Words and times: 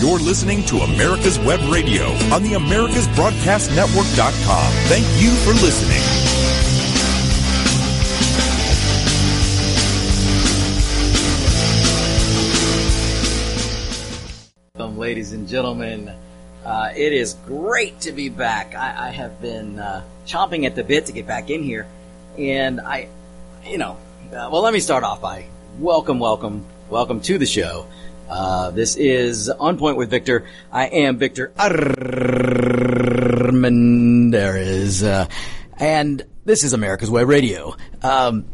You're 0.00 0.18
listening 0.18 0.64
to 0.64 0.78
America's 0.78 1.38
Web 1.38 1.60
Radio 1.70 2.06
on 2.32 2.42
the 2.42 2.54
AmericasBroadcastNetwork.com. 2.54 4.72
Thank 4.88 5.06
you 5.22 5.30
for 5.44 5.52
listening. 5.62 6.20
ladies 15.00 15.32
and 15.32 15.48
gentlemen. 15.48 16.12
Uh, 16.64 16.92
it 16.94 17.12
is 17.12 17.34
great 17.46 17.98
to 18.00 18.12
be 18.12 18.28
back. 18.28 18.74
I, 18.74 19.08
I 19.08 19.10
have 19.10 19.40
been 19.40 19.78
uh, 19.78 20.04
chomping 20.26 20.66
at 20.66 20.74
the 20.74 20.84
bit 20.84 21.06
to 21.06 21.12
get 21.12 21.26
back 21.26 21.50
in 21.50 21.62
here, 21.62 21.86
and 22.38 22.80
I, 22.80 23.08
you 23.64 23.78
know, 23.78 23.96
uh, 24.30 24.48
well, 24.52 24.62
let 24.62 24.72
me 24.72 24.80
start 24.80 25.02
off 25.02 25.20
by 25.20 25.46
welcome, 25.78 26.18
welcome, 26.18 26.64
welcome 26.88 27.20
to 27.22 27.38
the 27.38 27.46
show. 27.46 27.86
Uh, 28.30 28.70
this 28.70 28.94
is 28.94 29.50
On 29.50 29.76
Point 29.76 29.96
with 29.96 30.08
Victor. 30.08 30.46
I 30.70 30.86
am 30.86 31.18
Victor 31.18 31.52
Armendariz, 31.58 32.14
uh, 35.04 35.26
and 35.76 36.24
this 36.44 36.62
is 36.62 36.72
America's 36.72 37.10
Web 37.10 37.28
Radio. 37.28 37.74
Um, 38.02 38.44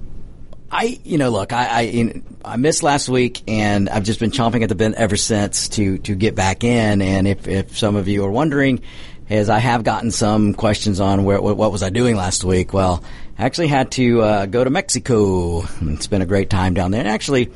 I, 0.71 0.99
you 1.05 1.19
know, 1.19 1.29
look, 1.29 1.53
I, 1.53 1.67
I, 1.83 2.23
I 2.43 2.57
missed 2.57 2.83
last 2.83 3.11
week, 3.11 3.43
and 3.47 3.91
I've 3.91 4.05
just 4.05 4.19
been 4.19 4.31
chomping 4.31 4.63
at 4.63 4.71
the 4.71 4.75
bit 4.75 4.95
ever 4.95 5.19
since 5.19 5.69
to 5.71 5.99
to 5.99 6.15
get 6.15 6.35
back 6.35 6.65
in. 6.65 7.03
And 7.03 7.29
if 7.29 7.47
if 7.47 7.77
some 7.77 7.97
of 7.97 8.09
you 8.09 8.25
are 8.25 8.31
wondering, 8.31 8.81
as 9.29 9.51
I 9.51 9.59
have 9.59 9.85
gotten 9.85 10.11
some 10.11 10.55
questions 10.55 11.01
on 11.01 11.25
where 11.25 11.39
what, 11.39 11.59
what 11.59 11.71
was 11.71 11.83
I 11.83 11.91
doing 11.91 12.17
last 12.17 12.45
week? 12.45 12.73
Well, 12.73 13.05
I 13.39 13.45
actually 13.45 13.69
had 13.69 13.91
to 13.93 14.23
uh, 14.23 14.47
go 14.47 14.65
to 14.65 14.71
Mexico. 14.71 15.65
It's 15.83 16.07
been 16.07 16.23
a 16.23 16.27
great 16.27 16.49
time 16.49 16.73
down 16.73 16.93
there. 16.93 17.01
And 17.01 17.09
actually, 17.11 17.53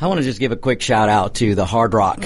I 0.00 0.06
want 0.06 0.18
to 0.18 0.24
just 0.24 0.40
give 0.40 0.52
a 0.52 0.56
quick 0.56 0.80
shout 0.80 1.08
out 1.08 1.36
to 1.36 1.54
the 1.54 1.64
Hard 1.64 1.94
Rock 1.94 2.24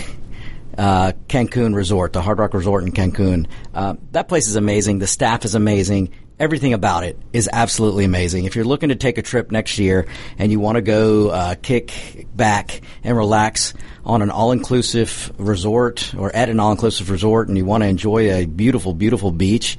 uh, 0.76 1.12
Cancun 1.28 1.74
Resort, 1.74 2.12
the 2.12 2.22
Hard 2.22 2.38
Rock 2.38 2.54
Resort 2.54 2.84
in 2.84 2.92
Cancun. 2.92 3.46
Uh, 3.74 3.94
that 4.12 4.28
place 4.28 4.48
is 4.48 4.56
amazing. 4.56 4.98
The 4.98 5.06
staff 5.06 5.44
is 5.44 5.54
amazing 5.54 6.12
everything 6.38 6.72
about 6.72 7.04
it 7.04 7.18
is 7.32 7.48
absolutely 7.52 8.04
amazing. 8.04 8.44
If 8.44 8.54
you're 8.54 8.64
looking 8.64 8.90
to 8.90 8.96
take 8.96 9.18
a 9.18 9.22
trip 9.22 9.50
next 9.50 9.78
year 9.78 10.06
and 10.38 10.52
you 10.52 10.60
want 10.60 10.76
to 10.76 10.82
go 10.82 11.30
uh, 11.30 11.54
kick 11.56 12.26
back 12.34 12.80
and 13.02 13.16
relax 13.16 13.74
on 14.04 14.22
an 14.22 14.30
all-inclusive 14.30 15.32
resort 15.38 16.14
or 16.16 16.34
at 16.34 16.48
an 16.48 16.60
all-inclusive 16.60 17.10
resort 17.10 17.48
and 17.48 17.56
you 17.56 17.64
want 17.64 17.82
to 17.82 17.88
enjoy 17.88 18.32
a 18.32 18.46
beautiful, 18.46 18.94
beautiful 18.94 19.30
beach, 19.30 19.78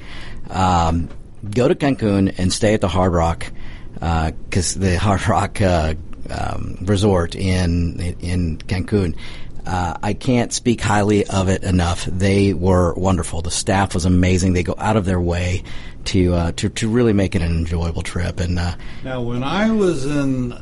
um, 0.49 1.09
go 1.49 1.67
to 1.67 1.75
Cancun 1.75 2.35
and 2.37 2.51
stay 2.51 2.73
at 2.73 2.81
the 2.81 2.87
Hard 2.87 3.13
Rock 3.13 3.45
because 3.93 4.75
uh, 4.75 4.79
the 4.79 4.97
Hard 4.97 5.27
Rock 5.27 5.61
uh, 5.61 5.93
um, 6.31 6.77
Resort 6.81 7.35
in 7.35 7.99
in 8.19 8.57
Cancun. 8.59 9.15
Uh, 9.65 9.93
I 10.01 10.13
can't 10.13 10.51
speak 10.51 10.81
highly 10.81 11.27
of 11.27 11.49
it 11.49 11.63
enough. 11.63 12.05
They 12.05 12.53
were 12.53 12.93
wonderful. 12.95 13.41
The 13.41 13.51
staff 13.51 13.93
was 13.93 14.05
amazing. 14.05 14.53
They 14.53 14.63
go 14.63 14.75
out 14.77 14.97
of 14.97 15.05
their 15.05 15.19
way 15.19 15.63
to 16.05 16.33
uh, 16.33 16.51
to 16.53 16.69
to 16.69 16.89
really 16.89 17.13
make 17.13 17.35
it 17.35 17.41
an 17.41 17.51
enjoyable 17.51 18.01
trip. 18.01 18.39
And 18.39 18.57
uh, 18.57 18.75
now, 19.03 19.21
when 19.21 19.43
I 19.43 19.71
was 19.71 20.05
in 20.05 20.57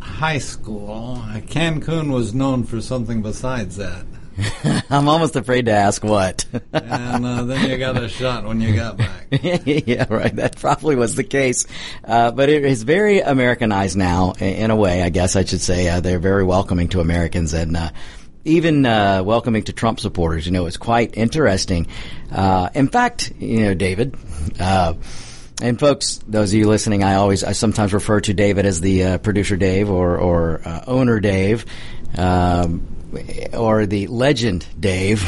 high 0.00 0.38
school, 0.38 1.22
Cancun 1.48 2.12
was 2.12 2.32
known 2.34 2.64
for 2.64 2.80
something 2.80 3.20
besides 3.22 3.76
that. 3.76 4.04
I'm 4.90 5.08
almost 5.08 5.36
afraid 5.36 5.66
to 5.66 5.72
ask 5.72 6.02
what. 6.04 6.44
and 6.72 7.26
uh, 7.26 7.44
then 7.44 7.68
you 7.68 7.78
got 7.78 8.02
a 8.02 8.08
shot 8.08 8.44
when 8.44 8.60
you 8.60 8.74
got 8.74 8.96
back. 8.96 9.26
yeah, 9.30 10.06
right. 10.08 10.34
That 10.36 10.56
probably 10.56 10.96
was 10.96 11.14
the 11.14 11.24
case. 11.24 11.66
Uh, 12.04 12.30
but 12.30 12.48
it 12.48 12.64
is 12.64 12.82
very 12.82 13.20
Americanized 13.20 13.96
now, 13.96 14.32
in 14.38 14.70
a 14.70 14.76
way, 14.76 15.02
I 15.02 15.08
guess 15.08 15.36
I 15.36 15.44
should 15.44 15.60
say. 15.60 15.88
Uh, 15.88 16.00
they're 16.00 16.18
very 16.18 16.44
welcoming 16.44 16.88
to 16.88 17.00
Americans 17.00 17.52
and 17.52 17.76
uh, 17.76 17.90
even 18.44 18.86
uh, 18.86 19.22
welcoming 19.24 19.62
to 19.64 19.72
Trump 19.72 20.00
supporters. 20.00 20.46
You 20.46 20.52
know, 20.52 20.66
it's 20.66 20.76
quite 20.76 21.16
interesting. 21.16 21.86
Uh, 22.30 22.70
in 22.74 22.88
fact, 22.88 23.32
you 23.38 23.64
know, 23.64 23.74
David, 23.74 24.16
uh, 24.60 24.94
and 25.60 25.78
folks, 25.78 26.20
those 26.28 26.52
of 26.52 26.58
you 26.58 26.68
listening, 26.68 27.02
I 27.02 27.14
always, 27.14 27.42
I 27.42 27.52
sometimes 27.52 27.92
refer 27.92 28.20
to 28.20 28.34
David 28.34 28.64
as 28.64 28.80
the 28.80 29.04
uh, 29.04 29.18
producer 29.18 29.56
Dave 29.56 29.90
or, 29.90 30.16
or 30.16 30.62
uh, 30.64 30.84
owner 30.86 31.18
Dave. 31.18 31.66
Um, 32.16 32.97
or 33.52 33.86
the 33.86 34.06
legend 34.06 34.66
Dave, 34.78 35.22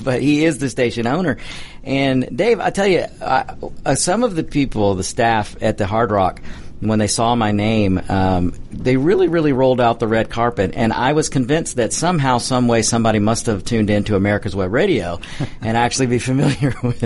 but 0.04 0.20
he 0.20 0.44
is 0.44 0.58
the 0.58 0.68
station 0.68 1.06
owner. 1.06 1.38
And 1.82 2.36
Dave, 2.36 2.60
I 2.60 2.70
tell 2.70 2.86
you, 2.86 3.04
uh, 3.20 3.94
some 3.94 4.22
of 4.22 4.34
the 4.34 4.44
people, 4.44 4.94
the 4.94 5.04
staff 5.04 5.56
at 5.62 5.78
the 5.78 5.86
Hard 5.86 6.10
Rock, 6.10 6.40
when 6.80 6.98
they 6.98 7.06
saw 7.06 7.34
my 7.34 7.52
name, 7.52 8.00
um, 8.08 8.52
they 8.70 8.96
really, 8.96 9.28
really 9.28 9.52
rolled 9.52 9.80
out 9.80 10.00
the 10.00 10.08
red 10.08 10.28
carpet, 10.28 10.72
and 10.74 10.92
I 10.92 11.12
was 11.12 11.28
convinced 11.28 11.76
that 11.76 11.92
somehow, 11.92 12.38
some 12.38 12.68
way, 12.68 12.82
somebody 12.82 13.18
must 13.18 13.46
have 13.46 13.64
tuned 13.64 13.90
into 13.90 14.16
America's 14.16 14.54
Web 14.54 14.72
Radio 14.72 15.20
and 15.60 15.76
actually 15.76 16.06
be 16.06 16.18
familiar 16.18 16.74
with 16.82 17.02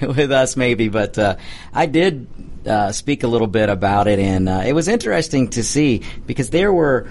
with 0.00 0.32
us, 0.32 0.56
maybe. 0.56 0.88
But 0.88 1.18
uh, 1.18 1.36
I 1.72 1.86
did 1.86 2.26
uh, 2.66 2.92
speak 2.92 3.22
a 3.22 3.28
little 3.28 3.46
bit 3.46 3.68
about 3.68 4.06
it, 4.06 4.18
and 4.18 4.48
uh, 4.48 4.62
it 4.64 4.74
was 4.74 4.88
interesting 4.88 5.48
to 5.50 5.64
see 5.64 6.02
because 6.26 6.50
there 6.50 6.72
were, 6.72 7.08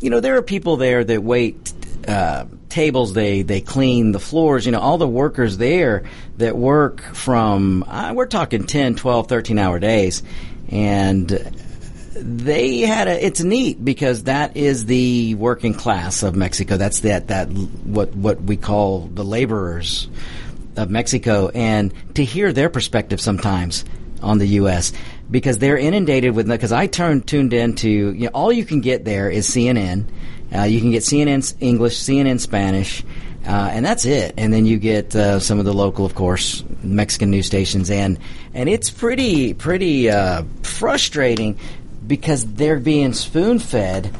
you 0.00 0.10
know, 0.10 0.20
there 0.20 0.36
are 0.36 0.42
people 0.42 0.76
there 0.76 1.04
that 1.04 1.22
wait. 1.22 1.72
Uh, 2.06 2.46
tables 2.68 3.12
they 3.12 3.42
they 3.42 3.60
clean 3.60 4.12
the 4.12 4.20
floors 4.20 4.64
you 4.64 4.72
know 4.72 4.78
all 4.78 4.98
the 4.98 5.08
workers 5.08 5.56
there 5.56 6.04
that 6.36 6.56
work 6.56 7.00
from 7.00 7.82
uh, 7.84 8.12
we're 8.14 8.26
talking 8.26 8.64
10 8.64 8.94
12 8.94 9.26
13 9.26 9.58
hour 9.58 9.78
days 9.78 10.22
and 10.68 11.30
they 12.20 12.80
had 12.80 13.08
a. 13.08 13.24
It's 13.24 13.42
neat 13.42 13.84
because 13.84 14.24
that 14.24 14.56
is 14.56 14.86
the 14.86 15.34
working 15.36 15.74
class 15.74 16.22
of 16.22 16.34
Mexico. 16.34 16.76
That's 16.76 17.00
that 17.00 17.28
that 17.28 17.48
what 17.48 18.14
what 18.14 18.40
we 18.42 18.56
call 18.56 19.02
the 19.02 19.24
laborers 19.24 20.08
of 20.76 20.90
Mexico, 20.90 21.48
and 21.48 21.92
to 22.14 22.24
hear 22.24 22.52
their 22.52 22.70
perspective 22.70 23.20
sometimes 23.20 23.84
on 24.22 24.38
the 24.38 24.46
U.S. 24.46 24.92
because 25.30 25.58
they're 25.58 25.76
inundated 25.76 26.34
with 26.34 26.48
because 26.48 26.72
I 26.72 26.86
turned 26.86 27.26
tuned 27.26 27.52
into 27.52 27.88
you 27.88 28.24
know, 28.24 28.30
all 28.32 28.52
you 28.52 28.64
can 28.64 28.80
get 28.80 29.04
there 29.04 29.30
is 29.30 29.48
CNN. 29.48 30.06
Uh, 30.54 30.62
you 30.62 30.80
can 30.80 30.90
get 30.90 31.02
CNN 31.02 31.54
English, 31.60 31.98
CNN 31.98 32.40
Spanish, 32.40 33.04
uh, 33.46 33.70
and 33.72 33.84
that's 33.84 34.06
it. 34.06 34.34
And 34.38 34.52
then 34.52 34.64
you 34.64 34.78
get 34.78 35.14
uh, 35.14 35.40
some 35.40 35.58
of 35.58 35.66
the 35.66 35.74
local, 35.74 36.06
of 36.06 36.14
course, 36.14 36.64
Mexican 36.82 37.30
news 37.30 37.46
stations, 37.46 37.90
and 37.90 38.18
and 38.54 38.68
it's 38.68 38.90
pretty 38.90 39.54
pretty 39.54 40.10
uh, 40.10 40.44
frustrating 40.62 41.58
because 42.06 42.54
they're 42.54 42.80
being 42.80 43.12
spoon 43.12 43.58
fed 43.58 44.14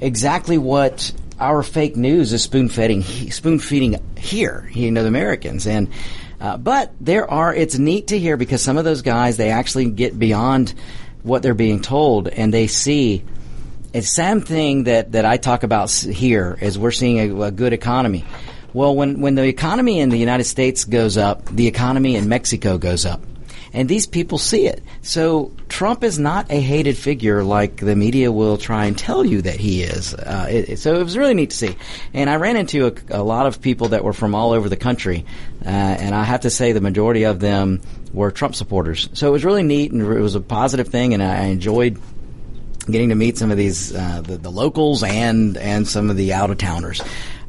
exactly 0.00 0.56
what 0.56 1.12
our 1.38 1.62
fake 1.62 1.96
news 1.96 2.32
is 2.32 2.42
spoon 2.42 2.68
feeding 2.70 3.02
spoon 3.02 3.58
feeding 3.58 4.00
here, 4.16 4.70
you 4.72 4.90
know, 4.90 5.02
the 5.02 5.08
Americans 5.08 5.66
and. 5.66 5.88
Uh, 6.44 6.58
but 6.58 6.92
there 7.00 7.30
are, 7.30 7.54
it's 7.54 7.78
neat 7.78 8.08
to 8.08 8.18
hear 8.18 8.36
because 8.36 8.60
some 8.60 8.76
of 8.76 8.84
those 8.84 9.00
guys, 9.00 9.38
they 9.38 9.48
actually 9.48 9.86
get 9.86 10.18
beyond 10.18 10.74
what 11.22 11.42
they're 11.42 11.54
being 11.54 11.80
told 11.80 12.28
and 12.28 12.52
they 12.52 12.66
see 12.66 13.24
it's 13.94 14.14
same 14.14 14.42
thing 14.42 14.84
that, 14.84 15.12
that 15.12 15.24
I 15.24 15.38
talk 15.38 15.62
about 15.62 15.90
here 15.90 16.58
is 16.60 16.78
we're 16.78 16.90
seeing 16.90 17.18
a, 17.18 17.44
a 17.44 17.50
good 17.50 17.72
economy. 17.72 18.26
Well, 18.74 18.94
when, 18.94 19.22
when 19.22 19.36
the 19.36 19.44
economy 19.44 20.00
in 20.00 20.10
the 20.10 20.18
United 20.18 20.44
States 20.44 20.84
goes 20.84 21.16
up, 21.16 21.46
the 21.46 21.66
economy 21.66 22.14
in 22.14 22.28
Mexico 22.28 22.76
goes 22.76 23.06
up. 23.06 23.22
And 23.74 23.88
these 23.88 24.06
people 24.06 24.38
see 24.38 24.66
it. 24.66 24.82
So 25.02 25.52
Trump 25.68 26.04
is 26.04 26.18
not 26.18 26.50
a 26.50 26.60
hated 26.60 26.96
figure 26.96 27.42
like 27.42 27.76
the 27.76 27.96
media 27.96 28.30
will 28.30 28.56
try 28.56 28.86
and 28.86 28.96
tell 28.96 29.26
you 29.26 29.42
that 29.42 29.56
he 29.56 29.82
is. 29.82 30.14
Uh, 30.14 30.46
it, 30.48 30.78
so 30.78 30.94
it 30.94 31.02
was 31.02 31.18
really 31.18 31.34
neat 31.34 31.50
to 31.50 31.56
see. 31.56 31.76
And 32.14 32.30
I 32.30 32.36
ran 32.36 32.56
into 32.56 32.86
a, 32.86 33.20
a 33.20 33.22
lot 33.22 33.46
of 33.46 33.60
people 33.60 33.88
that 33.88 34.04
were 34.04 34.12
from 34.12 34.34
all 34.34 34.52
over 34.52 34.68
the 34.68 34.76
country. 34.76 35.26
Uh, 35.66 35.68
and 35.68 36.14
I 36.14 36.22
have 36.22 36.42
to 36.42 36.50
say 36.50 36.70
the 36.70 36.80
majority 36.80 37.24
of 37.24 37.40
them 37.40 37.80
were 38.12 38.30
Trump 38.30 38.54
supporters. 38.54 39.08
So 39.14 39.26
it 39.28 39.32
was 39.32 39.44
really 39.44 39.64
neat 39.64 39.90
and 39.90 40.00
it 40.00 40.20
was 40.20 40.36
a 40.36 40.40
positive 40.40 40.88
thing 40.88 41.12
and 41.12 41.22
I 41.22 41.46
enjoyed 41.46 42.00
getting 42.86 43.08
to 43.08 43.14
meet 43.14 43.38
some 43.38 43.50
of 43.50 43.56
these 43.56 43.94
uh, 43.94 44.22
the, 44.22 44.36
the, 44.36 44.50
locals 44.50 45.02
and 45.02 45.56
and 45.56 45.88
some 45.88 46.10
of 46.10 46.16
the 46.16 46.32
out 46.32 46.50
of 46.50 46.58
towners. 46.58 47.02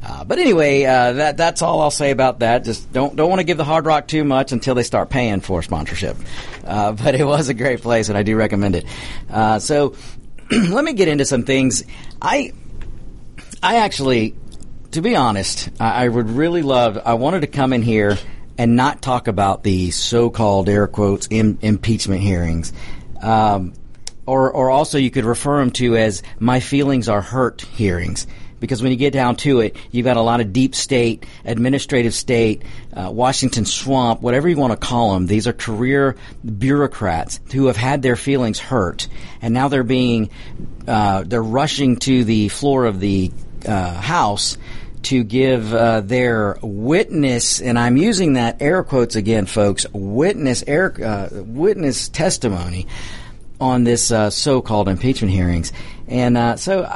Uh, 0.08 0.22
but 0.22 0.38
anyway, 0.38 0.84
uh, 0.84 1.14
that 1.14 1.36
that's 1.36 1.62
all 1.62 1.80
I'll 1.80 1.90
say 1.90 2.12
about 2.12 2.38
that. 2.38 2.62
Just 2.62 2.92
don't 2.92 3.16
don't 3.16 3.28
want 3.28 3.40
to 3.40 3.44
give 3.44 3.56
the 3.56 3.64
Hard 3.64 3.86
Rock 3.86 4.06
too 4.06 4.22
much 4.22 4.52
until 4.52 4.76
they 4.76 4.84
start 4.84 5.10
paying 5.10 5.40
for 5.40 5.64
sponsorship. 5.64 6.16
Uh, 6.64 6.92
but 7.04 7.16
it 7.16 7.24
was 7.24 7.48
a 7.48 7.54
great 7.54 7.82
place, 7.82 8.08
and 8.08 8.16
I 8.16 8.22
do 8.22 8.36
recommend 8.36 8.76
it. 8.76 8.84
Uh, 9.28 9.58
so 9.58 9.96
let 10.50 10.84
me 10.84 10.92
get 10.92 11.08
into 11.08 11.24
some 11.24 11.42
things. 11.42 11.82
I 12.22 12.52
I 13.60 13.78
actually, 13.78 14.36
to 14.92 15.02
be 15.02 15.16
honest, 15.16 15.70
I, 15.80 16.04
I 16.04 16.08
would 16.08 16.30
really 16.30 16.62
love. 16.62 17.00
I 17.04 17.14
wanted 17.14 17.40
to 17.40 17.48
come 17.48 17.72
in 17.72 17.82
here 17.82 18.16
and 18.56 18.76
not 18.76 19.02
talk 19.02 19.26
about 19.26 19.64
the 19.64 19.90
so-called 19.90 20.68
air 20.68 20.86
quotes 20.86 21.26
Im- 21.32 21.58
impeachment 21.62 22.20
hearings. 22.20 22.72
Um, 23.20 23.72
or, 24.24 24.50
or 24.50 24.70
also 24.70 24.98
you 24.98 25.10
could 25.10 25.24
refer 25.24 25.58
them 25.58 25.70
to 25.72 25.96
as 25.96 26.22
my 26.40 26.60
feelings 26.60 27.08
are 27.08 27.20
hurt 27.20 27.60
hearings 27.60 28.26
because 28.60 28.82
when 28.82 28.90
you 28.90 28.96
get 28.96 29.12
down 29.12 29.36
to 29.36 29.60
it, 29.60 29.76
you've 29.90 30.04
got 30.04 30.16
a 30.16 30.22
lot 30.22 30.40
of 30.40 30.52
deep 30.52 30.74
state, 30.74 31.24
administrative 31.44 32.14
state, 32.14 32.62
uh, 32.92 33.10
Washington 33.10 33.64
swamp, 33.64 34.22
whatever 34.22 34.48
you 34.48 34.56
want 34.56 34.72
to 34.72 34.86
call 34.86 35.14
them. 35.14 35.26
These 35.26 35.46
are 35.46 35.52
career 35.52 36.16
bureaucrats 36.44 37.40
who 37.52 37.66
have 37.66 37.76
had 37.76 38.02
their 38.02 38.16
feelings 38.16 38.58
hurt, 38.58 39.08
and 39.42 39.52
now 39.52 39.68
they're 39.68 39.82
being, 39.82 40.30
uh, 40.86 41.24
they're 41.26 41.42
rushing 41.42 41.96
to 41.96 42.24
the 42.24 42.48
floor 42.48 42.86
of 42.86 43.00
the 43.00 43.30
uh, 43.66 43.94
House 43.94 44.56
to 45.02 45.22
give 45.22 45.72
uh, 45.72 46.00
their 46.00 46.58
witness, 46.62 47.60
and 47.60 47.78
I'm 47.78 47.96
using 47.96 48.32
that 48.32 48.60
air 48.60 48.82
quotes 48.82 49.14
again, 49.14 49.46
folks, 49.46 49.86
witness 49.92 50.64
air 50.66 50.92
uh, 51.00 51.28
witness 51.32 52.08
testimony 52.08 52.88
on 53.60 53.84
this 53.84 54.10
uh, 54.10 54.30
so-called 54.30 54.88
impeachment 54.88 55.32
hearings, 55.32 55.72
and 56.08 56.36
uh, 56.36 56.56
so 56.56 56.90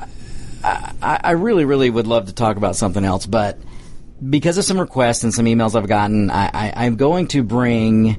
I, 0.63 1.21
I, 1.25 1.31
really, 1.33 1.65
really 1.65 1.91
would 1.91 2.07
love 2.07 2.27
to 2.27 2.35
talk 2.35 2.57
about 2.57 2.77
something 2.77 3.05
else, 3.05 3.27
but 3.27 3.59
because 4.29 4.59
of 4.59 4.65
some 4.65 4.79
requests 4.79 5.25
and 5.25 5.33
some 5.33 5.47
emails 5.47 5.75
I've 5.75 5.89
gotten, 5.89 6.31
I, 6.31 6.51
I, 6.53 6.73
I'm 6.87 6.97
going 6.97 7.29
to 7.29 7.43
bring 7.43 8.19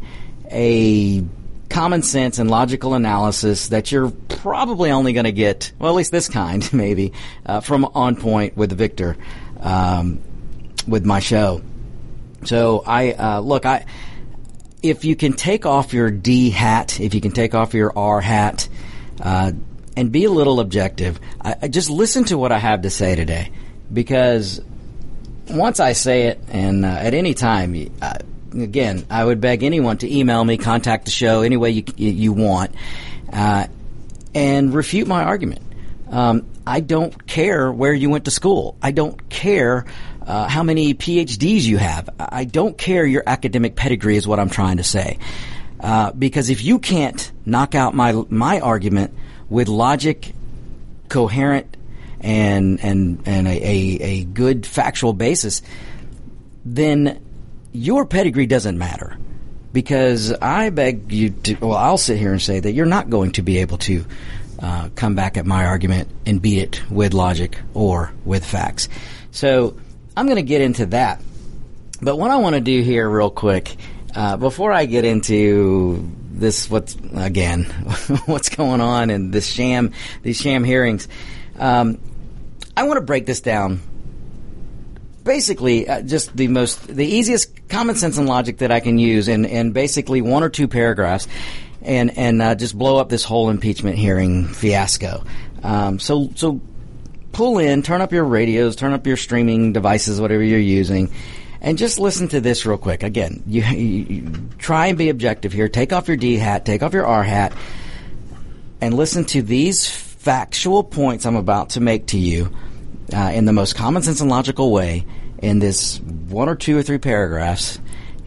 a 0.50 1.24
common 1.70 2.04
sense 2.04 2.40
and 2.40 2.50
logical 2.50 2.94
analysis 2.94 3.70
that 3.70 3.92
you're 3.92 4.12
probably 4.12 4.92
only 4.92 5.14
going 5.14 5.26
to 5.26 5.32
get, 5.32 5.72
well, 5.80 5.92
at 5.92 5.96
least 5.96 6.12
this 6.12 6.28
kind, 6.28 6.72
maybe, 6.74 7.14
uh, 7.46 7.62
from 7.62 7.86
On 7.86 8.16
Point 8.16 8.58
with 8.58 8.72
Victor, 8.72 9.18
um, 9.60 10.20
with 10.88 11.06
my 11.06 11.20
show. 11.20 11.62
So 12.44 12.84
I 12.86 13.12
uh, 13.14 13.40
look, 13.40 13.66
I 13.66 13.86
if 14.82 15.06
you 15.06 15.16
can 15.16 15.34
take 15.34 15.66
off 15.66 15.94
your 15.94 16.10
D 16.10 16.50
hat, 16.50 17.00
if 17.00 17.14
you 17.14 17.22
can 17.22 17.32
take 17.32 17.54
off 17.54 17.74
your 17.74 17.96
R 17.96 18.20
hat, 18.20 18.68
uh, 19.22 19.52
and 19.96 20.12
be 20.12 20.26
a 20.26 20.32
little 20.32 20.60
objective, 20.60 21.20
I, 21.42 21.56
I 21.64 21.68
just 21.68 21.90
listen 21.90 22.24
to 22.26 22.38
what 22.38 22.52
I 22.52 22.60
have 22.60 22.84
to 22.84 22.90
say 22.90 23.16
today, 23.16 23.52
because 23.92 24.62
once 25.50 25.80
I 25.80 25.94
say 25.94 26.28
it, 26.28 26.40
and 26.50 26.86
uh, 26.86 26.90
at 26.90 27.14
any 27.14 27.34
time, 27.34 27.76
again, 28.54 29.06
I 29.10 29.24
would 29.24 29.42
beg 29.42 29.64
anyone 29.64 29.98
to 29.98 30.14
email 30.14 30.44
me, 30.44 30.58
contact 30.58 31.06
the 31.06 31.12
show 31.12 31.42
any 31.42 31.58
way 31.58 31.72
you 31.72 31.84
you 31.98 32.34
want, 32.34 32.74
uh, 33.32 33.68
and 34.34 34.74
refute 34.74 35.08
my 35.08 35.24
argument. 35.24 35.62
Um, 36.10 36.48
I 36.68 36.82
don't 36.82 37.26
care 37.26 37.72
where 37.72 37.94
you 37.94 38.10
went 38.10 38.26
to 38.26 38.32
school. 38.32 38.78
I 38.82 38.92
don't 38.92 39.30
care 39.30 39.86
uh, 40.26 40.48
how 40.48 40.64
many 40.64 40.94
PhDs 40.94 41.64
you 41.64 41.78
have. 41.78 42.10
I 42.20 42.44
don't 42.44 42.78
care 42.78 43.06
your 43.06 43.24
academic 43.26 43.76
pedigree 43.76 44.18
is 44.18 44.28
what 44.28 44.40
I'm 44.40 44.50
trying 44.50 44.78
to 44.78 44.84
say. 44.84 45.18
Uh, 45.80 46.12
because 46.12 46.50
if 46.50 46.64
you 46.64 46.80
can't 46.80 47.32
knock 47.46 47.74
out 47.76 47.96
my 47.96 48.14
my 48.30 48.60
argument 48.60 49.14
with 49.52 49.68
logic, 49.68 50.34
coherent, 51.10 51.78
and 52.22 52.80
and 52.84 53.22
and 53.26 53.48
a, 53.48 53.52
a, 53.52 54.02
a 54.02 54.24
good 54.24 54.66
factual 54.66 55.14
basis, 55.14 55.62
then 56.66 57.22
your 57.74 58.06
pedigree 58.06 58.48
doesn't 58.48 58.78
matter 58.78 59.18
because 59.74 60.32
I 60.32 60.70
beg 60.70 61.12
you 61.12 61.32
to. 61.32 61.56
Well, 61.56 61.78
I'll 61.78 61.98
sit 61.98 62.18
here 62.18 62.32
and 62.32 62.42
say 62.42 62.62
that 62.62 62.72
you're 62.72 62.86
not 62.86 63.10
going 63.10 63.34
to 63.34 63.42
be 63.42 63.58
able 63.58 63.78
to 63.80 64.06
uh, 64.60 64.90
come 64.96 65.16
back 65.16 65.38
at 65.38 65.46
my 65.46 65.66
argument 65.66 66.08
and 66.26 66.42
beat 66.42 66.60
it 66.60 66.90
with 66.90 67.14
logic 67.14 67.60
or 67.74 68.14
with 68.24 68.46
facts. 68.46 68.88
So 69.32 69.76
I'm 70.16 70.28
going 70.28 70.38
to 70.38 70.44
get 70.44 70.62
into 70.62 70.86
that. 70.88 71.22
But 72.02 72.18
what 72.18 72.32
I 72.32 72.38
want 72.38 72.56
to 72.56 72.62
do 72.62 72.82
here, 72.82 73.10
real 73.10 73.30
quick, 73.30 73.76
uh, 74.16 74.38
before 74.38 74.72
I 74.72 74.86
get 74.86 75.06
into 75.06 76.10
this, 76.40 76.70
what's 76.70 76.96
again, 77.14 77.64
what's 78.26 78.50
going 78.50 78.82
on 78.82 79.10
in 79.10 79.32
this 79.32 79.48
sham, 79.48 79.94
these 80.22 80.40
sham 80.40 80.64
hearings, 80.64 81.08
um, 81.60 82.00
I 82.76 82.84
want 82.84 82.98
to 82.98 83.06
break 83.06 83.26
this 83.26 83.42
down 83.42 83.82
basically 85.24 85.88
uh, 85.88 86.02
just 86.02 86.36
the 86.36 86.48
most 86.48 86.88
the 86.88 87.06
easiest 87.06 87.70
common 87.70 87.96
sense 87.96 88.18
and 88.18 88.28
logic 88.28 88.60
that 88.60 88.72
I 88.72 88.80
can 88.80 88.98
use 88.98 89.28
in, 89.28 89.46
in 89.46 89.72
basically 89.72 90.22
one 90.22 90.44
or 90.44 90.50
two 90.50 90.68
paragraphs 90.68 91.28
and 91.82 92.18
and 92.18 92.42
uh, 92.42 92.56
just 92.56 92.78
blow 92.78 92.98
up 92.98 93.10
this 93.10 93.24
whole 93.24 93.50
impeachment 93.50 93.98
hearing 93.98 94.48
fiasco. 94.48 95.24
Um, 95.64 96.00
so 96.00 96.32
so 96.36 96.62
pull 97.32 97.60
in, 97.60 97.82
turn 97.82 98.02
up 98.02 98.12
your 98.12 98.24
radios, 98.24 98.76
turn 98.76 98.94
up 98.94 99.08
your 99.08 99.18
streaming 99.18 99.74
devices, 99.74 100.20
whatever 100.20 100.44
you're 100.44 100.60
using. 100.60 101.12
And 101.62 101.78
just 101.78 102.00
listen 102.00 102.28
to 102.30 102.42
this 102.42 102.66
real 102.66 102.78
quick. 102.78 103.04
Again, 103.04 103.44
you, 103.48 103.62
you, 103.64 104.50
try 104.58 104.88
and 104.88 104.98
be 104.98 105.10
objective 105.10 105.54
here. 105.54 105.70
Take 105.70 105.94
off 105.94 106.08
your 106.08 106.18
D 106.18 106.38
hat, 106.38 106.66
take 106.66 106.84
off 106.84 106.94
your 106.94 107.06
R 107.06 107.24
hat, 107.24 107.54
and 108.80 108.94
listen 108.94 109.26
to 109.26 109.42
these 109.42 109.90
factual 109.90 110.84
points 110.84 111.26
I'm 111.26 111.36
about 111.36 111.72
to 111.72 111.80
make 111.80 112.08
to 112.08 112.18
you 112.18 112.56
uh, 113.14 113.32
in 113.34 113.46
the 113.46 113.54
most 113.54 113.76
common 113.76 114.02
sense 114.02 114.22
and 114.22 114.30
logical 114.30 114.72
way 114.72 115.06
in 115.40 115.60
this 115.60 116.00
one 116.00 116.50
or 116.50 116.56
two 116.56 116.78
or 116.78 116.84
three 116.84 117.00
paragraphs, 117.00 117.80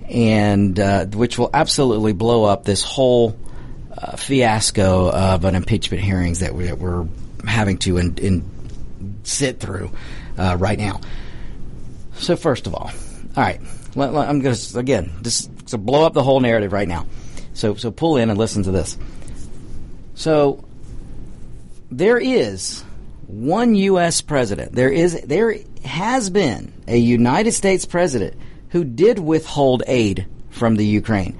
and 0.09 0.79
uh, 0.79 1.07
which 1.07 1.39
will 1.39 1.51
absolutely 1.55 2.13
blow 2.13 2.45
up 2.45 2.65
this 2.65 2.83
whole 2.83 3.39
uh, 3.97 4.17
fiasco 4.17 5.11
of 5.11 5.45
an 5.45 5.55
impeachment 5.55 6.03
hearings 6.03 6.41
that, 6.41 6.55
we, 6.55 6.71
are 6.71 7.07
having 7.47 7.79
to 7.79 7.99
in, 7.99 8.19
in 8.19 8.51
sit 9.23 9.61
through 9.61 9.91
uh, 10.37 10.57
right 10.59 10.79
now. 10.79 11.01
So 12.15 12.37
first 12.37 12.67
of 12.67 12.75
all, 12.75 12.91
all 13.37 13.43
right, 13.43 13.61
I'm 13.97 14.41
going 14.41 14.55
to 14.55 14.79
again 14.79 15.13
just 15.23 15.51
blow 15.85 16.07
up 16.07 16.15
the 16.15 16.23
whole 16.23 16.41
narrative 16.41 16.73
right 16.73 16.89
now. 16.89 17.07
So 17.55 17.75
so 17.75 17.91
pull 17.91 18.17
in 18.17 18.31
and 18.31 18.39
listen 18.39 18.63
to 18.65 18.71
this. 18.71 18.97
So 20.15 20.65
there 21.91 22.19
is 22.19 22.83
one 23.27 23.75
U.S. 23.75 24.21
president. 24.21 24.73
There 24.73 24.91
is 24.91 25.21
there 25.23 25.57
has 25.85 26.31
been 26.31 26.73
a 26.87 26.97
United 26.97 27.53
States 27.53 27.85
president 27.85 28.37
who 28.71 28.85
did 28.85 29.19
withhold 29.19 29.83
aid 29.87 30.27
from 30.51 30.77
the 30.77 30.87
Ukraine. 30.87 31.39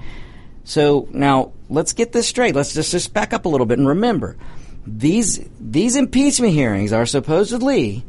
So 0.63 1.07
now 1.11 1.53
let's 1.69 1.93
get 1.93 2.11
this 2.11 2.27
straight. 2.27 2.55
Let's 2.55 2.73
just, 2.73 2.91
just 2.91 3.13
back 3.13 3.33
up 3.33 3.45
a 3.45 3.49
little 3.49 3.65
bit 3.65 3.77
and 3.77 3.87
remember 3.87 4.35
these 4.87 5.39
these 5.59 5.95
impeachment 5.95 6.53
hearings 6.53 6.93
are 6.93 7.05
supposedly 7.05 8.05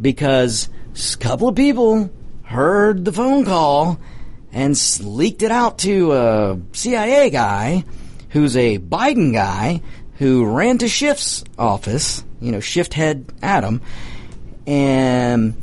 because 0.00 0.68
a 0.94 1.18
couple 1.18 1.48
of 1.48 1.56
people 1.56 2.10
heard 2.44 3.04
the 3.04 3.12
phone 3.12 3.44
call 3.44 3.98
and 4.52 4.78
leaked 5.02 5.42
it 5.42 5.50
out 5.50 5.78
to 5.78 6.12
a 6.12 6.60
CIA 6.72 7.30
guy 7.30 7.84
who's 8.30 8.56
a 8.56 8.78
Biden 8.78 9.32
guy 9.32 9.80
who 10.18 10.44
ran 10.46 10.78
to 10.78 10.86
Schiff's 10.86 11.44
office, 11.58 12.24
you 12.40 12.52
know, 12.52 12.60
Shift 12.60 12.94
head 12.94 13.26
Adam, 13.42 13.82
and 14.66 15.54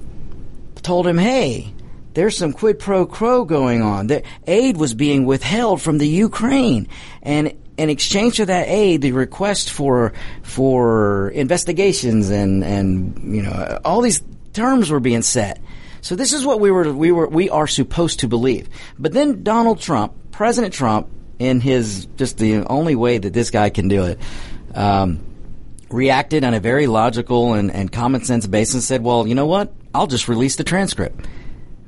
told 0.83 1.07
him, 1.07 1.17
hey, 1.17 1.73
there's 2.13 2.37
some 2.37 2.51
quid 2.51 2.79
pro 2.79 3.05
quo 3.05 3.45
going 3.45 3.81
on. 3.81 4.07
The 4.07 4.23
aid 4.45 4.77
was 4.77 4.93
being 4.93 5.25
withheld 5.25 5.81
from 5.81 5.97
the 5.97 6.07
Ukraine, 6.07 6.87
and 7.21 7.53
in 7.77 7.89
exchange 7.89 8.37
for 8.37 8.45
that 8.45 8.67
aid, 8.67 9.01
the 9.01 9.13
request 9.13 9.69
for 9.69 10.13
for 10.43 11.29
investigations 11.29 12.29
and 12.29 12.63
and 12.63 13.35
you 13.35 13.41
know 13.41 13.79
all 13.85 14.01
these 14.01 14.21
terms 14.53 14.89
were 14.89 14.99
being 14.99 15.21
set. 15.21 15.61
So 16.01 16.15
this 16.15 16.33
is 16.33 16.45
what 16.45 16.59
we 16.59 16.71
were 16.71 16.91
we 16.91 17.11
were 17.11 17.27
we 17.27 17.49
are 17.49 17.67
supposed 17.67 18.19
to 18.21 18.27
believe. 18.27 18.67
But 18.99 19.13
then 19.13 19.43
Donald 19.43 19.79
Trump, 19.79 20.13
President 20.31 20.73
Trump, 20.73 21.07
in 21.39 21.59
his 21.59 22.07
just 22.17 22.37
the 22.37 22.65
only 22.65 22.95
way 22.95 23.17
that 23.17 23.33
this 23.33 23.49
guy 23.49 23.69
can 23.69 23.87
do 23.87 24.05
it. 24.05 24.19
Um, 24.73 25.19
reacted 25.89 26.43
on 26.43 26.53
a 26.53 26.59
very 26.59 26.87
logical 26.87 27.53
and, 27.53 27.71
and 27.71 27.91
common 27.91 28.23
sense 28.23 28.47
basis 28.47 28.75
and 28.75 28.83
said, 28.83 29.03
well, 29.03 29.27
you 29.27 29.35
know 29.35 29.45
what? 29.45 29.73
I'll 29.93 30.07
just 30.07 30.27
release 30.27 30.55
the 30.55 30.63
transcript. 30.63 31.25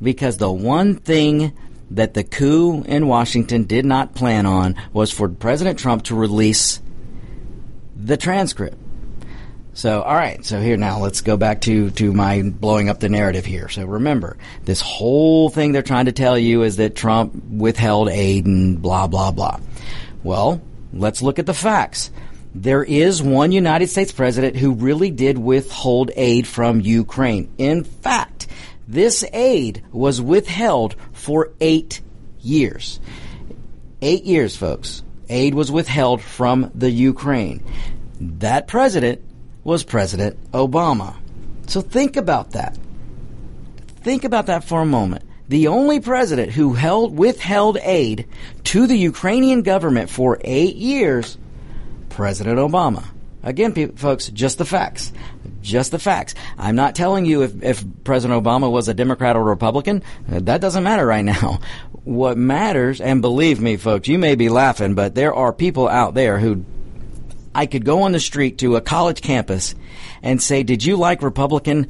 Because 0.01 0.37
the 0.37 0.51
one 0.51 0.95
thing 0.95 1.53
that 1.91 2.13
the 2.13 2.23
coup 2.23 2.83
in 2.83 3.07
Washington 3.07 3.63
did 3.63 3.85
not 3.85 4.13
plan 4.13 4.45
on 4.45 4.75
was 4.91 5.11
for 5.11 5.29
President 5.29 5.79
Trump 5.79 6.03
to 6.05 6.15
release 6.15 6.81
the 7.95 8.17
transcript. 8.17 8.77
So, 9.73 10.01
all 10.01 10.13
right. 10.13 10.45
So 10.45 10.61
here 10.61 10.77
now, 10.77 10.99
let's 10.99 11.21
go 11.21 11.35
back 11.35 11.61
to 11.61 11.89
to 11.91 12.13
my 12.13 12.43
blowing 12.43 12.89
up 12.89 12.99
the 12.99 13.09
narrative 13.09 13.45
here. 13.45 13.69
So 13.69 13.85
remember, 13.85 14.37
this 14.63 14.81
whole 14.81 15.49
thing 15.49 15.71
they're 15.71 15.81
trying 15.81 16.05
to 16.05 16.11
tell 16.11 16.37
you 16.37 16.63
is 16.63 16.77
that 16.77 16.95
Trump 16.95 17.33
withheld 17.49 18.09
aid 18.09 18.45
and 18.45 18.81
blah 18.81 19.07
blah 19.07 19.31
blah. 19.31 19.59
Well, 20.23 20.61
let's 20.93 21.21
look 21.21 21.39
at 21.39 21.47
the 21.47 21.53
facts. 21.53 22.11
There 22.55 22.83
is 22.83 23.23
one 23.23 23.51
United 23.51 23.87
States 23.87 24.11
president 24.11 24.55
who 24.55 24.73
really 24.73 25.09
did 25.09 25.39
withhold 25.39 26.11
aid 26.15 26.45
from 26.45 26.81
Ukraine. 26.81 27.51
In 27.57 27.83
fact, 27.83 28.45
this 28.87 29.25
aid 29.33 29.83
was 29.91 30.21
withheld 30.21 30.95
for 31.13 31.51
eight 31.59 32.01
years. 32.41 32.99
Eight 34.03 34.23
years, 34.25 34.55
folks. 34.55 35.01
Aid 35.29 35.55
was 35.55 35.71
withheld 35.71 36.21
from 36.21 36.69
the 36.75 36.91
Ukraine. 36.91 37.63
That 38.19 38.67
president 38.67 39.21
was 39.63 39.83
President 39.83 40.37
Obama. 40.51 41.15
So 41.67 41.81
think 41.81 42.17
about 42.17 42.51
that. 42.51 42.77
Think 44.01 44.23
about 44.23 44.47
that 44.47 44.63
for 44.63 44.81
a 44.81 44.85
moment. 44.85 45.23
The 45.47 45.67
only 45.67 45.99
president 45.99 46.51
who 46.51 46.73
held 46.73 47.17
withheld 47.17 47.77
aid 47.81 48.27
to 48.65 48.87
the 48.87 48.97
Ukrainian 48.97 49.61
government 49.61 50.09
for 50.09 50.39
eight 50.41 50.75
years, 50.75 51.37
President 52.09 52.59
Obama. 52.59 53.05
Again, 53.43 53.73
people, 53.73 53.97
folks, 53.97 54.29
just 54.29 54.57
the 54.57 54.65
facts. 54.65 55.11
Just 55.61 55.91
the 55.91 55.99
facts. 55.99 56.33
I'm 56.57 56.75
not 56.75 56.95
telling 56.95 57.25
you 57.25 57.43
if, 57.43 57.61
if 57.61 57.83
President 58.03 58.41
Obama 58.41 58.71
was 58.71 58.87
a 58.87 58.93
Democrat 58.93 59.35
or 59.35 59.43
Republican. 59.43 60.01
That 60.27 60.61
doesn't 60.61 60.83
matter 60.83 61.05
right 61.05 61.25
now. 61.25 61.59
What 62.03 62.37
matters, 62.37 62.99
and 62.99 63.21
believe 63.21 63.61
me, 63.61 63.77
folks, 63.77 64.07
you 64.07 64.19
may 64.19 64.35
be 64.35 64.49
laughing, 64.49 64.93
but 64.95 65.15
there 65.15 65.33
are 65.33 65.53
people 65.53 65.87
out 65.87 66.13
there 66.13 66.37
who 66.37 66.65
I 67.55 67.65
could 67.65 67.85
go 67.85 68.03
on 68.03 68.11
the 68.11 68.19
street 68.19 68.57
to 68.59 68.75
a 68.75 68.81
college 68.81 69.21
campus 69.21 69.75
and 70.21 70.41
say, 70.41 70.63
Did 70.63 70.83
you 70.83 70.97
like 70.97 71.21
Republican 71.21 71.87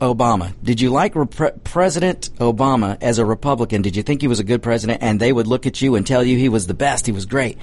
Obama? 0.00 0.52
Did 0.62 0.80
you 0.80 0.90
like 0.90 1.14
Rep- 1.14 1.64
President 1.64 2.30
Obama 2.38 2.98
as 3.00 3.18
a 3.18 3.24
Republican? 3.24 3.82
Did 3.82 3.96
you 3.96 4.02
think 4.02 4.20
he 4.20 4.28
was 4.28 4.40
a 4.40 4.44
good 4.44 4.62
president? 4.62 5.02
And 5.02 5.20
they 5.20 5.32
would 5.32 5.46
look 5.46 5.66
at 5.66 5.80
you 5.80 5.94
and 5.94 6.06
tell 6.06 6.22
you 6.22 6.36
he 6.36 6.48
was 6.48 6.66
the 6.66 6.74
best, 6.74 7.06
he 7.06 7.12
was 7.12 7.26
great. 7.26 7.58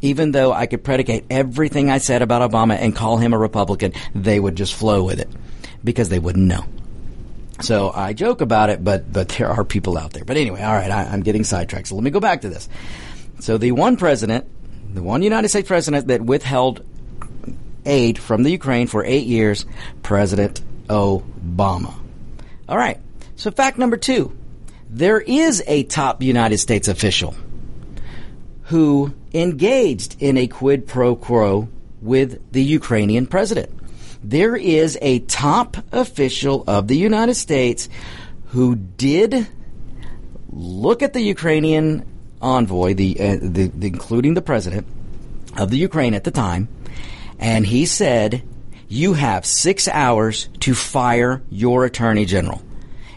Even 0.00 0.30
though 0.30 0.52
I 0.52 0.66
could 0.66 0.84
predicate 0.84 1.24
everything 1.28 1.90
I 1.90 1.98
said 1.98 2.22
about 2.22 2.48
Obama 2.48 2.76
and 2.76 2.94
call 2.94 3.16
him 3.16 3.32
a 3.32 3.38
Republican, 3.38 3.92
they 4.14 4.38
would 4.38 4.54
just 4.54 4.74
flow 4.74 5.02
with 5.02 5.18
it 5.18 5.28
because 5.82 6.08
they 6.08 6.20
wouldn't 6.20 6.46
know. 6.46 6.64
So 7.60 7.90
I 7.92 8.12
joke 8.12 8.40
about 8.40 8.70
it, 8.70 8.84
but 8.84 9.12
but 9.12 9.30
there 9.30 9.48
are 9.48 9.64
people 9.64 9.98
out 9.98 10.12
there. 10.12 10.24
But 10.24 10.36
anyway, 10.36 10.62
all 10.62 10.74
right, 10.74 10.90
I, 10.90 11.04
I'm 11.04 11.22
getting 11.22 11.42
sidetracked. 11.42 11.88
So 11.88 11.96
let 11.96 12.04
me 12.04 12.10
go 12.10 12.20
back 12.20 12.42
to 12.42 12.48
this. 12.48 12.68
So 13.40 13.58
the 13.58 13.72
one 13.72 13.96
president, 13.96 14.46
the 14.92 15.02
one 15.02 15.22
United 15.22 15.48
States 15.48 15.68
president 15.68 16.08
that 16.08 16.22
withheld 16.22 16.84
aid 17.84 18.18
from 18.18 18.42
the 18.42 18.50
Ukraine 18.50 18.86
for 18.86 19.04
eight 19.04 19.26
years, 19.26 19.66
President 20.02 20.60
Obama. 20.88 21.94
All 22.68 22.76
right. 22.76 23.00
So 23.36 23.50
fact 23.50 23.78
number 23.78 23.96
two, 23.96 24.36
there 24.90 25.20
is 25.20 25.62
a 25.66 25.84
top 25.84 26.22
United 26.22 26.58
States 26.58 26.88
official 26.88 27.34
who 28.64 29.14
engaged 29.32 30.16
in 30.20 30.36
a 30.36 30.46
quid 30.46 30.86
pro 30.86 31.16
quo 31.16 31.68
with 32.00 32.52
the 32.52 32.62
Ukrainian 32.62 33.26
president. 33.26 33.70
There 34.22 34.56
is 34.56 34.98
a 35.00 35.20
top 35.20 35.76
official 35.92 36.64
of 36.66 36.88
the 36.88 36.96
United 36.96 37.34
States 37.34 37.88
who 38.46 38.74
did 38.76 39.46
look 40.50 41.02
at 41.02 41.12
the 41.12 41.20
Ukrainian 41.20 42.04
envoy, 42.40 42.94
the, 42.94 43.18
uh, 43.18 43.36
the, 43.40 43.70
the 43.74 43.86
including 43.86 44.34
the 44.34 44.42
president 44.42 44.86
of 45.56 45.70
the 45.70 45.78
Ukraine 45.78 46.14
at 46.14 46.24
the 46.24 46.30
time, 46.30 46.68
and 47.38 47.66
he 47.66 47.86
said, 47.86 48.42
"You 48.88 49.14
have 49.14 49.44
six 49.44 49.88
hours 49.88 50.48
to 50.60 50.74
fire 50.74 51.42
your 51.50 51.84
attorney 51.84 52.24
general. 52.24 52.62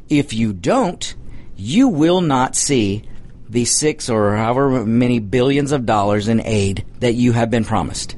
If 0.10 0.34
you 0.34 0.54
don't, 0.54 1.16
you 1.56 1.88
will 1.88 2.22
not 2.22 2.56
see 2.56 3.04
the 3.50 3.66
six 3.66 4.10
or 4.10 4.36
however 4.36 4.86
many 4.86 5.20
billions 5.20 5.72
of 5.72 5.86
dollars 5.86 6.28
in 6.28 6.42
aid 6.42 6.86
that 7.00 7.14
you 7.14 7.34
have 7.34 7.52
been 7.52 7.66
promised." 7.66 8.16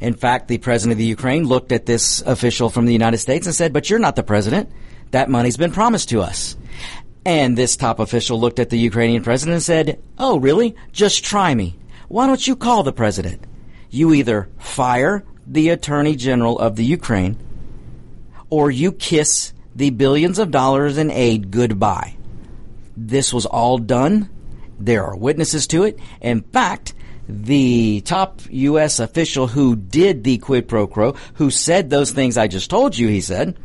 In 0.00 0.14
fact, 0.14 0.48
the 0.48 0.58
president 0.58 0.92
of 0.92 0.98
the 0.98 1.04
Ukraine 1.04 1.44
looked 1.44 1.72
at 1.72 1.86
this 1.86 2.20
official 2.22 2.68
from 2.68 2.84
the 2.84 2.92
United 2.92 3.18
States 3.18 3.46
and 3.46 3.54
said, 3.54 3.72
"But 3.72 3.88
you're 3.88 3.98
not 3.98 4.16
the 4.16 4.22
president. 4.22 4.68
That 5.12 5.30
money's 5.30 5.56
been 5.56 5.72
promised 5.72 6.10
to 6.10 6.20
us." 6.20 6.56
And 7.26 7.56
this 7.56 7.76
top 7.76 8.00
official 8.00 8.38
looked 8.38 8.58
at 8.58 8.70
the 8.70 8.78
Ukrainian 8.78 9.22
president 9.22 9.54
and 9.54 9.62
said, 9.62 10.02
Oh, 10.18 10.38
really? 10.38 10.74
Just 10.92 11.24
try 11.24 11.54
me. 11.54 11.78
Why 12.08 12.26
don't 12.26 12.46
you 12.46 12.54
call 12.54 12.82
the 12.82 12.92
president? 12.92 13.42
You 13.90 14.12
either 14.12 14.48
fire 14.58 15.24
the 15.46 15.70
attorney 15.70 16.16
general 16.16 16.58
of 16.58 16.76
the 16.76 16.84
Ukraine 16.84 17.38
or 18.50 18.70
you 18.70 18.92
kiss 18.92 19.52
the 19.74 19.90
billions 19.90 20.38
of 20.38 20.50
dollars 20.50 20.98
in 20.98 21.10
aid 21.10 21.50
goodbye. 21.50 22.16
This 22.96 23.32
was 23.32 23.46
all 23.46 23.78
done. 23.78 24.30
There 24.78 25.04
are 25.04 25.16
witnesses 25.16 25.66
to 25.68 25.84
it. 25.84 25.98
In 26.20 26.42
fact, 26.42 26.94
the 27.28 28.02
top 28.02 28.42
U.S. 28.50 29.00
official 29.00 29.46
who 29.48 29.76
did 29.76 30.24
the 30.24 30.38
quid 30.38 30.68
pro 30.68 30.86
quo, 30.86 31.16
who 31.34 31.50
said 31.50 31.88
those 31.90 32.10
things 32.10 32.36
I 32.36 32.48
just 32.48 32.70
told 32.70 32.96
you, 32.96 33.08
he 33.08 33.20
said, 33.20 33.58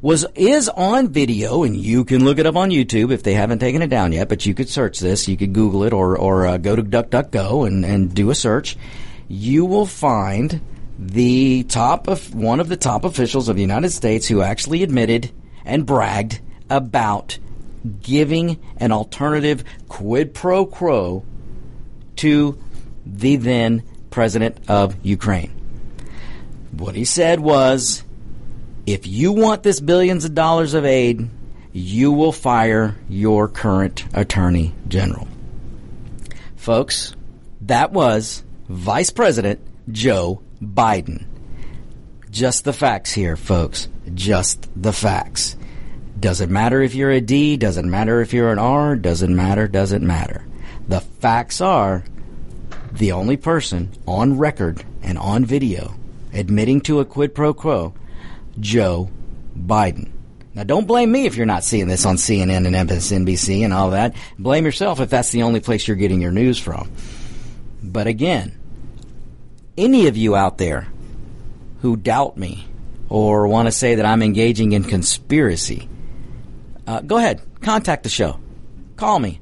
was 0.00 0.24
is 0.34 0.68
on 0.68 1.08
video, 1.08 1.62
and 1.64 1.76
you 1.76 2.04
can 2.04 2.24
look 2.24 2.38
it 2.38 2.46
up 2.46 2.56
on 2.56 2.70
YouTube 2.70 3.12
if 3.12 3.22
they 3.22 3.34
haven't 3.34 3.58
taken 3.58 3.82
it 3.82 3.88
down 3.88 4.12
yet. 4.12 4.28
But 4.28 4.46
you 4.46 4.54
could 4.54 4.68
search 4.68 5.00
this, 5.00 5.28
you 5.28 5.36
could 5.36 5.52
Google 5.52 5.84
it, 5.84 5.92
or 5.92 6.16
or 6.16 6.46
uh, 6.46 6.56
go 6.58 6.76
to 6.76 6.82
DuckDuckGo 6.82 7.66
and 7.66 7.84
and 7.84 8.14
do 8.14 8.30
a 8.30 8.34
search. 8.34 8.76
You 9.28 9.64
will 9.64 9.86
find 9.86 10.60
the 10.98 11.64
top 11.64 12.08
of 12.08 12.34
one 12.34 12.60
of 12.60 12.68
the 12.68 12.76
top 12.76 13.04
officials 13.04 13.48
of 13.48 13.56
the 13.56 13.62
United 13.62 13.90
States 13.90 14.26
who 14.26 14.42
actually 14.42 14.82
admitted 14.82 15.30
and 15.64 15.86
bragged 15.86 16.40
about 16.70 17.38
giving 18.02 18.58
an 18.78 18.90
alternative 18.90 19.64
quid 19.88 20.34
pro 20.34 20.66
quo 20.66 21.24
to 22.16 22.58
the 23.06 23.36
then 23.36 23.82
president 24.10 24.58
of 24.68 24.96
Ukraine. 25.04 25.52
What 26.72 26.94
he 26.94 27.04
said 27.04 27.40
was 27.40 28.02
if 28.92 29.06
you 29.06 29.32
want 29.32 29.62
this 29.62 29.80
billions 29.80 30.24
of 30.24 30.34
dollars 30.34 30.74
of 30.74 30.84
aid, 30.84 31.28
you 31.72 32.12
will 32.12 32.32
fire 32.32 32.96
your 33.08 33.48
current 33.48 34.06
attorney 34.14 34.74
general. 34.88 35.28
Folks, 36.56 37.14
that 37.62 37.92
was 37.92 38.42
Vice 38.68 39.10
President 39.10 39.60
Joe 39.92 40.42
Biden. 40.62 41.26
Just 42.30 42.64
the 42.64 42.72
facts 42.72 43.12
here, 43.12 43.36
folks. 43.36 43.88
Just 44.14 44.68
the 44.74 44.92
facts. 44.92 45.56
Doesn't 46.18 46.50
matter 46.50 46.80
if 46.80 46.94
you're 46.94 47.10
a 47.10 47.20
D, 47.20 47.56
doesn't 47.56 47.90
matter 47.90 48.20
if 48.20 48.32
you're 48.32 48.52
an 48.52 48.58
R, 48.58 48.96
doesn't 48.96 49.34
matter, 49.34 49.68
doesn't 49.68 50.06
matter. 50.06 50.46
The 50.88 51.00
facts 51.00 51.60
are 51.60 52.04
the 52.92 53.12
only 53.12 53.36
person 53.36 53.92
on 54.06 54.38
record 54.38 54.84
and 55.02 55.18
on 55.18 55.44
video 55.44 55.94
admitting 56.32 56.80
to 56.82 57.00
a 57.00 57.04
quid 57.04 57.34
pro 57.34 57.54
quo, 57.54 57.94
Joe 58.60 59.10
Biden. 59.56 60.10
Now, 60.54 60.64
don't 60.64 60.86
blame 60.86 61.12
me 61.12 61.26
if 61.26 61.36
you're 61.36 61.46
not 61.46 61.62
seeing 61.62 61.86
this 61.86 62.04
on 62.04 62.16
CNN 62.16 62.66
and 62.66 62.88
MSNBC 62.88 63.64
and 63.64 63.72
all 63.72 63.90
that. 63.90 64.16
Blame 64.38 64.64
yourself 64.64 64.98
if 64.98 65.08
that's 65.08 65.30
the 65.30 65.44
only 65.44 65.60
place 65.60 65.86
you're 65.86 65.96
getting 65.96 66.20
your 66.20 66.32
news 66.32 66.58
from. 66.58 66.90
But 67.82 68.08
again, 68.08 68.58
any 69.76 70.08
of 70.08 70.16
you 70.16 70.34
out 70.34 70.58
there 70.58 70.88
who 71.80 71.96
doubt 71.96 72.36
me 72.36 72.66
or 73.08 73.46
want 73.46 73.66
to 73.66 73.72
say 73.72 73.94
that 73.94 74.06
I'm 74.06 74.22
engaging 74.22 74.72
in 74.72 74.82
conspiracy, 74.82 75.88
uh, 76.86 77.02
go 77.02 77.18
ahead, 77.18 77.40
contact 77.60 78.02
the 78.02 78.08
show. 78.08 78.40
Call 78.96 79.20
me. 79.20 79.40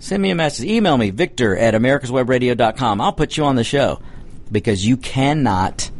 Send 0.00 0.20
me 0.22 0.30
a 0.30 0.34
message. 0.34 0.66
Email 0.66 0.98
me, 0.98 1.10
victor 1.10 1.56
at 1.56 1.74
americaswebradio.com. 1.74 3.00
I'll 3.00 3.12
put 3.12 3.36
you 3.36 3.44
on 3.44 3.56
the 3.56 3.64
show 3.64 4.02
because 4.50 4.84
you 4.84 4.96
cannot 4.96 5.90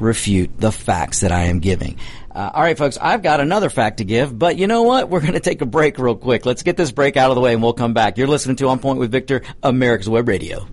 refute 0.00 0.58
the 0.58 0.72
facts 0.72 1.20
that 1.20 1.32
I 1.32 1.44
am 1.44 1.60
giving. 1.60 1.98
Uh, 2.34 2.50
all 2.54 2.62
right, 2.62 2.78
folks, 2.78 2.96
I've 3.00 3.22
got 3.22 3.40
another 3.40 3.70
fact 3.70 3.98
to 3.98 4.04
give, 4.04 4.36
but 4.38 4.56
you 4.56 4.66
know 4.66 4.82
what? 4.82 5.08
We're 5.08 5.20
going 5.20 5.32
to 5.32 5.40
take 5.40 5.60
a 5.60 5.66
break 5.66 5.98
real 5.98 6.16
quick. 6.16 6.46
Let's 6.46 6.62
get 6.62 6.76
this 6.76 6.92
break 6.92 7.16
out 7.16 7.30
of 7.30 7.34
the 7.34 7.40
way 7.40 7.52
and 7.52 7.62
we'll 7.62 7.72
come 7.72 7.92
back. 7.92 8.18
You're 8.18 8.28
listening 8.28 8.56
to 8.56 8.68
On 8.68 8.78
Point 8.78 8.98
with 8.98 9.10
Victor, 9.10 9.42
America's 9.62 10.08
Web 10.08 10.28
Radio. 10.28 10.66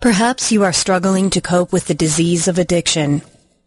Perhaps 0.00 0.52
you 0.52 0.64
are 0.64 0.72
struggling 0.72 1.30
to 1.30 1.40
cope 1.40 1.72
with 1.72 1.86
the 1.86 1.94
disease 1.94 2.46
of 2.46 2.58
addiction. 2.58 3.22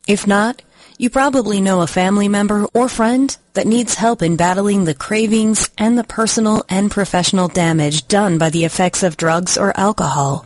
If 0.08 0.28
not, 0.28 0.62
you 0.98 1.10
probably 1.10 1.62
know 1.62 1.82
a 1.82 1.88
family 1.88 2.30
member 2.30 2.66
or 2.74 2.88
friend 2.88 3.36
that 3.54 3.66
needs 3.66 3.96
help 3.96 4.22
in 4.22 4.36
battling 4.36 4.86
the 4.86 4.94
cravings 4.94 5.70
and 5.78 5.98
the 5.98 6.04
personal 6.04 6.64
and 6.70 6.92
professional 6.92 7.48
damage 7.48 8.08
done 8.08 8.38
by 8.38 8.52
the 8.52 8.66
effects 8.66 9.02
of 9.02 9.18
drugs 9.18 9.58
or 9.58 9.78
alcohol. 9.78 10.46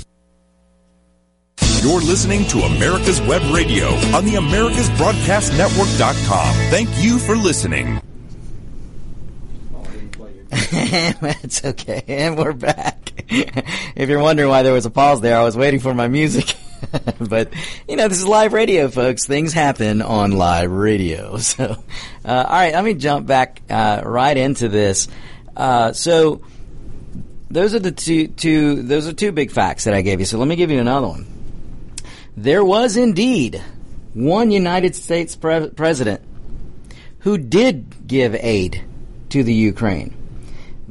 You're 1.82 2.00
listening 2.00 2.46
to 2.46 2.60
America's 2.60 3.20
Web 3.22 3.42
Radio 3.52 3.88
on 4.14 4.24
the 4.24 4.34
AmericasBroadcastNetwork.com. 4.34 6.54
Thank 6.70 6.88
you 7.02 7.18
for 7.18 7.34
listening. 7.34 8.00
That's 10.70 11.64
okay. 11.64 12.02
And 12.06 12.36
we're 12.36 12.52
back. 12.52 13.12
if 13.28 14.08
you're 14.10 14.20
wondering 14.20 14.50
why 14.50 14.62
there 14.62 14.74
was 14.74 14.84
a 14.84 14.90
pause 14.90 15.22
there, 15.22 15.38
I 15.38 15.42
was 15.44 15.56
waiting 15.56 15.80
for 15.80 15.94
my 15.94 16.08
music. 16.08 16.54
but, 17.18 17.54
you 17.88 17.96
know, 17.96 18.06
this 18.06 18.18
is 18.18 18.26
live 18.26 18.52
radio, 18.52 18.88
folks. 18.88 19.26
Things 19.26 19.54
happen 19.54 20.02
on 20.02 20.32
live 20.32 20.70
radio. 20.70 21.38
So, 21.38 21.64
uh, 21.64 22.44
all 22.46 22.52
right, 22.52 22.74
let 22.74 22.84
me 22.84 22.92
jump 22.92 23.26
back 23.26 23.62
uh, 23.70 24.02
right 24.04 24.36
into 24.36 24.68
this. 24.68 25.08
Uh, 25.56 25.94
so, 25.94 26.42
those 27.50 27.74
are 27.74 27.78
the 27.78 27.92
two, 27.92 28.28
two, 28.28 28.82
those 28.82 29.08
are 29.08 29.14
two 29.14 29.32
big 29.32 29.52
facts 29.52 29.84
that 29.84 29.94
I 29.94 30.02
gave 30.02 30.20
you. 30.20 30.26
So 30.26 30.38
let 30.38 30.48
me 30.48 30.56
give 30.56 30.70
you 30.70 30.80
another 30.80 31.08
one. 31.08 31.26
There 32.36 32.64
was 32.64 32.98
indeed 32.98 33.62
one 34.12 34.50
United 34.50 34.94
States 34.96 35.34
pre- 35.34 35.70
president 35.70 36.22
who 37.20 37.38
did 37.38 38.06
give 38.06 38.34
aid 38.34 38.84
to 39.30 39.42
the 39.42 39.54
Ukraine. 39.54 40.21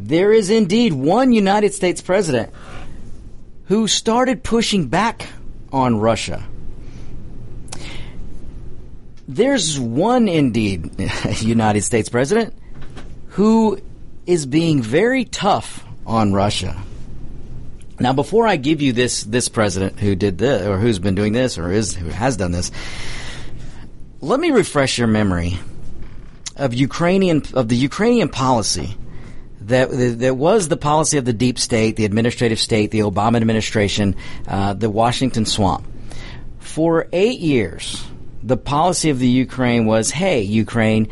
There 0.03 0.33
is 0.33 0.49
indeed 0.49 0.93
one 0.93 1.31
United 1.31 1.75
States 1.75 2.01
president 2.01 2.51
who 3.65 3.87
started 3.87 4.43
pushing 4.43 4.87
back 4.87 5.27
on 5.71 5.99
Russia. 5.99 6.43
There's 9.27 9.79
one 9.79 10.27
indeed 10.27 10.89
United 11.39 11.83
States 11.83 12.09
president 12.09 12.55
who 13.27 13.79
is 14.25 14.47
being 14.47 14.81
very 14.81 15.23
tough 15.23 15.85
on 16.07 16.33
Russia. 16.33 16.81
Now, 17.99 18.13
before 18.13 18.47
I 18.47 18.55
give 18.55 18.81
you 18.81 18.93
this 18.93 19.23
this 19.23 19.49
president 19.49 19.99
who 19.99 20.15
did 20.15 20.39
this, 20.39 20.65
or 20.65 20.79
who's 20.79 20.97
been 20.97 21.13
doing 21.13 21.33
this, 21.33 21.59
or 21.59 21.71
is 21.71 21.93
who 21.95 22.09
has 22.09 22.37
done 22.37 22.51
this, 22.51 22.71
let 24.19 24.39
me 24.39 24.49
refresh 24.49 24.97
your 24.97 25.07
memory 25.07 25.59
of 26.55 26.73
Ukrainian 26.73 27.43
of 27.53 27.67
the 27.67 27.75
Ukrainian 27.75 28.29
policy 28.29 28.97
that 29.67 30.19
that 30.19 30.37
was 30.37 30.67
the 30.67 30.77
policy 30.77 31.17
of 31.17 31.25
the 31.25 31.33
deep 31.33 31.59
state, 31.59 31.95
the 31.95 32.05
administrative 32.05 32.59
state, 32.59 32.91
the 32.91 32.99
Obama 32.99 33.37
administration, 33.37 34.15
uh, 34.47 34.73
the 34.73 34.89
Washington 34.89 35.45
swamp. 35.45 35.85
For 36.59 37.07
eight 37.11 37.39
years, 37.39 38.03
the 38.43 38.57
policy 38.57 39.09
of 39.09 39.19
the 39.19 39.27
Ukraine 39.27 39.85
was, 39.85 40.11
"Hey, 40.11 40.41
Ukraine." 40.41 41.07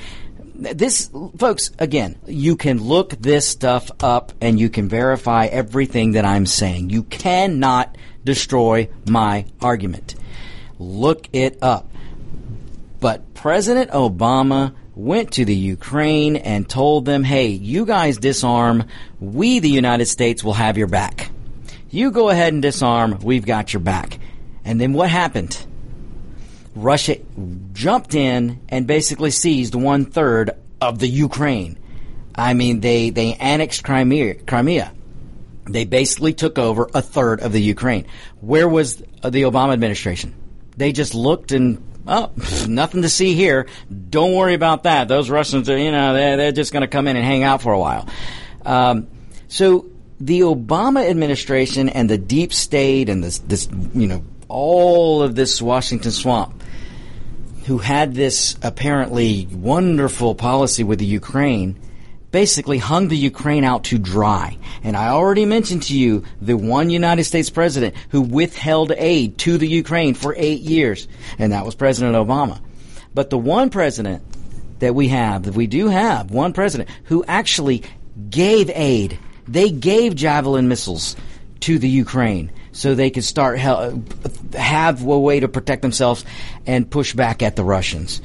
This, 0.56 1.10
folks, 1.38 1.72
again, 1.80 2.18
you 2.28 2.58
can 2.58 2.84
look 2.84 3.12
this 3.12 3.48
stuff 3.48 3.90
up 4.02 4.34
and 4.42 4.60
you 4.60 4.70
can 4.70 4.90
verify 4.90 5.46
everything 5.46 6.14
that 6.14 6.26
I'm 6.26 6.46
saying. 6.46 6.90
You 6.90 7.04
cannot 7.04 7.98
destroy 8.26 8.90
my 9.08 9.46
argument. 9.62 10.16
Look 10.78 11.30
it 11.32 11.60
up. 11.62 11.90
But 13.00 13.34
President 13.34 13.92
Obama 13.92 14.74
went 15.00 15.32
to 15.32 15.46
the 15.46 15.56
Ukraine 15.56 16.36
and 16.36 16.70
told 16.70 17.06
them, 17.06 17.24
hey, 17.24 17.48
you 17.48 17.86
guys 17.86 18.18
disarm. 18.18 18.84
We, 19.20 19.60
the 19.60 19.70
United 19.70 20.08
States, 20.08 20.44
will 20.44 20.54
have 20.54 20.78
your 20.78 20.88
back. 20.88 21.32
You 21.90 22.12
go 22.12 22.30
ahead 22.30 22.52
and 22.52 22.62
disarm. 22.62 23.20
We've 23.24 23.46
got 23.46 23.74
your 23.74 23.80
back. 23.80 24.20
And 24.66 24.80
then 24.80 24.94
what 24.94 25.10
happened? 25.10 25.66
Russia 26.76 27.18
jumped 27.72 28.14
in 28.14 28.60
and 28.68 28.86
basically 28.86 29.32
seized 29.32 29.74
one 29.74 30.06
third 30.06 30.52
of 30.82 31.00
the 31.00 31.08
Ukraine. 31.08 31.80
I 32.36 32.54
mean, 32.54 32.82
they, 32.82 33.10
they 33.10 33.36
annexed 33.36 33.84
Crimea, 33.84 34.36
Crimea. 34.46 34.92
They 35.66 35.86
basically 35.86 36.34
took 36.34 36.60
over 36.60 36.90
a 36.94 37.02
third 37.02 37.42
of 37.42 37.54
the 37.54 37.62
Ukraine. 37.62 38.06
Where 38.42 38.68
was 38.68 38.98
the 38.98 39.44
Obama 39.44 39.74
administration? 39.74 40.36
They 40.76 40.92
just 40.92 41.16
looked 41.16 41.52
and 41.52 41.84
oh, 42.10 42.32
nothing 42.68 43.04
to 43.04 43.10
see 43.10 43.34
here. 43.34 43.68
Don't 44.10 44.34
worry 44.34 44.56
about 44.56 44.84
that. 44.84 45.08
Those 45.08 45.30
Russians 45.30 45.70
are, 45.70 45.78
you 45.78 45.92
know, 45.92 46.14
they're, 46.14 46.38
they're 46.38 46.52
just 46.52 46.74
going 46.74 46.82
to 46.82 46.88
come 46.88 47.08
in 47.08 47.16
and 47.16 47.24
hang 47.24 47.44
out 47.44 47.62
for 47.62 47.72
a 47.72 47.80
while. 47.80 48.08
Um, 48.66 49.08
so 49.48 49.86
the 50.20 50.42
Obama 50.42 51.08
administration 51.08 51.88
and 51.90 52.10
the 52.10 52.18
deep 52.18 52.52
state 52.52 53.08
and 53.10 53.24
this, 53.24 53.40
this, 53.40 53.70
you 53.94 54.08
know, 54.08 54.24
all 54.48 55.22
of 55.22 55.36
this 55.36 55.62
Washington 55.62 56.12
swamp, 56.12 56.64
who 57.66 57.78
had 57.78 58.16
this 58.16 58.58
apparently 58.64 59.48
wonderful 59.52 60.34
policy 60.34 60.84
with 60.84 60.98
the 60.98 61.06
Ukraine, 61.06 61.80
basically 62.32 62.78
hung 62.78 63.08
the 63.08 63.18
Ukraine 63.18 63.64
out 63.64 63.86
to 63.86 63.98
dry. 63.98 64.58
And 64.84 64.96
I 64.96 65.10
already 65.10 65.46
mentioned 65.46 65.84
to 65.84 65.98
you 65.98 66.24
the 66.42 66.58
one 66.58 66.90
United 66.90 67.24
States 67.24 67.50
president 67.50 67.96
who 68.10 68.22
withheld 68.22 68.92
aid 68.96 69.38
to 69.40 69.58
the 69.58 69.68
Ukraine 69.68 70.14
for 70.14 70.36
eight 70.38 70.62
years, 70.62 71.08
and 71.38 71.52
that 71.54 71.66
was 71.66 71.76
President 71.76 72.16
Obama. 72.16 72.60
But 73.14 73.30
the 73.30 73.38
one 73.38 73.70
president 73.70 74.24
that 74.80 74.96
we 74.96 75.10
have, 75.10 75.44
that 75.44 75.56
we 75.56 75.68
do 75.68 75.88
have, 75.88 76.32
one 76.32 76.54
president 76.54 76.90
who 77.06 77.24
actually 77.28 77.84
gave 78.30 78.70
aid, 78.70 79.20
they 79.48 79.72
gave 79.72 80.16
javelin 80.16 80.68
missiles 80.68 81.16
to 81.62 81.80
the 81.80 81.90
Ukraine 81.90 82.52
so 82.72 82.96
they 82.96 83.10
could 83.10 83.24
start 83.24 83.58
have 83.60 85.04
a 85.04 85.20
way 85.20 85.40
to 85.40 85.48
protect 85.48 85.82
themselves 85.82 86.24
and 86.66 86.90
push 86.90 87.14
back 87.14 87.42
at 87.42 87.56
the 87.56 87.64
Russians. 87.64 88.22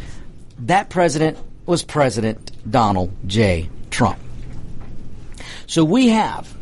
That 0.61 0.90
president 0.90 1.38
was 1.67 1.83
President 1.83 2.53
Donald 2.71 3.11
J. 3.27 3.69
Trump. 3.94 4.18
So 5.68 5.85
we 5.85 6.09
have 6.09 6.52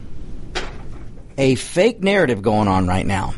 a 1.39 1.55
fake 1.55 2.03
narrative 2.03 2.43
going 2.43 2.69
on 2.69 2.87
right 2.87 3.07
now 3.07 3.33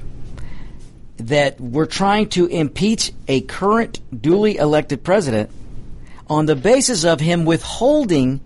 that 1.18 1.60
we're 1.60 1.86
trying 1.86 2.28
to 2.30 2.46
impeach 2.46 3.12
a 3.28 3.40
current 3.42 4.00
duly 4.20 4.56
elected 4.56 5.04
president 5.04 5.48
on 6.28 6.46
the 6.46 6.56
basis 6.56 7.04
of 7.04 7.20
him 7.20 7.44
withholding 7.44 8.40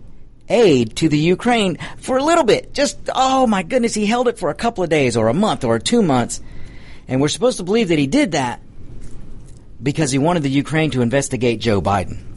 aid 0.50 0.94
to 0.96 1.08
the 1.08 1.18
Ukraine 1.18 1.78
for 1.96 2.18
a 2.18 2.22
little 2.22 2.44
bit. 2.44 2.74
Just, 2.74 2.98
oh 3.14 3.46
my 3.46 3.62
goodness, 3.62 3.94
he 3.94 4.04
held 4.04 4.28
it 4.28 4.38
for 4.38 4.50
a 4.50 4.54
couple 4.54 4.84
of 4.84 4.90
days 4.90 5.16
or 5.16 5.28
a 5.28 5.34
month 5.34 5.64
or 5.64 5.78
two 5.78 6.02
months. 6.02 6.42
And 7.08 7.22
we're 7.22 7.28
supposed 7.28 7.56
to 7.56 7.64
believe 7.64 7.88
that 7.88 7.98
he 7.98 8.06
did 8.06 8.32
that 8.32 8.60
because 9.82 10.10
he 10.10 10.18
wanted 10.18 10.42
the 10.42 10.50
Ukraine 10.50 10.90
to 10.90 11.00
investigate 11.00 11.58
Joe 11.60 11.80
Biden. 11.80 12.27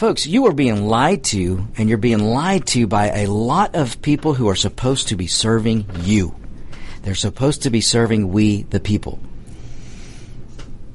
Folks, 0.00 0.26
you 0.26 0.46
are 0.46 0.54
being 0.54 0.86
lied 0.86 1.24
to, 1.24 1.68
and 1.76 1.86
you're 1.86 1.98
being 1.98 2.20
lied 2.20 2.66
to 2.68 2.86
by 2.86 3.08
a 3.08 3.26
lot 3.26 3.74
of 3.74 4.00
people 4.00 4.32
who 4.32 4.48
are 4.48 4.54
supposed 4.54 5.08
to 5.08 5.14
be 5.14 5.26
serving 5.26 5.84
you. 5.98 6.34
They're 7.02 7.14
supposed 7.14 7.64
to 7.64 7.70
be 7.70 7.82
serving 7.82 8.32
we, 8.32 8.62
the 8.62 8.80
people. 8.80 9.18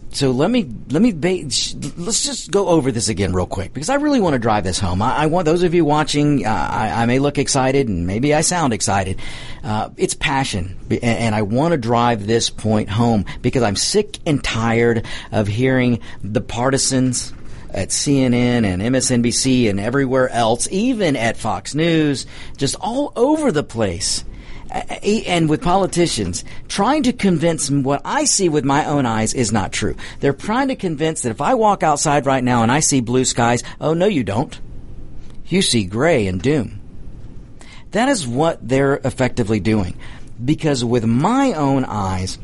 So 0.09 0.31
let 0.31 0.49
me 0.49 0.67
let 0.89 1.03
me 1.03 1.11
let's 1.11 2.23
just 2.23 2.49
go 2.49 2.67
over 2.69 2.91
this 2.91 3.07
again 3.07 3.31
real 3.31 3.45
quick 3.45 3.75
because 3.75 3.91
I 3.91 3.95
really 3.95 4.19
want 4.19 4.33
to 4.33 4.39
drive 4.39 4.63
this 4.63 4.79
home. 4.79 5.03
I, 5.03 5.15
I 5.15 5.25
want 5.27 5.45
those 5.45 5.61
of 5.61 5.75
you 5.75 5.85
watching. 5.85 6.43
Uh, 6.43 6.49
I, 6.49 7.03
I, 7.03 7.05
may 7.05 7.19
look 7.19 7.37
excited 7.37 7.87
and 7.87 8.07
maybe 8.07 8.33
I 8.33 8.41
sound 8.41 8.73
excited. 8.73 9.19
Uh, 9.63 9.91
it's 9.97 10.15
passion, 10.15 10.79
and, 10.89 11.03
and 11.03 11.35
I 11.35 11.43
want 11.43 11.73
to 11.73 11.77
drive 11.77 12.25
this 12.25 12.49
point 12.49 12.89
home 12.89 13.25
because 13.43 13.61
I'm 13.61 13.75
sick 13.75 14.17
and 14.25 14.43
tired 14.43 15.05
of 15.31 15.47
hearing 15.47 15.99
the 16.23 16.41
partisans 16.41 17.34
at 17.75 17.89
CNN 17.89 18.65
and 18.65 18.81
MSNBC 18.81 19.69
and 19.69 19.79
everywhere 19.79 20.29
else, 20.29 20.67
even 20.71 21.15
at 21.15 21.37
Fox 21.37 21.75
News, 21.75 22.25
just 22.57 22.75
all 22.79 23.11
over 23.15 23.51
the 23.51 23.63
place. 23.63 24.23
And 24.71 25.47
with 25.47 25.61
politicians, 25.61 26.43
trying 26.67 27.03
to 27.03 27.13
convince 27.13 27.69
what 27.69 28.01
I 28.03 28.25
see 28.25 28.49
with 28.49 28.65
my 28.65 28.85
own 28.85 29.05
eyes 29.05 29.33
is 29.33 29.51
not 29.51 29.71
true. 29.71 29.95
They're 30.19 30.33
trying 30.33 30.69
to 30.69 30.75
convince 30.75 31.21
that 31.21 31.29
if 31.29 31.41
I 31.41 31.53
walk 31.53 31.83
outside 31.83 32.25
right 32.25 32.43
now 32.43 32.63
and 32.63 32.71
I 32.71 32.79
see 32.79 32.99
blue 32.99 33.25
skies, 33.25 33.63
oh 33.79 33.93
no, 33.93 34.07
you 34.07 34.23
don't. 34.23 34.59
You 35.47 35.61
see 35.61 35.85
gray 35.85 36.27
and 36.27 36.41
doom. 36.41 36.81
That 37.91 38.09
is 38.09 38.27
what 38.27 38.67
they're 38.67 38.97
effectively 38.97 39.59
doing. 39.59 39.97
Because 40.43 40.83
with 40.83 41.05
my 41.05 41.53
own 41.53 41.85
eyes, 41.85 42.37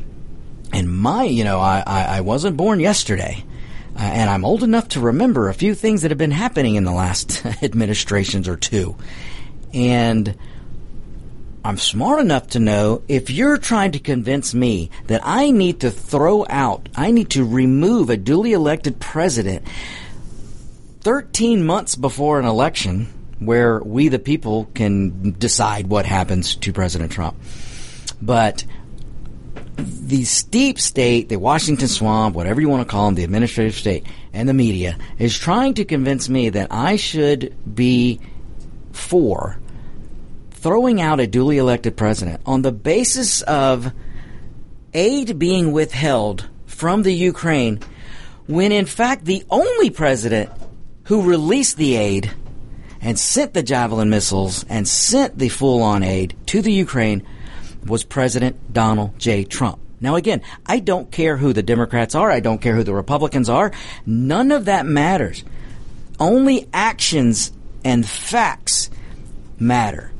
and 0.72 0.90
my, 0.90 1.24
you 1.24 1.44
know, 1.44 1.58
I, 1.58 1.82
I, 1.86 2.04
I 2.04 2.20
wasn't 2.22 2.56
born 2.56 2.80
yesterday. 2.80 3.44
Uh, 3.96 4.00
and 4.00 4.30
I'm 4.30 4.44
old 4.44 4.62
enough 4.62 4.88
to 4.88 5.00
remember 5.00 5.48
a 5.48 5.54
few 5.54 5.74
things 5.74 6.02
that 6.02 6.10
have 6.10 6.18
been 6.18 6.30
happening 6.30 6.76
in 6.76 6.84
the 6.84 6.92
last 6.92 7.44
administrations 7.62 8.48
or 8.48 8.56
two. 8.56 8.96
And 9.74 10.36
I'm 11.64 11.78
smart 11.78 12.20
enough 12.20 12.48
to 12.48 12.58
know 12.58 13.02
if 13.06 13.30
you're 13.30 13.58
trying 13.58 13.92
to 13.92 14.00
convince 14.00 14.54
me 14.54 14.90
that 15.06 15.20
I 15.24 15.50
need 15.50 15.80
to 15.80 15.90
throw 15.90 16.44
out, 16.48 16.88
I 16.96 17.12
need 17.12 17.30
to 17.30 17.44
remove 17.44 18.10
a 18.10 18.16
duly 18.16 18.52
elected 18.52 18.98
president 18.98 19.66
13 21.02 21.64
months 21.64 21.94
before 21.94 22.40
an 22.40 22.46
election 22.46 23.12
where 23.38 23.80
we, 23.80 24.08
the 24.08 24.18
people, 24.18 24.68
can 24.74 25.32
decide 25.32 25.88
what 25.88 26.06
happens 26.06 26.54
to 26.56 26.72
President 26.72 27.12
Trump. 27.12 27.36
But 28.20 28.64
the 29.82 30.24
steep 30.24 30.78
state, 30.78 31.28
the 31.28 31.36
Washington 31.36 31.88
swamp, 31.88 32.34
whatever 32.34 32.60
you 32.60 32.68
want 32.68 32.86
to 32.86 32.90
call 32.90 33.06
them, 33.06 33.14
the 33.14 33.24
administrative 33.24 33.74
state, 33.74 34.06
and 34.32 34.48
the 34.48 34.54
media 34.54 34.96
is 35.18 35.36
trying 35.36 35.74
to 35.74 35.84
convince 35.84 36.28
me 36.28 36.48
that 36.50 36.68
I 36.70 36.96
should 36.96 37.54
be 37.74 38.20
for 38.92 39.58
throwing 40.50 41.00
out 41.00 41.20
a 41.20 41.26
duly 41.26 41.58
elected 41.58 41.96
president 41.96 42.40
on 42.46 42.62
the 42.62 42.72
basis 42.72 43.42
of 43.42 43.92
aid 44.94 45.38
being 45.38 45.72
withheld 45.72 46.48
from 46.66 47.02
the 47.02 47.12
Ukraine 47.12 47.80
when 48.46 48.70
in 48.70 48.86
fact 48.86 49.24
the 49.24 49.44
only 49.50 49.90
president 49.90 50.50
who 51.04 51.28
released 51.28 51.76
the 51.76 51.96
aid 51.96 52.30
and 53.00 53.18
sent 53.18 53.54
the 53.54 53.62
Javelin 53.62 54.10
missiles 54.10 54.64
and 54.68 54.86
sent 54.86 55.38
the 55.38 55.48
full 55.48 55.82
on 55.82 56.02
aid 56.02 56.36
to 56.46 56.62
the 56.62 56.72
Ukraine 56.72 57.26
was 57.84 58.04
President 58.04 58.72
Donald 58.72 59.18
J. 59.18 59.44
Trump. 59.44 59.78
Now 60.00 60.16
again, 60.16 60.42
I 60.66 60.80
don't 60.80 61.10
care 61.10 61.36
who 61.36 61.52
the 61.52 61.62
Democrats 61.62 62.14
are. 62.14 62.30
I 62.30 62.40
don't 62.40 62.60
care 62.60 62.74
who 62.74 62.82
the 62.82 62.94
Republicans 62.94 63.48
are. 63.48 63.72
None 64.04 64.50
of 64.50 64.64
that 64.64 64.84
matters. 64.84 65.44
Only 66.18 66.68
actions 66.72 67.52
and 67.84 68.06
facts 68.06 68.90
matter. 69.58 70.12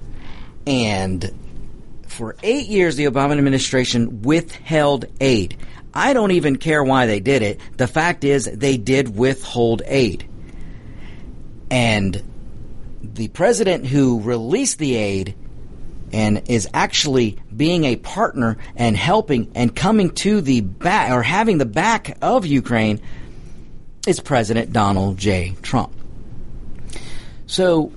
And 0.67 1.33
for 2.07 2.37
eight 2.43 2.69
years, 2.69 2.97
the 2.97 3.07
Obama 3.07 3.37
administration 3.37 4.23
withheld 4.23 5.07
aid. 5.21 5.57
I 5.95 6.13
don't 6.13 6.31
even 6.31 6.57
care 6.57 6.83
why 6.83 7.07
they 7.07 7.21
did 7.21 7.43
it. 7.43 7.61
The 7.77 7.89
fact 7.89 8.25
is, 8.25 8.45
they 8.45 8.77
did 8.77 9.17
withhold 9.17 9.83
aid. 9.85 10.29
And 11.71 12.23
the 13.03 13.29
president 13.29 13.87
who 13.87 14.21
released 14.21 14.79
the 14.79 14.95
aid 14.95 15.35
and 16.13 16.43
is 16.49 16.69
actually 16.75 17.39
being 17.55 17.85
a 17.85 17.97
partner 17.97 18.59
and 18.77 18.97
helping 18.97 19.51
and 19.55 19.75
coming 19.75 20.11
to 20.11 20.41
the 20.41 20.61
back 20.61 21.11
or 21.11 21.23
having 21.23 21.59
the 21.59 21.67
back 21.67 22.17
of 22.23 22.47
Ukraine 22.47 23.01
is 24.07 24.21
President 24.21 24.73
Donald 24.73 25.17
J. 25.17 25.55
Trump. 25.63 25.95
So 27.47 27.93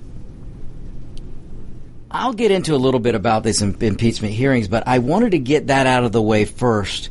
I'll 2.10 2.32
get 2.32 2.50
into 2.50 2.74
a 2.74 2.78
little 2.78 3.00
bit 3.00 3.14
about 3.14 3.42
these 3.42 3.60
impeachment 3.60 4.32
hearings, 4.32 4.68
but 4.68 4.86
I 4.86 4.98
wanted 5.00 5.32
to 5.32 5.38
get 5.38 5.66
that 5.66 5.86
out 5.86 6.04
of 6.04 6.12
the 6.12 6.22
way 6.22 6.44
first 6.44 7.10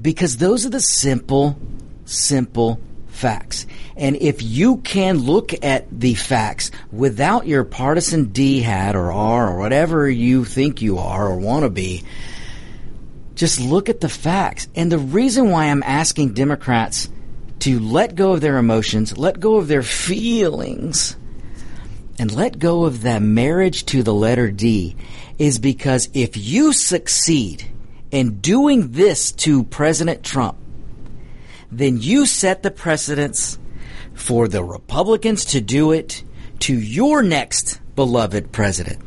because 0.00 0.36
those 0.36 0.64
are 0.64 0.70
the 0.70 0.80
simple, 0.80 1.58
simple 2.04 2.80
facts. 3.18 3.66
And 3.96 4.16
if 4.16 4.42
you 4.42 4.78
can 4.78 5.18
look 5.18 5.52
at 5.64 5.86
the 5.90 6.14
facts 6.14 6.70
without 6.92 7.46
your 7.46 7.64
partisan 7.64 8.26
D 8.26 8.60
hat 8.60 8.94
or 8.94 9.12
R 9.12 9.52
or 9.52 9.58
whatever 9.58 10.08
you 10.08 10.44
think 10.44 10.80
you 10.80 10.98
are 10.98 11.26
or 11.26 11.38
want 11.38 11.64
to 11.64 11.70
be, 11.70 12.04
just 13.34 13.60
look 13.60 13.88
at 13.88 14.00
the 14.00 14.08
facts. 14.08 14.68
And 14.74 14.90
the 14.90 14.98
reason 14.98 15.50
why 15.50 15.66
I'm 15.66 15.82
asking 15.82 16.34
Democrats 16.34 17.08
to 17.60 17.80
let 17.80 18.14
go 18.14 18.32
of 18.32 18.40
their 18.40 18.56
emotions, 18.56 19.18
let 19.18 19.40
go 19.40 19.56
of 19.56 19.68
their 19.68 19.82
feelings, 19.82 21.16
and 22.18 22.32
let 22.32 22.58
go 22.58 22.84
of 22.84 23.02
that 23.02 23.22
marriage 23.22 23.84
to 23.86 24.02
the 24.02 24.14
letter 24.14 24.50
D 24.50 24.96
is 25.38 25.58
because 25.58 26.08
if 26.14 26.36
you 26.36 26.72
succeed 26.72 27.64
in 28.10 28.40
doing 28.40 28.92
this 28.92 29.32
to 29.32 29.64
President 29.64 30.24
Trump, 30.24 30.56
then 31.70 32.00
you 32.00 32.26
set 32.26 32.62
the 32.62 32.70
precedence 32.70 33.58
for 34.14 34.48
the 34.48 34.64
Republicans 34.64 35.44
to 35.46 35.60
do 35.60 35.92
it 35.92 36.22
to 36.60 36.78
your 36.78 37.22
next 37.22 37.80
beloved 37.94 38.52
president, 38.52 39.00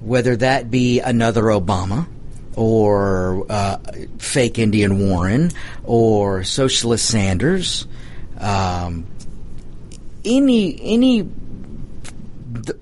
whether 0.00 0.36
that 0.36 0.70
be 0.70 1.00
another 1.00 1.42
Obama 1.44 2.06
or 2.56 3.46
uh, 3.48 3.78
fake 4.18 4.58
Indian 4.58 5.08
Warren 5.08 5.50
or 5.84 6.44
socialist 6.44 7.06
Sanders, 7.06 7.86
um, 8.38 9.06
any 10.24 10.78
any. 10.80 11.28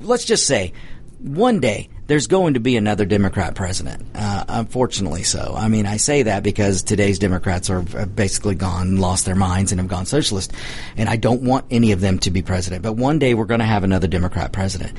Let's 0.00 0.24
just 0.24 0.46
say, 0.46 0.72
one 1.18 1.60
day 1.60 1.88
there's 2.08 2.26
going 2.26 2.54
to 2.54 2.60
be 2.60 2.76
another 2.76 3.04
Democrat 3.04 3.54
president. 3.54 4.02
Uh, 4.14 4.42
unfortunately, 4.48 5.22
so. 5.22 5.54
I 5.56 5.68
mean, 5.68 5.84
I 5.84 5.98
say 5.98 6.22
that 6.22 6.42
because 6.42 6.82
today's 6.82 7.18
Democrats 7.18 7.68
are 7.68 7.82
basically 7.82 8.54
gone, 8.54 8.96
lost 8.96 9.26
their 9.26 9.34
minds, 9.34 9.72
and 9.72 9.80
have 9.80 9.88
gone 9.88 10.06
socialist. 10.06 10.52
And 10.96 11.08
I 11.08 11.16
don't 11.16 11.42
want 11.42 11.66
any 11.70 11.92
of 11.92 12.00
them 12.00 12.18
to 12.20 12.30
be 12.30 12.40
president. 12.40 12.82
But 12.82 12.94
one 12.94 13.18
day 13.18 13.34
we're 13.34 13.44
going 13.44 13.60
to 13.60 13.66
have 13.66 13.84
another 13.84 14.08
Democrat 14.08 14.52
president, 14.52 14.96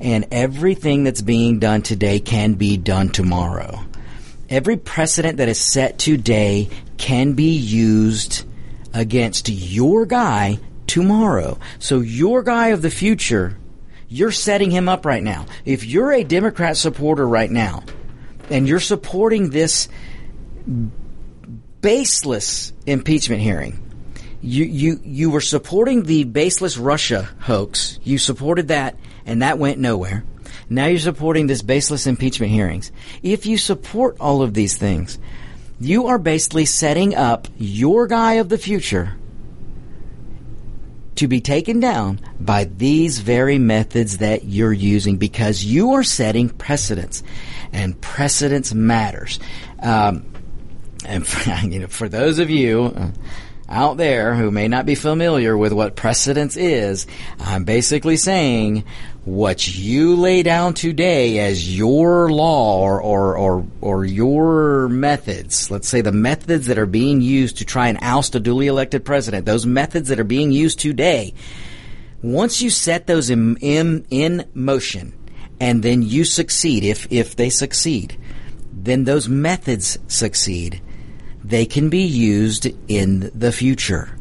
and 0.00 0.24
everything 0.30 1.02
that's 1.02 1.20
being 1.20 1.58
done 1.58 1.82
today 1.82 2.20
can 2.20 2.54
be 2.54 2.76
done 2.76 3.08
tomorrow. 3.08 3.80
Every 4.48 4.76
precedent 4.76 5.38
that 5.38 5.48
is 5.48 5.60
set 5.60 5.98
today 5.98 6.68
can 6.96 7.32
be 7.32 7.56
used 7.56 8.44
against 8.94 9.48
your 9.48 10.06
guy 10.06 10.60
tomorrow. 10.86 11.58
So 11.80 12.00
your 12.00 12.44
guy 12.44 12.68
of 12.68 12.82
the 12.82 12.90
future 12.90 13.56
you're 14.12 14.30
setting 14.30 14.70
him 14.70 14.90
up 14.90 15.06
right 15.06 15.22
now. 15.22 15.46
If 15.64 15.86
you're 15.86 16.12
a 16.12 16.22
Democrat 16.22 16.76
supporter 16.76 17.26
right 17.26 17.50
now, 17.50 17.82
and 18.50 18.68
you're 18.68 18.78
supporting 18.78 19.48
this 19.48 19.88
baseless 21.80 22.74
impeachment 22.84 23.40
hearing, 23.40 23.78
you, 24.42 24.64
you, 24.64 25.00
you 25.02 25.30
were 25.30 25.40
supporting 25.40 26.02
the 26.02 26.24
baseless 26.24 26.76
Russia 26.76 27.26
hoax. 27.40 27.98
You 28.02 28.18
supported 28.18 28.68
that, 28.68 28.98
and 29.24 29.40
that 29.40 29.58
went 29.58 29.78
nowhere. 29.78 30.24
Now 30.68 30.86
you're 30.86 30.98
supporting 30.98 31.46
this 31.46 31.62
baseless 31.62 32.06
impeachment 32.06 32.52
hearings. 32.52 32.92
If 33.22 33.46
you 33.46 33.56
support 33.56 34.18
all 34.20 34.42
of 34.42 34.52
these 34.52 34.76
things, 34.76 35.18
you 35.80 36.08
are 36.08 36.18
basically 36.18 36.66
setting 36.66 37.14
up 37.14 37.48
your 37.56 38.06
guy 38.08 38.34
of 38.34 38.50
the 38.50 38.58
future 38.58 39.16
to 41.16 41.28
be 41.28 41.40
taken 41.40 41.80
down 41.80 42.20
by 42.40 42.64
these 42.64 43.18
very 43.18 43.58
methods 43.58 44.18
that 44.18 44.44
you're 44.44 44.72
using 44.72 45.16
because 45.16 45.64
you 45.64 45.92
are 45.92 46.02
setting 46.02 46.48
precedents 46.48 47.22
and 47.72 48.00
precedence 48.00 48.72
matters. 48.72 49.38
Um, 49.80 50.26
and 51.04 51.26
for, 51.26 51.50
you 51.66 51.80
know, 51.80 51.86
for 51.86 52.08
those 52.08 52.38
of 52.38 52.50
you 52.50 52.92
uh, 52.96 53.10
out 53.68 53.96
there 53.96 54.34
who 54.34 54.50
may 54.50 54.68
not 54.68 54.86
be 54.86 54.94
familiar 54.94 55.56
with 55.56 55.72
what 55.72 55.96
precedence 55.96 56.56
is, 56.56 57.06
I'm 57.38 57.64
basically 57.64 58.16
saying 58.16 58.84
what 59.24 59.76
you 59.76 60.16
lay 60.16 60.42
down 60.42 60.74
today 60.74 61.38
as 61.38 61.76
your 61.76 62.28
law 62.30 62.80
or, 62.80 63.00
or, 63.00 63.36
or, 63.36 63.66
or 63.80 64.04
your 64.04 64.88
methods, 64.88 65.70
let's 65.70 65.88
say 65.88 66.00
the 66.00 66.10
methods 66.10 66.66
that 66.66 66.78
are 66.78 66.86
being 66.86 67.20
used 67.20 67.58
to 67.58 67.64
try 67.64 67.86
and 67.86 67.98
oust 68.02 68.34
a 68.34 68.40
duly 68.40 68.66
elected 68.66 69.04
president, 69.04 69.46
those 69.46 69.64
methods 69.64 70.08
that 70.08 70.18
are 70.18 70.24
being 70.24 70.50
used 70.50 70.80
today, 70.80 71.32
once 72.20 72.60
you 72.60 72.68
set 72.68 73.06
those 73.06 73.30
in, 73.30 73.56
in, 73.58 74.04
in 74.10 74.44
motion 74.54 75.12
and 75.60 75.84
then 75.84 76.02
you 76.02 76.24
succeed, 76.24 76.82
if, 76.82 77.06
if 77.12 77.36
they 77.36 77.48
succeed, 77.48 78.18
then 78.72 79.04
those 79.04 79.28
methods 79.28 79.98
succeed. 80.08 80.82
They 81.44 81.66
can 81.66 81.90
be 81.90 82.02
used 82.02 82.66
in 82.88 83.30
the 83.34 83.52
future. 83.52 84.16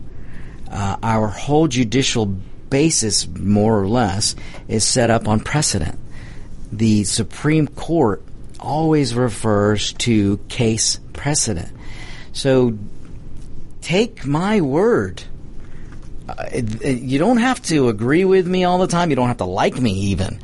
Uh, 0.69 0.97
our 1.01 1.27
whole 1.27 1.67
judicial 1.67 2.37
basis, 2.71 3.27
more 3.27 3.79
or 3.79 3.87
less, 3.87 4.35
is 4.67 4.83
set 4.83 5.11
up 5.11 5.27
on 5.27 5.39
precedent. 5.39 5.99
The 6.71 7.03
Supreme 7.03 7.67
Court 7.67 8.23
always 8.59 9.13
refers 9.13 9.93
to 9.93 10.37
case 10.47 10.99
precedent. 11.13 11.71
So 12.33 12.77
take 13.81 14.25
my 14.25 14.61
word. 14.61 15.23
Uh, 16.27 16.61
you 16.83 17.19
don't 17.19 17.37
have 17.37 17.61
to 17.63 17.89
agree 17.89 18.23
with 18.25 18.47
me 18.47 18.63
all 18.63 18.77
the 18.77 18.87
time. 18.87 19.09
You 19.09 19.15
don't 19.15 19.27
have 19.27 19.37
to 19.37 19.45
like 19.45 19.79
me 19.79 19.91
even. 19.91 20.39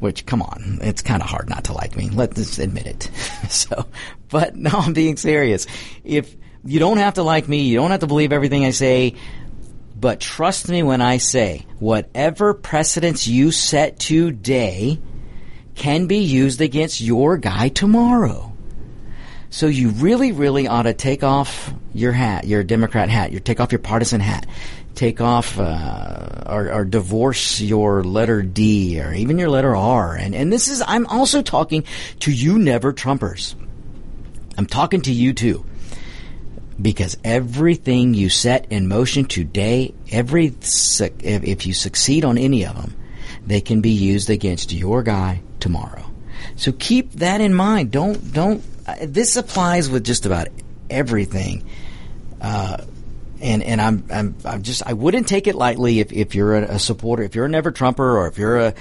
Which, 0.00 0.26
come 0.26 0.42
on, 0.42 0.78
it's 0.82 1.02
kind 1.02 1.22
of 1.22 1.28
hard 1.28 1.48
not 1.48 1.64
to 1.64 1.72
like 1.72 1.96
me. 1.96 2.08
Let's 2.10 2.58
admit 2.58 2.86
it. 2.86 3.10
so, 3.48 3.86
but 4.28 4.56
no, 4.56 4.70
I'm 4.72 4.92
being 4.92 5.16
serious. 5.16 5.66
If 6.04 6.34
you 6.64 6.78
don't 6.78 6.98
have 6.98 7.14
to 7.14 7.22
like 7.22 7.48
me, 7.48 7.62
you 7.62 7.76
don't 7.76 7.90
have 7.90 8.00
to 8.00 8.06
believe 8.06 8.32
everything 8.32 8.64
I 8.64 8.70
say. 8.70 9.14
But 10.00 10.20
trust 10.20 10.68
me 10.68 10.84
when 10.84 11.02
I 11.02 11.16
say, 11.16 11.66
whatever 11.80 12.54
precedents 12.54 13.26
you 13.26 13.50
set 13.50 13.98
today 13.98 15.00
can 15.74 16.06
be 16.06 16.18
used 16.18 16.60
against 16.60 17.00
your 17.00 17.36
guy 17.36 17.68
tomorrow. 17.68 18.52
So 19.50 19.66
you 19.66 19.88
really, 19.90 20.30
really 20.30 20.68
ought 20.68 20.82
to 20.82 20.94
take 20.94 21.24
off 21.24 21.72
your 21.92 22.12
hat, 22.12 22.46
your 22.46 22.62
Democrat 22.62 23.08
hat, 23.08 23.32
your 23.32 23.40
take 23.40 23.58
off 23.58 23.72
your 23.72 23.80
partisan 23.80 24.20
hat, 24.20 24.46
take 24.94 25.20
off 25.20 25.58
uh, 25.58 26.44
or, 26.46 26.70
or 26.72 26.84
divorce 26.84 27.60
your 27.60 28.04
letter 28.04 28.42
D 28.42 29.00
or 29.00 29.12
even 29.12 29.36
your 29.36 29.48
letter 29.48 29.74
R. 29.74 30.14
And 30.14 30.32
and 30.32 30.52
this 30.52 30.68
is 30.68 30.80
I'm 30.86 31.06
also 31.06 31.42
talking 31.42 31.84
to 32.20 32.30
you, 32.30 32.58
never 32.58 32.92
Trumpers. 32.92 33.56
I'm 34.56 34.66
talking 34.66 35.00
to 35.02 35.12
you 35.12 35.32
too 35.32 35.64
because 36.80 37.16
everything 37.24 38.14
you 38.14 38.28
set 38.28 38.70
in 38.70 38.88
motion 38.88 39.24
today, 39.24 39.94
every 40.10 40.54
if 40.62 41.66
you 41.66 41.74
succeed 41.74 42.24
on 42.24 42.38
any 42.38 42.64
of 42.64 42.76
them, 42.76 42.96
they 43.46 43.60
can 43.60 43.80
be 43.80 43.90
used 43.90 44.30
against 44.30 44.72
your 44.72 45.02
guy 45.02 45.42
tomorrow. 45.60 46.04
So 46.56 46.72
keep 46.72 47.12
that 47.14 47.40
in 47.40 47.54
mind. 47.54 47.90
Don't 47.90 48.32
don't. 48.32 48.62
Uh, 48.86 48.94
this 49.02 49.36
applies 49.36 49.90
with 49.90 50.04
just 50.04 50.26
about 50.26 50.48
everything. 50.88 51.68
Uh, 52.40 52.78
and 53.40 53.62
and 53.62 53.80
I'm, 53.80 54.04
I'm 54.10 54.36
I'm 54.44 54.62
just 54.62 54.82
I 54.86 54.92
wouldn't 54.92 55.28
take 55.28 55.46
it 55.46 55.54
lightly 55.54 56.00
if, 56.00 56.12
if 56.12 56.34
you're 56.34 56.56
a, 56.56 56.74
a 56.74 56.78
supporter, 56.78 57.22
if 57.22 57.34
you're 57.34 57.46
a 57.46 57.48
never 57.48 57.70
Trumper, 57.70 58.18
or 58.18 58.28
if 58.28 58.38
you're 58.38 58.58
a, 58.58 58.74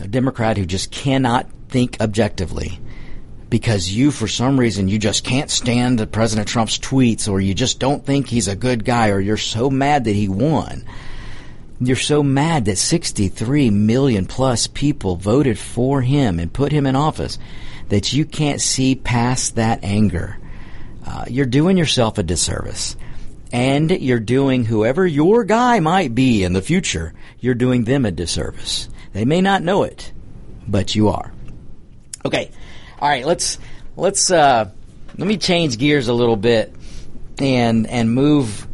a 0.00 0.08
Democrat 0.08 0.56
who 0.56 0.66
just 0.66 0.90
cannot 0.90 1.46
think 1.68 2.00
objectively 2.00 2.78
because 3.50 3.90
you, 3.90 4.10
for 4.10 4.28
some 4.28 4.60
reason, 4.60 4.88
you 4.88 4.98
just 4.98 5.24
can't 5.24 5.50
stand 5.50 6.10
President 6.12 6.48
Trump's 6.48 6.78
tweets, 6.78 7.28
or 7.28 7.40
you 7.40 7.54
just 7.54 7.78
don't 7.78 8.04
think 8.04 8.28
he's 8.28 8.48
a 8.48 8.56
good 8.56 8.84
guy, 8.84 9.08
or 9.08 9.20
you're 9.20 9.36
so 9.36 9.70
mad 9.70 10.04
that 10.04 10.14
he 10.14 10.28
won. 10.28 10.84
You're 11.80 11.96
so 11.96 12.22
mad 12.22 12.64
that 12.64 12.76
63 12.76 13.70
million 13.70 14.26
plus 14.26 14.66
people 14.66 15.16
voted 15.16 15.58
for 15.58 16.02
him 16.02 16.38
and 16.38 16.52
put 16.52 16.72
him 16.72 16.86
in 16.86 16.96
office 16.96 17.38
that 17.88 18.12
you 18.12 18.24
can't 18.24 18.60
see 18.60 18.94
past 18.94 19.54
that 19.54 19.84
anger. 19.84 20.38
Uh, 21.06 21.24
you're 21.28 21.46
doing 21.46 21.78
yourself 21.78 22.18
a 22.18 22.22
disservice. 22.22 22.96
And 23.50 23.90
you're 23.90 24.20
doing 24.20 24.64
whoever 24.64 25.06
your 25.06 25.44
guy 25.44 25.80
might 25.80 26.14
be 26.14 26.44
in 26.44 26.52
the 26.52 26.60
future, 26.60 27.14
you're 27.40 27.54
doing 27.54 27.84
them 27.84 28.04
a 28.04 28.10
disservice. 28.10 28.90
They 29.14 29.24
may 29.24 29.40
not 29.40 29.62
know 29.62 29.84
it, 29.84 30.12
but 30.66 30.94
you 30.94 31.08
are. 31.08 31.32
Okay. 32.26 32.50
All 33.00 33.08
right, 33.08 33.24
let's 33.24 33.58
let's 33.96 34.30
uh, 34.30 34.70
let 35.16 35.28
me 35.28 35.36
change 35.36 35.78
gears 35.78 36.08
a 36.08 36.12
little 36.12 36.36
bit 36.36 36.74
and 37.38 37.86
and 37.86 38.12
move. 38.12 38.66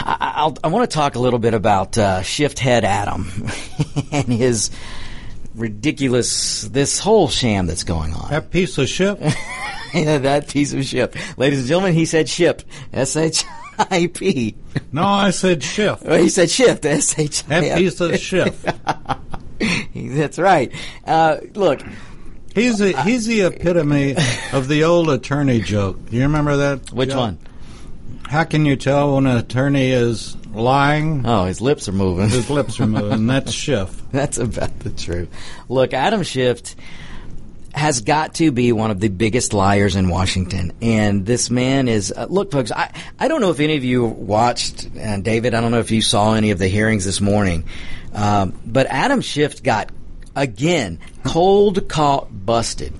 I, 0.00 0.32
I'll, 0.36 0.58
I 0.64 0.68
want 0.68 0.90
to 0.90 0.94
talk 0.94 1.14
a 1.14 1.20
little 1.20 1.38
bit 1.38 1.54
about 1.54 1.96
uh, 1.96 2.22
Shift 2.22 2.58
Head 2.58 2.84
Adam 2.84 3.30
and 4.12 4.26
his 4.26 4.70
ridiculous 5.54 6.62
this 6.62 6.98
whole 6.98 7.28
sham 7.28 7.66
that's 7.66 7.84
going 7.84 8.12
on. 8.12 8.30
That 8.30 8.50
piece 8.50 8.76
of 8.78 8.88
ship. 8.88 9.20
that 9.92 10.48
piece 10.48 10.72
of 10.72 10.84
ship, 10.84 11.14
ladies 11.38 11.60
and 11.60 11.68
gentlemen. 11.68 11.94
He 11.94 12.06
said 12.06 12.28
ship. 12.28 12.62
S 12.92 13.16
H 13.16 13.44
I 13.78 14.10
P. 14.12 14.56
No, 14.92 15.04
I 15.04 15.30
said 15.30 15.62
shift. 15.62 16.02
Well, 16.02 16.20
he 16.20 16.28
said 16.28 16.50
shift. 16.50 16.84
S 16.84 17.18
H. 17.18 17.44
That 17.44 17.78
piece 17.78 18.00
of 18.00 18.18
shift. 18.18 18.68
That's 19.94 20.38
right. 20.38 20.72
Uh, 21.04 21.38
look, 21.54 21.80
He's 22.58 22.80
a, 22.80 23.02
he's 23.02 23.26
the 23.26 23.42
epitome 23.42 24.16
of 24.52 24.68
the 24.68 24.84
old 24.84 25.10
attorney 25.10 25.60
joke. 25.60 26.10
Do 26.10 26.16
you 26.16 26.22
remember 26.22 26.56
that? 26.56 26.92
Which 26.92 27.10
joke? 27.10 27.18
one? 27.18 27.38
How 28.28 28.44
can 28.44 28.66
you 28.66 28.76
tell 28.76 29.14
when 29.14 29.26
an 29.26 29.38
attorney 29.38 29.90
is 29.90 30.36
lying? 30.52 31.24
Oh, 31.24 31.44
his 31.44 31.60
lips 31.60 31.88
are 31.88 31.92
moving. 31.92 32.28
His 32.28 32.50
lips 32.50 32.78
are 32.78 32.86
moving. 32.86 33.26
That's 33.28 33.52
Schiff. 33.52 34.02
That's 34.12 34.38
about 34.38 34.78
the 34.80 34.90
truth. 34.90 35.30
Look, 35.68 35.94
Adam 35.94 36.22
Schiff 36.22 36.74
has 37.72 38.00
got 38.00 38.34
to 38.34 38.50
be 38.50 38.72
one 38.72 38.90
of 38.90 39.00
the 39.00 39.08
biggest 39.08 39.52
liars 39.52 39.94
in 39.94 40.08
Washington. 40.08 40.72
And 40.82 41.24
this 41.24 41.48
man 41.48 41.88
is, 41.88 42.12
uh, 42.14 42.26
look, 42.28 42.50
folks, 42.50 42.72
I, 42.72 42.92
I 43.18 43.28
don't 43.28 43.40
know 43.40 43.50
if 43.50 43.60
any 43.60 43.76
of 43.76 43.84
you 43.84 44.04
watched, 44.04 44.88
and 44.96 45.24
David, 45.24 45.54
I 45.54 45.60
don't 45.60 45.70
know 45.70 45.78
if 45.78 45.90
you 45.90 46.02
saw 46.02 46.34
any 46.34 46.50
of 46.50 46.58
the 46.58 46.68
hearings 46.68 47.04
this 47.04 47.20
morning, 47.20 47.64
um, 48.12 48.58
but 48.66 48.86
Adam 48.88 49.20
Schiff 49.20 49.62
got 49.62 49.90
again, 50.42 50.98
cold 51.24 51.88
caught 51.88 52.28
busted. 52.30 52.94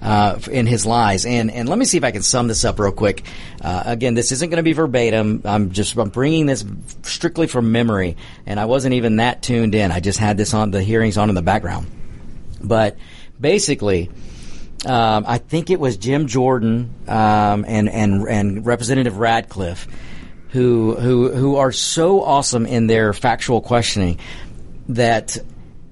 Uh, 0.00 0.38
in 0.52 0.64
his 0.64 0.86
lies. 0.86 1.26
And 1.26 1.50
and 1.50 1.68
let 1.68 1.76
me 1.76 1.84
see 1.84 1.96
if 1.96 2.04
I 2.04 2.12
can 2.12 2.22
sum 2.22 2.46
this 2.46 2.64
up 2.64 2.78
real 2.78 2.92
quick. 2.92 3.24
Uh, 3.60 3.82
again, 3.84 4.14
this 4.14 4.30
isn't 4.30 4.48
going 4.48 4.58
to 4.58 4.62
be 4.62 4.72
verbatim. 4.72 5.42
I'm 5.44 5.72
just 5.72 5.96
I'm 5.96 6.10
bringing 6.10 6.46
this 6.46 6.64
strictly 7.02 7.48
from 7.48 7.72
memory, 7.72 8.16
and 8.46 8.60
I 8.60 8.66
wasn't 8.66 8.94
even 8.94 9.16
that 9.16 9.42
tuned 9.42 9.74
in. 9.74 9.90
I 9.90 9.98
just 9.98 10.20
had 10.20 10.36
this 10.36 10.54
on 10.54 10.70
the 10.70 10.84
hearings 10.84 11.18
on 11.18 11.30
in 11.30 11.34
the 11.34 11.42
background. 11.42 11.90
But 12.62 12.96
basically, 13.40 14.08
um, 14.86 15.24
I 15.26 15.38
think 15.38 15.70
it 15.70 15.80
was 15.80 15.96
Jim 15.96 16.28
Jordan 16.28 16.94
um, 17.08 17.64
and 17.66 17.88
and 17.88 18.28
and 18.28 18.64
Representative 18.66 19.18
Ratcliffe, 19.18 19.88
who 20.50 20.94
who 20.94 21.32
who 21.32 21.56
are 21.56 21.72
so 21.72 22.22
awesome 22.22 22.66
in 22.66 22.86
their 22.86 23.12
factual 23.12 23.60
questioning 23.60 24.20
that 24.90 25.36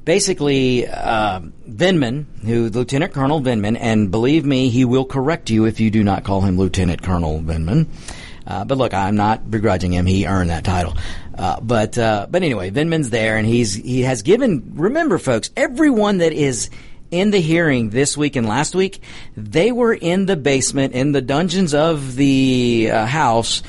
basically, 0.07 0.87
uh, 0.87 1.40
Vindman, 1.69 2.25
who 2.47 2.71
Lieutenant 2.71 3.12
Colonel 3.12 3.42
Vindman, 3.42 3.77
and 3.79 4.11
believe 4.11 4.47
me, 4.47 4.71
he 4.71 4.87
will 4.87 5.05
correct 5.05 5.51
you 5.51 5.66
if 5.66 5.81
you 5.81 5.90
do 5.90 6.03
not 6.03 6.25
call 6.25 6.40
him 6.40 6.57
Lieutenant 6.57 7.03
Colonel 7.03 7.40
Vindman. 7.40 7.88
Uh, 8.47 8.64
but 8.64 8.79
look, 8.79 8.95
I'm 8.95 9.16
not 9.16 9.51
begrudging 9.51 9.92
him; 9.92 10.07
he 10.07 10.27
earned 10.27 10.49
that 10.49 10.64
title. 10.64 10.97
Uh, 11.37 11.61
but 11.61 11.99
uh, 11.99 12.27
but 12.31 12.42
anyway, 12.42 12.71
Vindman's 12.71 13.11
there, 13.11 13.37
and 13.37 13.47
he's 13.47 13.75
he 13.75 14.03
has 14.03 14.23
given. 14.23 14.73
Remember, 14.77 15.19
folks, 15.19 15.51
everyone 15.57 16.19
that 16.19 16.33
is 16.33 16.71
in 17.11 17.31
the 17.33 17.40
hearing 17.40 17.90
this 17.90 18.16
week 18.16 18.37
and 18.37 18.49
last 18.49 18.75
week, 18.75 19.01
they 19.37 19.73
were 19.73 19.92
in 19.92 20.27
the 20.27 20.37
basement 20.37 20.95
in 20.95 21.12
the 21.12 21.21
dungeons 21.21 21.75
of 21.75 22.14
the 22.16 22.90
uh, 22.92 23.07
House 23.07 23.62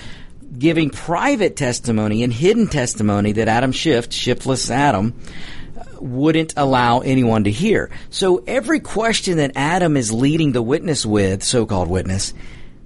giving 0.57 0.89
private 0.89 1.55
testimony 1.55 2.23
and 2.23 2.33
hidden 2.33 2.67
testimony 2.67 3.33
that 3.33 3.47
Adam 3.47 3.71
Schiff, 3.71 4.11
shiftless 4.11 4.71
Adam, 4.71 5.13
wouldn't 6.01 6.53
allow 6.57 6.99
anyone 6.99 7.43
to 7.45 7.51
hear. 7.51 7.89
So 8.09 8.43
every 8.47 8.79
question 8.79 9.37
that 9.37 9.51
Adam 9.55 9.97
is 9.97 10.11
leading 10.11 10.51
the 10.51 10.61
witness 10.61 11.05
with, 11.05 11.43
so-called 11.43 11.89
witness, 11.89 12.33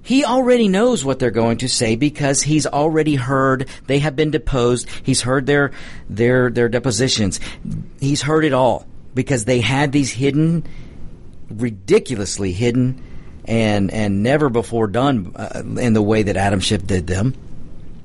he 0.03 0.25
already 0.25 0.67
knows 0.67 1.05
what 1.05 1.19
they're 1.19 1.31
going 1.31 1.59
to 1.59 1.69
say 1.69 1.95
because 1.95 2.41
he's 2.41 2.65
already 2.65 3.15
heard 3.15 3.67
they 3.87 3.99
have 3.99 4.15
been 4.15 4.31
deposed. 4.31 4.89
He's 5.03 5.21
heard 5.21 5.45
their 5.45 5.71
their 6.09 6.49
their 6.49 6.69
depositions. 6.69 7.39
He's 7.99 8.21
heard 8.21 8.43
it 8.43 8.53
all 8.53 8.87
because 9.13 9.45
they 9.45 9.61
had 9.61 9.91
these 9.91 10.11
hidden, 10.11 10.65
ridiculously 11.49 12.51
hidden, 12.51 13.03
and 13.45 13.91
and 13.91 14.23
never 14.23 14.49
before 14.49 14.87
done 14.87 15.33
uh, 15.35 15.61
in 15.79 15.93
the 15.93 16.01
way 16.01 16.23
that 16.23 16.35
Adam 16.35 16.59
Schiff 16.61 16.85
did 16.85 17.05
them 17.05 17.35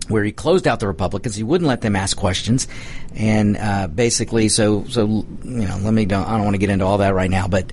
where 0.08 0.24
he 0.24 0.32
closed 0.32 0.66
out 0.66 0.80
the 0.80 0.86
Republicans. 0.86 1.34
He 1.34 1.42
wouldn't 1.42 1.68
let 1.68 1.80
them 1.80 1.96
ask 1.96 2.16
questions, 2.16 2.68
and 3.14 3.56
uh, 3.56 3.88
basically, 3.88 4.48
so 4.48 4.84
so 4.84 5.06
you 5.06 5.26
know, 5.44 5.78
let 5.82 5.92
me 5.92 6.04
don't 6.04 6.26
I 6.26 6.36
don't 6.36 6.44
want 6.44 6.54
to 6.54 6.58
get 6.58 6.70
into 6.70 6.84
all 6.84 6.98
that 6.98 7.14
right 7.14 7.30
now, 7.30 7.48
but 7.48 7.72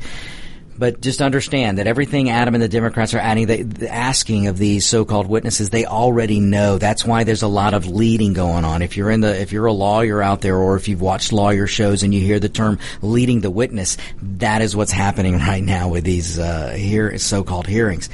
but 0.78 1.02
just 1.02 1.22
understand 1.22 1.78
that 1.78 1.88
everything 1.88 2.30
Adam 2.30 2.56
and 2.56 2.64
the 2.64 2.68
Democrats 2.68 3.14
are 3.14 3.20
adding, 3.20 3.48
the, 3.48 3.62
the 3.62 3.90
asking 3.90 4.48
of 4.48 4.58
these 4.58 4.86
so-called 4.86 5.28
witnesses, 5.28 5.70
they 5.70 5.86
already 5.86 6.40
know. 6.40 6.78
That's 6.78 7.06
why 7.06 7.24
there's 7.24 7.44
a 7.44 7.48
lot 7.48 7.74
of 7.74 7.88
leading 7.88 8.34
going 8.34 8.66
on. 8.66 8.82
If 8.82 8.98
you're 8.98 9.12
in 9.12 9.22
the, 9.22 9.40
if 9.40 9.52
you're 9.52 9.68
a 9.68 9.74
lawyer 9.74 10.22
out 10.22 10.42
there, 10.42 10.58
or 10.58 10.76
if 10.76 10.88
you've 10.88 11.02
watched 11.02 11.32
lawyer 11.32 11.68
shows 11.68 12.04
and 12.04 12.14
you 12.14 12.22
hear 12.22 12.40
the 12.40 12.50
term 12.50 12.80
"leading 13.02 13.42
the 13.42 13.52
witness," 13.52 13.98
that 14.22 14.62
is 14.62 14.76
what's 14.76 14.92
happening 14.92 15.34
right 15.38 15.64
now 15.64 15.90
with 15.90 16.04
these 16.04 16.40
uh, 16.40 16.72
here 16.72 17.18
so-called 17.18 17.68
hearings. 17.68 18.10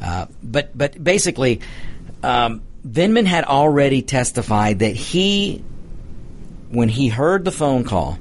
Uh, 0.00 0.26
but 0.42 0.76
but 0.76 1.02
basically. 1.02 1.60
Um, 2.22 2.62
Vindman 2.86 3.26
had 3.26 3.44
already 3.44 4.02
testified 4.02 4.78
that 4.78 4.96
he, 4.96 5.62
when 6.70 6.88
he 6.88 7.08
heard 7.08 7.44
the 7.44 7.52
phone 7.52 7.84
call, 7.84 8.18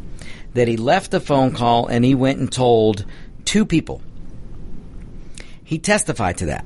that 0.53 0.67
he 0.67 0.77
left 0.77 1.11
the 1.11 1.19
phone 1.19 1.53
call 1.53 1.87
and 1.87 2.03
he 2.03 2.15
went 2.15 2.39
and 2.39 2.51
told 2.51 3.05
two 3.45 3.65
people. 3.65 4.01
He 5.63 5.79
testified 5.79 6.37
to 6.37 6.47
that. 6.47 6.65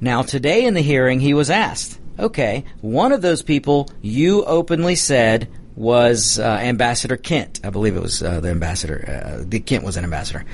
Now, 0.00 0.22
today 0.22 0.64
in 0.64 0.74
the 0.74 0.80
hearing, 0.80 1.20
he 1.20 1.32
was 1.32 1.48
asked, 1.48 1.98
okay, 2.18 2.64
one 2.80 3.12
of 3.12 3.22
those 3.22 3.42
people 3.42 3.88
you 4.02 4.44
openly 4.44 4.96
said 4.96 5.48
was 5.76 6.38
uh, 6.38 6.42
Ambassador 6.42 7.16
Kent. 7.16 7.60
I 7.64 7.70
believe 7.70 7.96
it 7.96 8.02
was 8.02 8.22
uh, 8.22 8.40
the 8.40 8.50
ambassador. 8.50 9.04
Uh, 9.40 9.44
the 9.46 9.60
Kent 9.60 9.84
was 9.84 9.96
an 9.96 10.04
ambassador. 10.04 10.44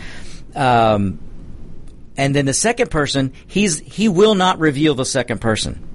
Um, 0.55 1.19
and 2.17 2.37
then 2.37 2.45
the 2.47 2.53
second 2.53 2.91
person, 2.91 3.33
he's 3.47 3.79
he 3.79 4.09
will 4.09 4.35
not 4.35 4.59
reveal 4.59 4.95
the 4.95 5.05
second 5.05 5.41
person. 5.41 5.88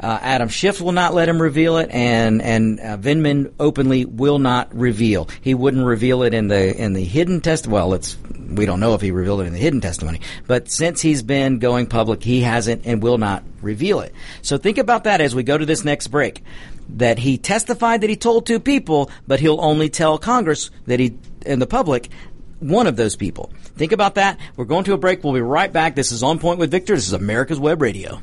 Uh, 0.00 0.18
Adam 0.22 0.48
Schiff 0.48 0.80
will 0.80 0.92
not 0.92 1.12
let 1.12 1.28
him 1.28 1.42
reveal 1.42 1.76
it, 1.78 1.90
and 1.90 2.40
and 2.40 2.78
uh, 2.78 2.96
Vindman 2.96 3.52
openly 3.58 4.04
will 4.04 4.38
not 4.38 4.72
reveal. 4.74 5.28
He 5.40 5.54
wouldn't 5.54 5.84
reveal 5.84 6.22
it 6.22 6.34
in 6.34 6.48
the 6.48 6.76
in 6.76 6.92
the 6.92 7.04
hidden 7.04 7.40
test. 7.40 7.66
Well, 7.66 7.94
it's 7.94 8.16
we 8.48 8.64
don't 8.64 8.80
know 8.80 8.94
if 8.94 9.00
he 9.00 9.10
revealed 9.10 9.40
it 9.40 9.46
in 9.46 9.52
the 9.52 9.58
hidden 9.58 9.80
testimony, 9.80 10.20
but 10.46 10.70
since 10.70 11.00
he's 11.00 11.22
been 11.22 11.58
going 11.58 11.86
public, 11.86 12.22
he 12.22 12.42
hasn't 12.42 12.86
and 12.86 13.02
will 13.02 13.18
not 13.18 13.42
reveal 13.60 14.00
it. 14.00 14.14
So 14.42 14.56
think 14.56 14.78
about 14.78 15.04
that 15.04 15.20
as 15.20 15.34
we 15.34 15.42
go 15.42 15.58
to 15.58 15.66
this 15.66 15.84
next 15.84 16.08
break. 16.08 16.42
That 16.90 17.18
he 17.18 17.36
testified 17.36 18.00
that 18.00 18.08
he 18.08 18.16
told 18.16 18.46
two 18.46 18.60
people, 18.60 19.10
but 19.26 19.40
he'll 19.40 19.60
only 19.60 19.90
tell 19.90 20.16
Congress 20.16 20.70
that 20.86 20.98
he 20.98 21.18
and 21.44 21.60
the 21.60 21.66
public 21.66 22.08
one 22.60 22.86
of 22.86 22.96
those 22.96 23.16
people. 23.16 23.52
Think 23.76 23.92
about 23.92 24.14
that. 24.14 24.38
We're 24.56 24.64
going 24.64 24.84
to 24.84 24.94
a 24.94 24.98
break. 24.98 25.22
We'll 25.22 25.34
be 25.34 25.40
right 25.40 25.72
back. 25.72 25.94
This 25.94 26.12
is 26.12 26.22
On 26.22 26.38
Point 26.38 26.58
with 26.58 26.70
Victor. 26.70 26.94
This 26.94 27.06
is 27.06 27.12
America's 27.12 27.60
Web 27.60 27.82
Radio. 27.82 28.22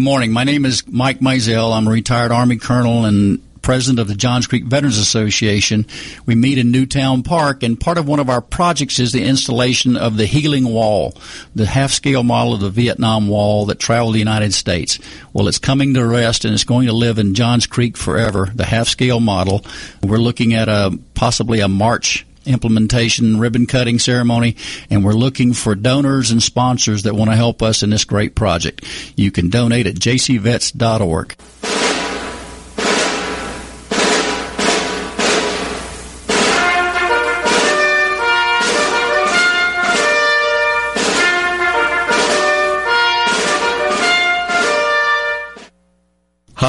Good 0.00 0.04
morning. 0.04 0.32
My 0.32 0.44
name 0.44 0.64
is 0.64 0.88
Mike 0.88 1.20
Mizell. 1.20 1.76
I'm 1.76 1.86
a 1.86 1.90
retired 1.90 2.32
Army 2.32 2.56
colonel 2.56 3.04
and 3.04 3.38
president 3.60 3.98
of 3.98 4.08
the 4.08 4.14
Johns 4.14 4.46
Creek 4.46 4.64
Veterans 4.64 4.96
Association. 4.96 5.84
We 6.24 6.34
meet 6.34 6.56
in 6.56 6.70
Newtown 6.70 7.22
Park, 7.22 7.62
and 7.62 7.78
part 7.78 7.98
of 7.98 8.08
one 8.08 8.18
of 8.18 8.30
our 8.30 8.40
projects 8.40 8.98
is 8.98 9.12
the 9.12 9.22
installation 9.22 9.98
of 9.98 10.16
the 10.16 10.24
Healing 10.24 10.64
Wall, 10.64 11.14
the 11.54 11.66
half 11.66 11.92
scale 11.92 12.22
model 12.22 12.54
of 12.54 12.60
the 12.60 12.70
Vietnam 12.70 13.28
Wall 13.28 13.66
that 13.66 13.78
traveled 13.78 14.14
the 14.14 14.20
United 14.20 14.54
States. 14.54 14.98
Well, 15.34 15.48
it's 15.48 15.58
coming 15.58 15.92
to 15.92 16.06
rest 16.06 16.46
and 16.46 16.54
it's 16.54 16.64
going 16.64 16.86
to 16.86 16.94
live 16.94 17.18
in 17.18 17.34
Johns 17.34 17.66
Creek 17.66 17.98
forever, 17.98 18.48
the 18.54 18.64
half 18.64 18.88
scale 18.88 19.20
model. 19.20 19.66
We're 20.02 20.16
looking 20.16 20.54
at 20.54 20.70
a 20.70 20.98
possibly 21.12 21.60
a 21.60 21.68
March 21.68 22.24
implementation 22.46 23.38
ribbon 23.38 23.66
cutting 23.66 23.98
ceremony, 23.98 24.56
and 24.88 25.04
we're 25.04 25.12
looking 25.12 25.52
for 25.52 25.74
donors 25.74 26.30
and 26.30 26.42
sponsors 26.42 27.02
that 27.04 27.14
want 27.14 27.30
to 27.30 27.36
help 27.36 27.62
us 27.62 27.82
in 27.82 27.90
this 27.90 28.04
great 28.04 28.34
project. 28.34 28.84
You 29.16 29.30
can 29.30 29.50
donate 29.50 29.86
at 29.86 29.94
jcvets.org. 29.94 31.36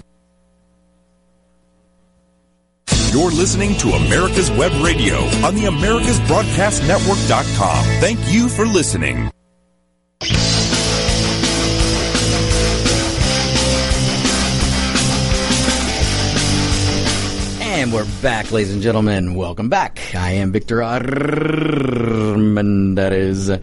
You're 3.11 3.33
listening 3.33 3.77
to 3.79 3.89
America's 3.89 4.53
Web 4.53 4.81
Radio 4.81 5.17
on 5.45 5.57
the 5.57 5.63
AmericasBroadcastNetwork.com. 5.63 7.85
Thank 8.01 8.33
you 8.33 8.49
for 8.49 8.65
listening. 8.65 9.29
And 17.87 17.95
we're 17.95 18.05
back, 18.21 18.51
ladies 18.51 18.73
and 18.73 18.83
gentlemen. 18.83 19.37
Welcome 19.37 19.69
back. 19.69 20.01
I 20.13 20.33
am 20.33 20.51
Victor 20.51 20.79
Armendariz. 20.79 23.63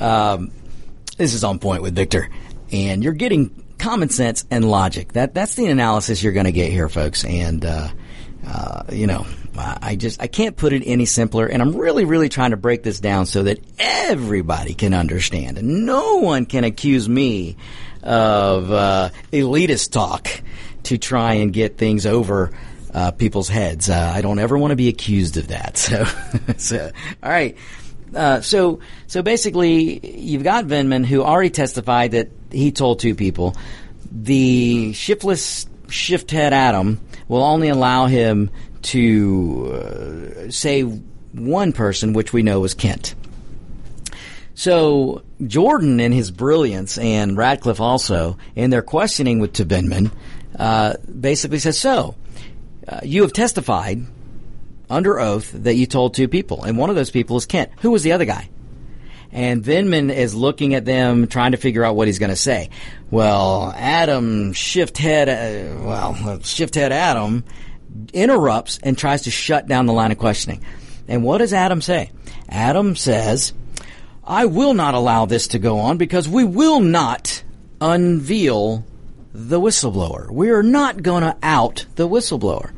Um, 0.00 0.50
this 1.18 1.34
is 1.34 1.44
on 1.44 1.58
point 1.58 1.82
with 1.82 1.94
Victor, 1.94 2.30
and 2.72 3.04
you're 3.04 3.12
getting 3.12 3.62
common 3.78 4.08
sense 4.08 4.46
and 4.50 4.64
logic. 4.64 5.12
That 5.12 5.34
that's 5.34 5.56
the 5.56 5.66
analysis 5.66 6.22
you're 6.22 6.32
going 6.32 6.46
to 6.46 6.52
get 6.52 6.70
here, 6.70 6.88
folks. 6.88 7.22
And 7.22 7.62
uh, 7.62 7.88
uh, 8.46 8.84
you 8.92 9.06
know, 9.06 9.26
I 9.58 9.94
just 9.94 10.22
I 10.22 10.26
can't 10.26 10.56
put 10.56 10.72
it 10.72 10.82
any 10.86 11.04
simpler. 11.04 11.44
And 11.44 11.60
I'm 11.60 11.76
really, 11.76 12.06
really 12.06 12.30
trying 12.30 12.52
to 12.52 12.56
break 12.56 12.82
this 12.82 12.98
down 12.98 13.26
so 13.26 13.42
that 13.42 13.58
everybody 13.78 14.72
can 14.72 14.94
understand, 14.94 15.58
and 15.58 15.84
no 15.84 16.16
one 16.16 16.46
can 16.46 16.64
accuse 16.64 17.06
me 17.06 17.58
of 18.02 18.72
uh, 18.72 19.10
elitist 19.30 19.92
talk 19.92 20.28
to 20.84 20.96
try 20.96 21.34
and 21.34 21.52
get 21.52 21.76
things 21.76 22.06
over 22.06 22.52
uh, 22.92 23.10
people's 23.12 23.48
heads. 23.48 23.88
Uh, 23.88 24.12
I 24.14 24.20
don't 24.20 24.38
ever 24.38 24.58
want 24.58 24.72
to 24.72 24.76
be 24.76 24.88
accused 24.88 25.36
of 25.36 25.48
that. 25.48 25.78
So, 25.80 26.04
so 26.56 26.90
all 27.22 27.30
right. 27.30 27.56
Uh, 28.14 28.40
so, 28.40 28.80
so 29.06 29.22
basically, 29.22 30.18
you've 30.18 30.42
got 30.42 30.64
Vindman 30.64 31.04
who 31.06 31.22
already 31.22 31.50
testified 31.50 32.12
that 32.12 32.28
he 32.50 32.72
told 32.72 32.98
two 32.98 33.14
people. 33.14 33.56
The 34.10 34.92
shiftless 34.92 35.66
shift 35.88 36.30
head 36.30 36.52
Adam 36.52 37.00
will 37.28 37.42
only 37.42 37.68
allow 37.68 38.06
him 38.06 38.50
to 38.82 39.72
uh, 39.72 40.50
say 40.50 40.82
one 40.82 41.72
person, 41.72 42.12
which 42.12 42.32
we 42.32 42.42
know 42.42 42.60
was 42.60 42.74
Kent. 42.74 43.14
So 44.54 45.22
Jordan, 45.46 46.00
in 46.00 46.12
his 46.12 46.30
brilliance, 46.30 46.98
and 46.98 47.36
Ratcliffe 47.36 47.80
also, 47.80 48.36
in 48.54 48.70
their 48.70 48.82
questioning 48.82 49.38
with 49.38 49.52
Tubinman, 49.52 50.10
uh, 50.58 50.94
basically 51.18 51.60
says, 51.60 51.78
"So, 51.78 52.14
uh, 52.90 53.00
you 53.02 53.22
have 53.22 53.32
testified 53.32 54.04
under 54.90 55.20
oath 55.20 55.52
that 55.52 55.74
you 55.74 55.86
told 55.86 56.14
two 56.14 56.28
people, 56.28 56.64
and 56.64 56.76
one 56.76 56.90
of 56.90 56.96
those 56.96 57.10
people 57.10 57.36
is 57.36 57.46
Kent. 57.46 57.70
Who 57.80 57.90
was 57.90 58.02
the 58.02 58.12
other 58.12 58.24
guy?" 58.24 58.48
And 59.32 59.62
Vindman 59.62 60.12
is 60.12 60.34
looking 60.34 60.74
at 60.74 60.84
them, 60.84 61.28
trying 61.28 61.52
to 61.52 61.56
figure 61.56 61.84
out 61.84 61.94
what 61.94 62.08
he's 62.08 62.18
going 62.18 62.30
to 62.30 62.36
say. 62.36 62.70
Well, 63.12 63.72
Adam 63.76 64.52
shift 64.52 64.98
head, 64.98 65.28
uh, 65.28 65.84
well, 65.84 66.40
shift 66.42 66.74
head 66.74 66.90
Adam 66.90 67.44
interrupts 68.12 68.80
and 68.82 68.98
tries 68.98 69.22
to 69.22 69.30
shut 69.30 69.68
down 69.68 69.86
the 69.86 69.92
line 69.92 70.10
of 70.10 70.18
questioning. 70.18 70.64
And 71.06 71.22
what 71.22 71.38
does 71.38 71.52
Adam 71.52 71.80
say? 71.80 72.10
Adam 72.48 72.96
says, 72.96 73.52
I 74.24 74.46
will 74.46 74.74
not 74.74 74.94
allow 74.94 75.26
this 75.26 75.48
to 75.48 75.58
go 75.58 75.78
on 75.78 75.96
because 75.96 76.28
we 76.28 76.44
will 76.44 76.80
not 76.80 77.42
unveil 77.80 78.84
the 79.32 79.60
whistleblower. 79.60 80.30
We 80.30 80.50
are 80.50 80.62
not 80.62 81.02
going 81.02 81.22
to 81.22 81.36
out 81.42 81.86
the 81.96 82.08
whistleblower. 82.08 82.72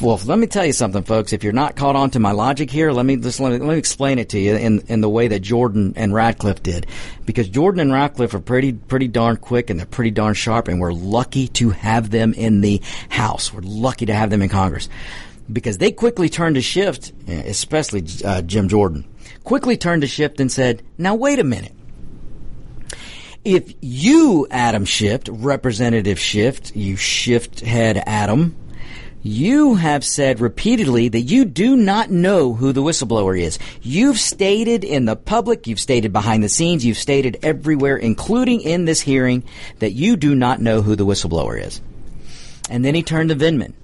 Well, 0.00 0.20
let 0.24 0.38
me 0.38 0.46
tell 0.46 0.64
you 0.66 0.72
something, 0.72 1.02
folks. 1.02 1.32
If 1.32 1.44
you're 1.44 1.52
not 1.52 1.76
caught 1.76 1.96
on 1.96 2.10
to 2.10 2.18
my 2.18 2.32
logic 2.32 2.70
here, 2.70 2.92
let 2.92 3.04
me 3.04 3.16
just 3.16 3.40
let 3.40 3.52
me, 3.52 3.58
let 3.58 3.74
me 3.74 3.78
explain 3.78 4.18
it 4.18 4.30
to 4.30 4.38
you 4.38 4.56
in 4.56 4.80
in 4.88 5.00
the 5.00 5.08
way 5.08 5.28
that 5.28 5.40
Jordan 5.40 5.94
and 5.96 6.14
Ratcliffe 6.14 6.62
did, 6.62 6.86
because 7.26 7.48
Jordan 7.48 7.80
and 7.80 7.92
Ratcliffe 7.92 8.34
are 8.34 8.40
pretty 8.40 8.72
pretty 8.72 9.08
darn 9.08 9.36
quick 9.36 9.70
and 9.70 9.78
they're 9.78 9.86
pretty 9.86 10.10
darn 10.10 10.34
sharp, 10.34 10.68
and 10.68 10.80
we're 10.80 10.92
lucky 10.92 11.48
to 11.48 11.70
have 11.70 12.10
them 12.10 12.32
in 12.34 12.60
the 12.60 12.80
House. 13.08 13.52
We're 13.52 13.62
lucky 13.62 14.06
to 14.06 14.14
have 14.14 14.30
them 14.30 14.42
in 14.42 14.48
Congress, 14.48 14.88
because 15.52 15.78
they 15.78 15.92
quickly 15.92 16.28
turned 16.28 16.56
to 16.56 16.62
Schiff, 16.62 16.98
especially 17.28 18.04
uh, 18.24 18.42
Jim 18.42 18.68
Jordan, 18.68 19.04
quickly 19.44 19.76
turned 19.76 20.02
to 20.02 20.08
Schiff 20.08 20.38
and 20.38 20.50
said, 20.50 20.82
"Now 20.96 21.14
wait 21.14 21.38
a 21.38 21.44
minute." 21.44 21.72
If 23.44 23.72
you, 23.80 24.46
Adam 24.50 24.84
Schiff, 24.84 25.22
Representative 25.28 26.18
Schiff, 26.18 26.76
you 26.76 26.96
shift 26.96 27.60
head 27.60 28.02
Adam, 28.04 28.56
you 29.28 29.74
have 29.74 30.04
said 30.04 30.40
repeatedly 30.40 31.08
that 31.08 31.20
you 31.20 31.44
do 31.44 31.76
not 31.76 32.10
know 32.10 32.54
who 32.54 32.72
the 32.72 32.82
whistleblower 32.82 33.38
is. 33.38 33.58
You've 33.82 34.18
stated 34.18 34.84
in 34.84 35.04
the 35.04 35.16
public, 35.16 35.66
you've 35.66 35.78
stated 35.78 36.12
behind 36.12 36.42
the 36.42 36.48
scenes, 36.48 36.84
you've 36.84 36.98
stated 36.98 37.38
everywhere, 37.42 37.96
including 37.96 38.62
in 38.62 38.86
this 38.86 39.00
hearing, 39.00 39.44
that 39.80 39.92
you 39.92 40.16
do 40.16 40.34
not 40.34 40.60
know 40.60 40.82
who 40.82 40.96
the 40.96 41.04
whistleblower 41.04 41.62
is. 41.62 41.80
And 42.70 42.84
then 42.84 42.94
he 42.94 43.02
turned 43.02 43.28
to 43.28 43.36
Vindman. 43.36 43.74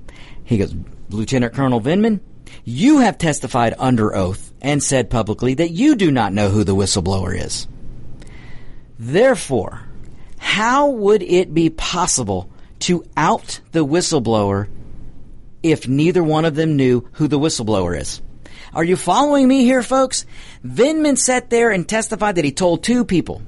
He 0.45 0.59
goes, 0.59 0.75
Lieutenant 1.11 1.55
Colonel 1.55 1.81
Vindman, 1.81 2.21
you 2.65 3.01
have 3.01 3.19
testified 3.19 3.75
under 3.79 4.15
oath 4.15 4.53
and 4.63 4.83
said 4.83 5.11
publicly 5.11 5.55
that 5.55 5.71
you 5.71 5.95
do 5.95 6.11
not 6.11 6.33
know 6.33 6.49
who 6.49 6.65
the 6.65 6.75
whistleblower 6.75 7.39
is. 7.39 7.67
Therefore, 8.99 9.83
how 10.39 10.89
would 10.89 11.23
it 11.23 11.53
be 11.53 11.69
possible 11.71 12.51
to 12.81 13.05
out 13.17 13.61
the 13.73 13.85
whistleblower 13.85 14.69
if 15.65 15.89
neither 15.89 16.23
one 16.23 16.45
of 16.45 16.55
them 16.55 16.77
knew 16.77 17.09
who 17.13 17.27
the 17.27 17.39
whistleblower 17.39 17.99
is? 17.99 18.21
Are 18.75 18.85
you 18.85 18.97
following 18.97 19.49
me 19.49 19.65
here, 19.65 19.83
folks? 19.83 20.27
Vindman 20.65 21.17
sat 21.17 21.49
there 21.49 21.71
and 21.71 21.89
testified 21.89 22.35
that 22.35 22.45
he 22.45 22.53
told 22.53 22.85
two 22.85 23.05
people. 23.05 23.41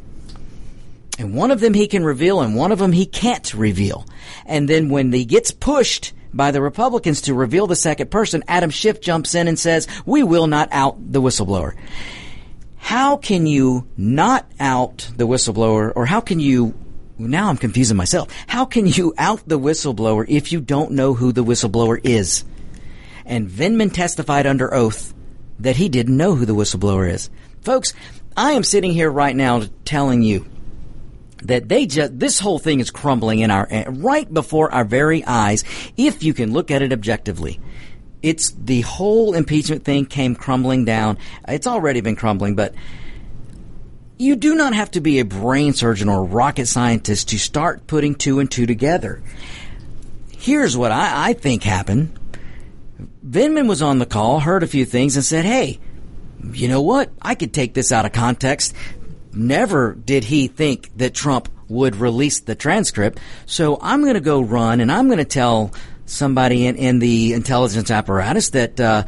And 1.19 1.35
one 1.35 1.51
of 1.51 1.61
them 1.61 1.75
he 1.75 1.87
can 1.87 2.05
reveal 2.05 2.41
and 2.41 2.57
one 2.57 2.73
of 2.73 2.79
them 2.79 2.93
he 2.93 3.05
can't 3.05 3.53
reveal. 3.53 4.07
And 4.47 4.69
then 4.69 4.89
when 4.89 5.13
he 5.13 5.27
gets 5.27 5.51
pushed 5.51 6.15
by 6.33 6.53
the 6.53 6.63
Republicans 6.63 7.23
to 7.23 7.35
reveal 7.35 7.67
the 7.67 7.77
second 7.77 8.11
person, 8.11 8.43
Adam 8.49 8.71
Schiff 8.71 9.01
jumps 9.01 9.35
in 9.35 9.47
and 9.47 9.59
says, 9.59 9.87
we 10.07 10.23
will 10.23 10.47
not 10.47 10.69
out 10.73 10.97
the 11.13 11.21
whistleblower. 11.21 11.75
How 12.77 13.19
can 13.19 13.47
you 13.47 13.87
not 13.97 14.51
out 14.59 15.11
the 15.17 15.27
whistleblower 15.27 15.93
or 15.95 16.07
how 16.07 16.21
can 16.21 16.41
you 16.41 16.75
now 17.19 17.49
I'm 17.49 17.57
confusing 17.57 17.97
myself. 17.97 18.29
How 18.47 18.65
can 18.65 18.87
you 18.87 19.15
out 19.17 19.43
the 19.47 19.59
whistleblower 19.59 20.27
if 20.29 20.53
you 20.53 20.61
don't 20.61 20.93
know 20.93 21.15
who 21.15 21.33
the 21.33 21.45
whistleblower 21.45 22.01
is? 22.03 22.45
And 23.25 23.49
Vindman 23.49 23.93
testified 23.93 24.47
under 24.47 24.73
oath 24.73 25.15
that 25.59 25.77
he 25.77 25.89
didn't 25.89 26.17
know 26.17 26.35
who 26.35 26.45
the 26.45 26.55
whistleblower 26.55 27.11
is. 27.11 27.31
Folks, 27.63 27.95
I 28.37 28.53
am 28.53 28.63
sitting 28.63 28.93
here 28.93 29.11
right 29.11 29.35
now 29.35 29.65
telling 29.85 30.23
you 30.23 30.47
that 31.43 31.69
they 31.69 31.87
just 31.87 32.19
this 32.19 32.39
whole 32.39 32.59
thing 32.59 32.81
is 32.81 32.91
crumbling 32.91 33.41
in 33.41 33.51
our 33.51 33.67
eh, 33.71 33.85
right 33.89 34.33
before 34.33 34.73
our 34.73 34.85
very 34.85 35.25
eyes 35.25 35.65
if 35.97 36.23
you 36.23 36.33
can 36.33 36.53
look 36.53 36.71
at 36.71 36.83
it 36.83 36.93
objectively 36.93 37.61
it's 38.23 38.53
the 38.53 38.81
whole 38.81 39.35
impeachment 39.35 39.85
thing 39.85 40.07
came 40.07 40.35
crumbling 40.35 40.87
down 40.87 41.19
it's 41.47 41.67
already 41.67 42.01
been 42.01 42.17
crumbling 42.17 42.55
but 42.55 42.75
you 44.19 44.37
do 44.37 44.55
not 44.55 44.75
have 44.75 44.91
to 44.91 45.01
be 45.01 45.19
a 45.19 45.25
brain 45.25 45.73
surgeon 45.73 46.09
or 46.09 46.25
rocket 46.25 46.67
scientist 46.67 47.29
to 47.29 47.39
start 47.39 47.87
putting 47.87 48.15
two 48.15 48.39
and 48.39 48.51
two 48.51 48.67
together 48.67 49.23
here's 50.39 50.77
what 50.77 50.93
i, 50.93 51.31
I 51.31 51.33
think 51.33 51.63
happened 51.63 52.19
Vindman 53.27 53.69
was 53.69 53.83
on 53.83 53.99
the 53.99 54.07
call, 54.07 54.41
heard 54.41 54.63
a 54.63 54.69
few 54.69 54.85
things, 54.85 55.17
and 55.17 55.25
said, 55.25 55.45
Hey, 55.45 55.81
you 56.53 56.69
know 56.69 56.83
what? 56.83 57.11
I 57.21 57.35
could 57.35 57.53
take 57.53 57.75
this 57.75 57.91
out 57.91 58.07
of 58.07 58.13
context. 58.13 58.75
Never 59.33 59.95
did 59.95 60.25
he 60.25 60.47
think 60.47 60.97
that 60.97 61.13
Trump 61.15 61.49
would 61.69 61.97
release 61.97 62.41
the 62.41 62.55
transcript. 62.55 63.19
So 63.45 63.79
I'm 63.83 64.03
going 64.03 64.15
to 64.15 64.21
go 64.21 64.41
run 64.41 64.81
and 64.81 64.91
I'm 64.93 65.07
going 65.07 65.19
to 65.19 65.25
tell 65.25 65.73
somebody 66.05 66.67
in, 66.67 66.77
in 66.77 67.01
the 67.01 67.33
intelligence 67.33 67.91
apparatus 67.91 68.51
that, 68.51 68.79
uh, 68.79 69.05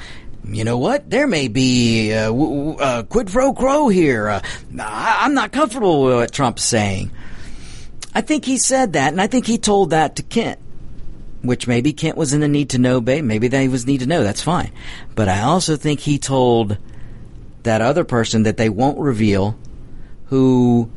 you 0.49 0.65
know 0.65 0.79
what? 0.79 1.09
There 1.09 1.27
may 1.27 1.49
be 1.49 2.11
a, 2.11 2.31
a 2.33 3.05
quid 3.05 3.29
pro 3.29 3.53
quo 3.53 3.89
here. 3.89 4.29
Uh, 4.29 4.43
I, 4.81 5.19
I'm 5.23 5.35
not 5.35 5.53
comfortable 5.53 6.05
with 6.05 6.15
what 6.15 6.33
Trump's 6.33 6.65
saying. 6.65 7.11
I 8.15 8.21
think 8.21 8.45
he 8.45 8.59
said 8.59 8.95
that, 8.95 9.13
and 9.13 9.21
I 9.21 9.27
think 9.27 9.47
he 9.47 9.59
told 9.59 9.91
that 9.91 10.17
to 10.17 10.23
Kent 10.23 10.59
which 11.43 11.69
maybe 11.69 11.93
Kent 11.93 12.17
was 12.17 12.33
in 12.33 12.41
the 12.41 12.49
need 12.49 12.71
to 12.71 12.79
know 12.79 13.01
bay. 13.01 13.23
Maybe 13.23 13.49
they 13.49 13.69
was 13.69 13.87
need 13.87 14.01
to 14.01 14.07
know. 14.07 14.23
That's 14.23 14.43
fine. 14.43 14.73
But 15.15 15.29
I 15.29 15.43
also 15.43 15.77
think 15.77 16.01
he 16.01 16.19
told 16.19 16.79
that 17.63 17.81
other 17.81 18.05
person 18.05 18.45
that 18.45 18.57
they 18.57 18.69
won't 18.69 18.99
reveal 18.99 19.57
who 20.27 20.91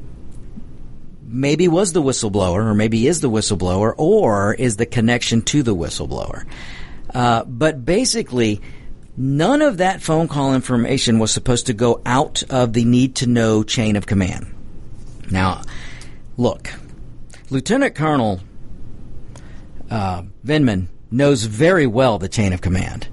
maybe 1.23 1.67
was 1.67 1.93
the 1.93 2.01
whistleblower 2.01 2.65
or 2.65 2.73
maybe 2.73 3.07
is 3.07 3.21
the 3.21 3.29
whistleblower 3.29 3.93
or 3.97 4.53
is 4.53 4.77
the 4.77 4.85
connection 4.85 5.41
to 5.43 5.63
the 5.63 5.75
whistleblower. 5.75 6.45
Uh, 7.13 7.43
but 7.45 7.85
basically, 7.85 8.61
none 9.17 9.61
of 9.61 9.77
that 9.77 10.01
phone 10.01 10.27
call 10.27 10.53
information 10.53 11.19
was 11.19 11.31
supposed 11.31 11.67
to 11.67 11.73
go 11.73 12.01
out 12.05 12.43
of 12.49 12.73
the 12.73 12.85
need 12.85 13.15
to 13.15 13.27
know 13.27 13.63
chain 13.63 13.95
of 13.95 14.05
command. 14.05 14.53
Now, 15.29 15.61
look, 16.37 16.71
Lieutenant 17.49 17.95
Colonel 17.95 18.41
uh, 19.89 20.23
knows 21.11 21.43
very 21.43 21.87
well 21.87 22.17
the 22.17 22.29
chain 22.29 22.53
of 22.53 22.61
command. 22.61 23.07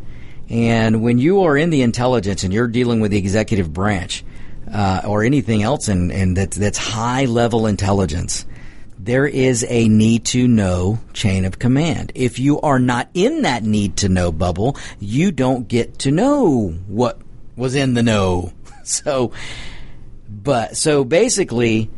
And 0.48 1.02
when 1.02 1.18
you 1.18 1.42
are 1.42 1.56
in 1.56 1.70
the 1.70 1.82
intelligence 1.82 2.42
and 2.42 2.54
you're 2.54 2.68
dealing 2.68 3.00
with 3.00 3.10
the 3.10 3.18
executive 3.18 3.72
branch 3.72 4.24
uh, 4.72 5.02
or 5.04 5.24
anything 5.24 5.62
else 5.62 5.88
in 5.88 6.34
that, 6.34 6.52
that's 6.52 6.78
high 6.78 7.26
level 7.26 7.66
intelligence, 7.66 8.46
there 9.08 9.26
is 9.26 9.64
a 9.70 9.88
need 9.88 10.26
to 10.26 10.46
know 10.46 10.98
chain 11.14 11.46
of 11.46 11.58
command. 11.58 12.12
If 12.14 12.38
you 12.38 12.60
are 12.60 12.78
not 12.78 13.08
in 13.14 13.40
that 13.40 13.62
need 13.62 13.96
to 13.98 14.10
know 14.10 14.30
bubble, 14.30 14.76
you 15.00 15.32
don't 15.32 15.66
get 15.66 16.00
to 16.00 16.10
know 16.10 16.74
what 16.86 17.18
was 17.56 17.74
in 17.74 17.94
the 17.94 18.02
know. 18.02 18.52
So, 18.84 19.32
but 20.26 20.78
so 20.78 21.04
basically, 21.04 21.90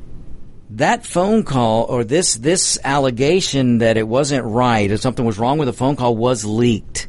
that 0.70 1.06
phone 1.06 1.44
call 1.44 1.84
or 1.84 2.02
this 2.02 2.34
this 2.34 2.80
allegation 2.82 3.78
that 3.78 3.96
it 3.96 4.08
wasn't 4.08 4.44
right 4.44 4.90
or 4.90 4.96
something 4.96 5.24
was 5.24 5.38
wrong 5.38 5.58
with 5.58 5.66
the 5.66 5.72
phone 5.72 5.94
call 5.94 6.16
was 6.16 6.44
leaked. 6.44 7.06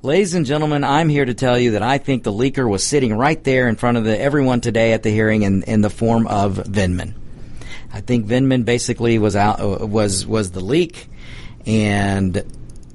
Ladies 0.00 0.32
and 0.32 0.46
gentlemen, 0.46 0.84
I'm 0.84 1.10
here 1.10 1.26
to 1.26 1.34
tell 1.34 1.58
you 1.58 1.72
that 1.72 1.82
I 1.82 1.98
think 1.98 2.22
the 2.22 2.32
leaker 2.32 2.66
was 2.66 2.82
sitting 2.82 3.14
right 3.14 3.44
there 3.44 3.68
in 3.68 3.76
front 3.76 3.98
of 3.98 4.04
the, 4.04 4.18
everyone 4.18 4.62
today 4.62 4.94
at 4.94 5.02
the 5.02 5.10
hearing 5.10 5.42
in, 5.42 5.64
in 5.64 5.82
the 5.82 5.90
form 5.90 6.26
of 6.26 6.56
Vindman. 6.56 7.19
I 7.92 8.00
think 8.00 8.26
Vindman 8.26 8.64
basically 8.64 9.18
was 9.18 9.36
out 9.36 9.60
uh, 9.60 9.86
was 9.86 10.26
was 10.26 10.50
the 10.52 10.60
leak, 10.60 11.08
and 11.66 12.42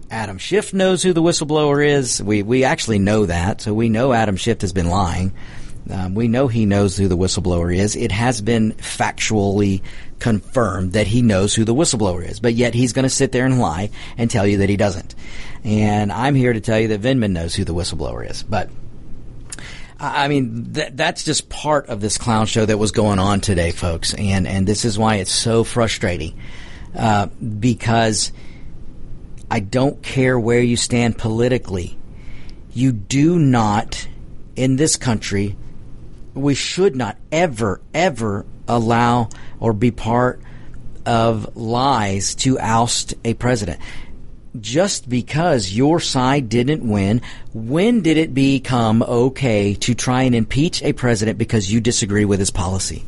Adam 0.10 0.38
Schiff 0.38 0.74
knows 0.74 1.04
who 1.04 1.14
the 1.14 1.22
whistleblower 1.22 1.86
is. 1.86 2.22
We 2.22 2.44
we 2.44 2.64
actually 2.64 3.00
know 3.00 3.26
that, 3.26 3.62
so 3.62 3.74
we 3.74 3.90
know 3.90 4.14
Adam 4.14 4.38
Schiff 4.38 4.62
has 4.62 4.74
been 4.74 4.90
lying. 4.90 5.34
Um, 5.90 6.16
we 6.16 6.28
know 6.28 6.48
he 6.48 6.66
knows 6.66 6.98
who 6.98 7.08
the 7.08 7.18
whistleblower 7.18 7.76
is. 7.76 7.96
It 7.96 8.12
has 8.12 8.42
been 8.42 8.74
factually 8.74 9.82
confirmed 10.18 10.94
that 10.94 11.06
he 11.06 11.22
knows 11.22 11.54
who 11.54 11.64
the 11.64 11.76
whistleblower 11.76 12.28
is, 12.28 12.40
but 12.40 12.56
yet 12.56 12.74
he's 12.74 12.94
going 12.94 13.04
to 13.04 13.10
sit 13.10 13.32
there 13.32 13.46
and 13.46 13.60
lie 13.60 13.92
and 14.18 14.32
tell 14.32 14.48
you 14.48 14.58
that 14.60 14.70
he 14.70 14.78
doesn't. 14.78 15.14
And 15.64 16.12
I'm 16.12 16.34
here 16.34 16.54
to 16.54 16.60
tell 16.60 16.80
you 16.80 16.88
that 16.90 17.02
Vindman 17.02 17.32
knows 17.32 17.54
who 17.54 17.66
the 17.66 17.74
whistleblower 17.74 18.28
is. 18.28 18.42
But 18.42 18.70
I 20.00 20.28
mean, 20.28 20.74
th- 20.74 20.92
that's 20.94 21.24
just 21.24 21.50
part 21.50 21.88
of 21.88 22.02
this 22.02 22.18
clown 22.18 22.48
show 22.48 22.66
that 22.66 22.78
was 22.78 22.92
going 22.92 23.20
on 23.20 23.42
today, 23.42 23.72
folks. 23.72 24.14
And 24.14 24.48
and 24.48 24.68
this 24.68 24.86
is 24.86 25.00
why 25.00 25.16
it's 25.16 25.32
so 25.32 25.64
frustrating 25.64 26.38
uh, 26.96 27.28
because 27.28 28.32
I 29.50 29.60
don't 29.60 30.02
care 30.02 30.40
where 30.40 30.62
you 30.62 30.76
stand 30.76 31.18
politically. 31.18 31.98
You 32.74 32.92
do 32.92 33.40
not 33.40 34.08
in 34.56 34.76
this 34.76 34.98
country 34.98 35.56
we 36.36 36.54
should 36.54 36.96
not 36.96 37.18
ever, 37.32 37.82
ever 37.94 38.46
allow 38.68 39.30
or 39.60 39.74
be 39.74 39.92
part 39.92 40.42
of 41.06 41.56
lies 41.56 42.36
to 42.36 42.60
oust 42.60 43.14
a 43.24 43.34
president. 43.36 43.80
Just 44.60 45.10
because 45.10 45.74
your 45.74 46.00
side 46.00 46.50
didn't 46.50 46.88
win, 46.88 47.22
when 47.54 48.02
did 48.02 48.18
it 48.18 48.34
become 48.34 49.04
okay 49.04 49.74
to 49.76 49.94
try 49.96 50.24
and 50.24 50.36
impeach 50.36 50.82
a 50.84 50.94
president 50.94 51.38
because 51.38 51.72
you 51.72 51.82
disagree 51.82 52.26
with 52.26 52.40
his 52.40 52.52
policy? 52.52 53.04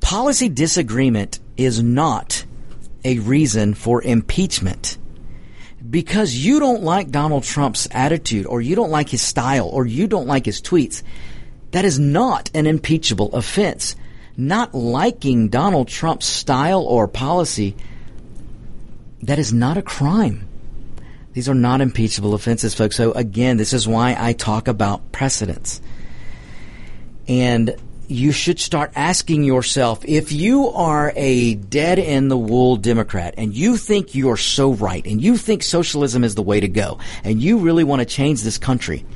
Policy 0.00 0.48
disagreement 0.48 1.38
is 1.56 1.82
not 1.82 2.44
a 3.04 3.18
reason 3.18 3.74
for 3.74 4.02
impeachment 4.02 4.98
because 5.88 6.34
you 6.34 6.60
don't 6.60 6.82
like 6.82 7.10
Donald 7.10 7.44
Trump's 7.44 7.88
attitude 7.90 8.46
or 8.46 8.60
you 8.60 8.76
don't 8.76 8.90
like 8.90 9.08
his 9.08 9.22
style 9.22 9.68
or 9.68 9.86
you 9.86 10.06
don't 10.06 10.26
like 10.26 10.46
his 10.46 10.60
tweets 10.60 11.02
that 11.72 11.84
is 11.84 11.98
not 11.98 12.50
an 12.54 12.66
impeachable 12.66 13.32
offense. 13.34 13.94
Not 14.36 14.74
liking 14.74 15.48
Donald 15.48 15.88
Trump's 15.88 16.26
style 16.26 16.82
or 16.82 17.06
policy, 17.06 17.76
that 19.22 19.38
is 19.38 19.52
not 19.52 19.76
a 19.76 19.82
crime. 19.82 20.46
These 21.32 21.48
are 21.48 21.54
not 21.54 21.80
impeachable 21.80 22.34
offenses, 22.34 22.74
folks. 22.74 22.96
So 22.96 23.12
again, 23.12 23.56
this 23.56 23.72
is 23.72 23.86
why 23.86 24.16
I 24.18 24.32
talk 24.32 24.66
about 24.66 25.12
precedents. 25.12 25.80
And 27.28 27.76
you 28.08 28.32
should 28.32 28.58
start 28.58 28.90
asking 28.96 29.44
yourself 29.44 30.04
if 30.04 30.32
you 30.32 30.68
are 30.70 31.12
a 31.14 31.54
dead 31.54 32.00
in 32.00 32.26
the 32.26 32.36
wool 32.36 32.74
Democrat 32.74 33.34
and 33.36 33.54
you 33.54 33.76
think 33.76 34.16
you're 34.16 34.36
so 34.36 34.72
right 34.72 35.06
and 35.06 35.22
you 35.22 35.36
think 35.36 35.62
socialism 35.62 36.24
is 36.24 36.34
the 36.34 36.42
way 36.42 36.58
to 36.58 36.66
go 36.66 36.98
and 37.22 37.40
you 37.40 37.58
really 37.58 37.84
want 37.84 38.00
to 38.00 38.06
change 38.06 38.42
this 38.42 38.58
country, 38.58 39.06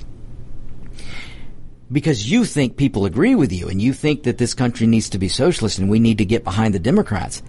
because 1.90 2.30
you 2.30 2.44
think 2.44 2.76
people 2.76 3.04
agree 3.04 3.34
with 3.34 3.52
you 3.52 3.68
and 3.68 3.82
you 3.82 3.92
think 3.92 4.22
that 4.22 4.38
this 4.38 4.54
country 4.54 4.86
needs 4.86 5.10
to 5.10 5.18
be 5.18 5.26
socialist 5.26 5.80
and 5.80 5.90
we 5.90 5.98
need 5.98 6.18
to 6.18 6.24
get 6.24 6.44
behind 6.44 6.72
the 6.72 6.78
Democrats. 6.78 7.42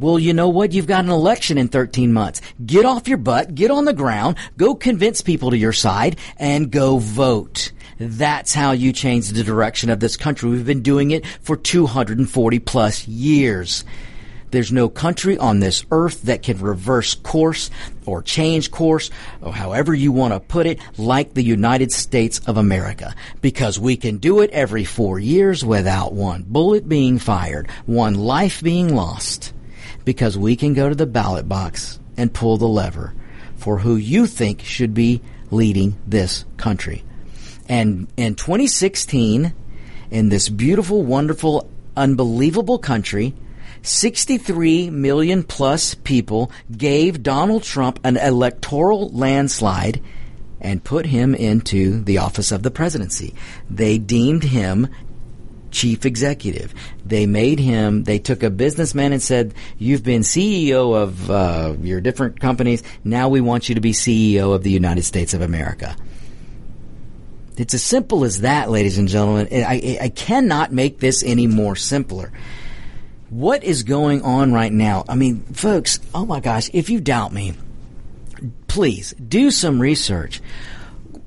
Well, 0.00 0.18
you 0.18 0.32
know 0.34 0.48
what? 0.48 0.72
You've 0.72 0.88
got 0.88 1.04
an 1.04 1.10
election 1.10 1.56
in 1.56 1.68
13 1.68 2.12
months. 2.12 2.40
Get 2.66 2.84
off 2.84 3.06
your 3.06 3.18
butt, 3.18 3.54
get 3.54 3.70
on 3.70 3.84
the 3.84 3.92
ground, 3.92 4.36
go 4.56 4.74
convince 4.74 5.22
people 5.22 5.50
to 5.50 5.56
your 5.56 5.72
side, 5.72 6.18
and 6.36 6.70
go 6.70 6.98
vote. 6.98 7.70
That's 8.00 8.52
how 8.52 8.72
you 8.72 8.92
change 8.92 9.28
the 9.28 9.44
direction 9.44 9.90
of 9.90 10.00
this 10.00 10.16
country. 10.16 10.50
We've 10.50 10.66
been 10.66 10.82
doing 10.82 11.12
it 11.12 11.24
for 11.42 11.56
240 11.56 12.58
plus 12.58 13.06
years. 13.06 13.84
There's 14.50 14.72
no 14.72 14.88
country 14.88 15.38
on 15.38 15.60
this 15.60 15.84
earth 15.92 16.22
that 16.22 16.42
can 16.42 16.58
reverse 16.58 17.14
course 17.14 17.70
or 18.04 18.22
change 18.22 18.72
course 18.72 19.10
or 19.42 19.52
however 19.52 19.94
you 19.94 20.12
want 20.12 20.32
to 20.32 20.40
put 20.40 20.66
it 20.66 20.80
like 20.96 21.34
the 21.34 21.42
United 21.42 21.92
States 21.92 22.40
of 22.46 22.56
America 22.56 23.14
because 23.40 23.80
we 23.80 23.96
can 23.96 24.18
do 24.18 24.40
it 24.40 24.50
every 24.50 24.84
four 24.84 25.18
years 25.18 25.64
without 25.64 26.12
one 26.12 26.44
bullet 26.46 26.88
being 26.88 27.18
fired, 27.18 27.68
one 27.86 28.14
life 28.14 28.62
being 28.62 28.94
lost 28.94 29.53
because 30.04 30.36
we 30.36 30.56
can 30.56 30.74
go 30.74 30.88
to 30.88 30.94
the 30.94 31.06
ballot 31.06 31.48
box 31.48 31.98
and 32.16 32.32
pull 32.32 32.56
the 32.56 32.68
lever 32.68 33.14
for 33.56 33.78
who 33.78 33.96
you 33.96 34.26
think 34.26 34.60
should 34.62 34.94
be 34.94 35.22
leading 35.50 35.96
this 36.06 36.44
country. 36.56 37.04
And 37.68 38.08
in 38.16 38.34
2016, 38.34 39.54
in 40.10 40.28
this 40.28 40.48
beautiful, 40.48 41.02
wonderful, 41.02 41.70
unbelievable 41.96 42.78
country, 42.78 43.34
63 43.82 44.90
million 44.90 45.42
plus 45.42 45.94
people 45.94 46.50
gave 46.74 47.22
Donald 47.22 47.62
Trump 47.62 48.00
an 48.04 48.16
electoral 48.16 49.10
landslide 49.10 50.02
and 50.60 50.82
put 50.82 51.06
him 51.06 51.34
into 51.34 52.02
the 52.02 52.18
office 52.18 52.50
of 52.50 52.62
the 52.62 52.70
presidency. 52.70 53.34
They 53.68 53.98
deemed 53.98 54.44
him 54.44 54.88
chief 55.74 56.06
executive. 56.06 56.72
They 57.04 57.26
made 57.26 57.58
him, 57.58 58.04
they 58.04 58.18
took 58.18 58.42
a 58.42 58.50
businessman 58.50 59.12
and 59.12 59.22
said, 59.22 59.54
You've 59.76 60.02
been 60.02 60.22
CEO 60.22 60.94
of 60.96 61.30
uh, 61.30 61.74
your 61.82 62.00
different 62.00 62.40
companies. 62.40 62.82
Now 63.02 63.28
we 63.28 63.40
want 63.40 63.68
you 63.68 63.74
to 63.74 63.80
be 63.80 63.92
CEO 63.92 64.54
of 64.54 64.62
the 64.62 64.70
United 64.70 65.02
States 65.02 65.34
of 65.34 65.42
America. 65.42 65.96
It's 67.56 67.74
as 67.74 67.82
simple 67.82 68.24
as 68.24 68.40
that, 68.40 68.70
ladies 68.70 68.98
and 68.98 69.06
gentlemen. 69.06 69.48
I, 69.52 69.98
I 70.00 70.08
cannot 70.08 70.72
make 70.72 70.98
this 70.98 71.22
any 71.22 71.46
more 71.46 71.76
simpler. 71.76 72.32
What 73.30 73.62
is 73.62 73.82
going 73.82 74.22
on 74.22 74.52
right 74.52 74.72
now? 74.72 75.04
I 75.08 75.14
mean, 75.14 75.42
folks, 75.42 76.00
oh 76.14 76.26
my 76.26 76.40
gosh, 76.40 76.70
if 76.72 76.90
you 76.90 77.00
doubt 77.00 77.32
me, 77.32 77.54
please 78.66 79.12
do 79.12 79.50
some 79.50 79.80
research 79.80 80.40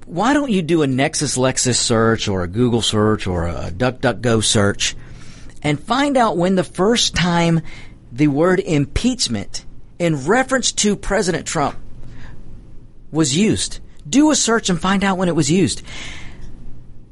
why 0.07 0.33
don't 0.33 0.51
you 0.51 0.61
do 0.61 0.83
a 0.83 0.87
Nexus 0.87 1.37
Lexis 1.37 1.75
search 1.75 2.29
or 2.29 2.41
a 2.41 2.47
Google 2.47 2.81
search 2.81 3.27
or 3.27 3.45
a 3.45 3.71
DuckDuckGo 3.71 4.41
search 4.41 4.95
and 5.61 5.77
find 5.77 6.15
out 6.15 6.37
when 6.37 6.55
the 6.55 6.63
first 6.63 7.13
time 7.13 7.59
the 8.11 8.29
word 8.29 8.61
impeachment 8.61 9.65
in 9.99 10.25
reference 10.25 10.71
to 10.71 10.95
President 10.95 11.45
Trump 11.45 11.77
was 13.11 13.35
used. 13.35 13.81
Do 14.07 14.31
a 14.31 14.35
search 14.35 14.69
and 14.69 14.79
find 14.79 15.03
out 15.03 15.17
when 15.17 15.27
it 15.27 15.35
was 15.35 15.51
used. 15.51 15.81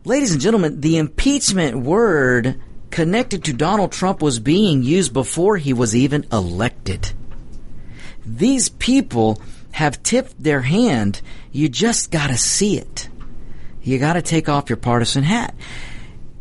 Ladies 0.06 0.32
and 0.32 0.40
gentlemen, 0.40 0.80
the 0.80 0.98
impeachment 0.98 1.78
word 1.78 2.62
connected 2.92 3.44
to 3.44 3.54
Donald 3.54 3.92
Trump 3.92 4.22
was 4.22 4.40
being 4.40 4.84
used 4.84 5.12
before 5.12 5.58
he 5.58 5.74
was 5.74 5.94
even 5.94 6.26
elected. 6.32 7.12
These 8.26 8.70
people 8.70 9.42
have 9.76 10.02
tipped 10.04 10.42
their 10.42 10.62
hand. 10.62 11.22
You 11.52 11.68
just 11.68 12.10
got 12.10 12.28
to 12.28 12.38
see 12.38 12.78
it. 12.78 13.10
You 13.84 14.00
got 14.00 14.14
to 14.14 14.22
take 14.22 14.48
off 14.48 14.70
your 14.70 14.78
partisan 14.78 15.24
hat. 15.24 15.54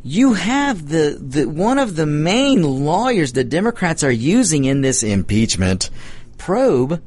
You 0.05 0.35
have 0.35 0.89
the, 0.89 1.19
the 1.21 1.47
one 1.47 1.81
of 1.81 1.97
the 1.97 2.07
main 2.07 2.63
lawyers 2.63 3.33
the 3.33 3.43
Democrats 3.43 4.05
are 4.05 4.11
using 4.11 4.67
in 4.67 4.83
this 4.83 5.03
impeachment 5.03 5.91
probe 6.39 7.03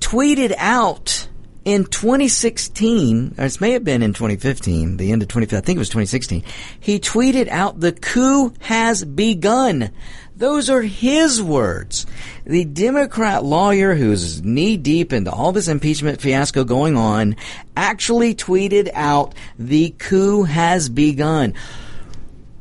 tweeted 0.00 0.54
out 0.56 1.28
in 1.66 1.84
2016, 1.84 3.34
or 3.36 3.44
it 3.44 3.60
may 3.60 3.72
have 3.72 3.82
been 3.82 4.00
in 4.00 4.12
2015, 4.12 4.98
the 4.98 5.10
end 5.10 5.20
of 5.20 5.26
2015, 5.26 5.58
I 5.58 5.60
think 5.60 5.76
it 5.76 5.80
was 5.80 5.88
2016, 5.88 6.44
he 6.78 7.00
tweeted 7.00 7.48
out 7.48 7.80
the 7.80 7.90
coup 7.90 8.54
has 8.60 9.04
begun. 9.04 9.90
Those 10.36 10.70
are 10.70 10.82
his 10.82 11.42
words. 11.42 12.06
The 12.44 12.64
Democrat 12.64 13.42
lawyer 13.42 13.96
who's 13.96 14.44
knee 14.44 14.76
deep 14.76 15.12
into 15.12 15.32
all 15.32 15.50
this 15.50 15.66
impeachment 15.66 16.20
fiasco 16.20 16.62
going 16.62 16.96
on 16.96 17.34
actually 17.76 18.36
tweeted 18.36 18.88
out 18.94 19.34
the 19.58 19.90
coup 19.98 20.44
has 20.44 20.88
begun. 20.88 21.54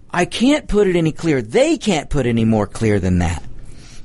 I 0.10 0.26
can't 0.26 0.68
put 0.68 0.88
it 0.88 0.96
any 0.96 1.12
clearer. 1.12 1.44
They 1.44 1.78
can't 1.78 2.10
put 2.10 2.26
it 2.26 2.30
any 2.30 2.46
more 2.46 2.66
clear 2.66 3.00
than 3.00 3.20
that. 3.20 3.44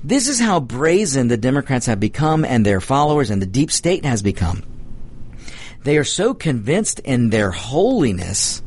This 0.05 0.29
is 0.29 0.39
how 0.39 0.61
brazen 0.61 1.29
the 1.29 1.39
Democrats 1.39 1.87
have 1.87 2.01
become 2.01 2.45
and 2.45 2.67
their 2.67 2.83
followers 2.83 3.31
and 3.31 3.41
the 3.41 3.47
deep 3.47 3.71
state 3.71 4.05
has 4.05 4.21
become. 4.21 4.63
They 5.83 5.97
are 5.97 6.05
so 6.05 6.35
convinced 6.35 7.01
in 7.01 7.31
their 7.31 7.51
holiness 7.51 8.62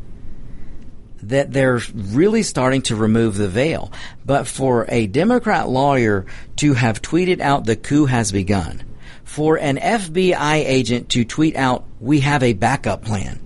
that 1.24 1.52
they're 1.54 1.80
really 1.94 2.44
starting 2.44 2.82
to 2.84 2.96
remove 2.96 3.38
the 3.38 3.48
veil. 3.48 3.92
But 4.26 4.48
for 4.48 4.86
a 4.90 5.08
Democrat 5.08 5.70
lawyer 5.70 6.26
to 6.58 6.74
have 6.74 7.02
tweeted 7.02 7.40
out 7.40 7.66
the 7.66 7.76
coup 7.76 8.06
has 8.06 8.32
begun, 8.32 8.84
for 9.24 9.58
an 9.58 9.78
FBI 9.78 10.56
agent 10.66 11.10
to 11.10 11.24
tweet 11.24 11.56
out, 11.56 11.86
we 12.00 12.20
have 12.20 12.44
a 12.44 12.54
backup 12.54 13.04
plan. 13.04 13.40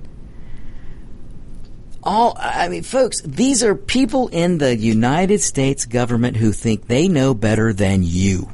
All, 2.04 2.38
I 2.40 2.70
mean, 2.70 2.84
folks, 2.84 3.22
these 3.22 3.64
are 3.64 3.76
people 3.76 4.30
in 4.30 4.60
the 4.60 4.76
United 4.76 5.42
States 5.42 5.86
government 5.86 6.38
who 6.38 6.52
think 6.54 6.88
they 6.88 7.08
know 7.08 7.34
better 7.34 7.74
than 7.74 8.02
you. 8.04 8.50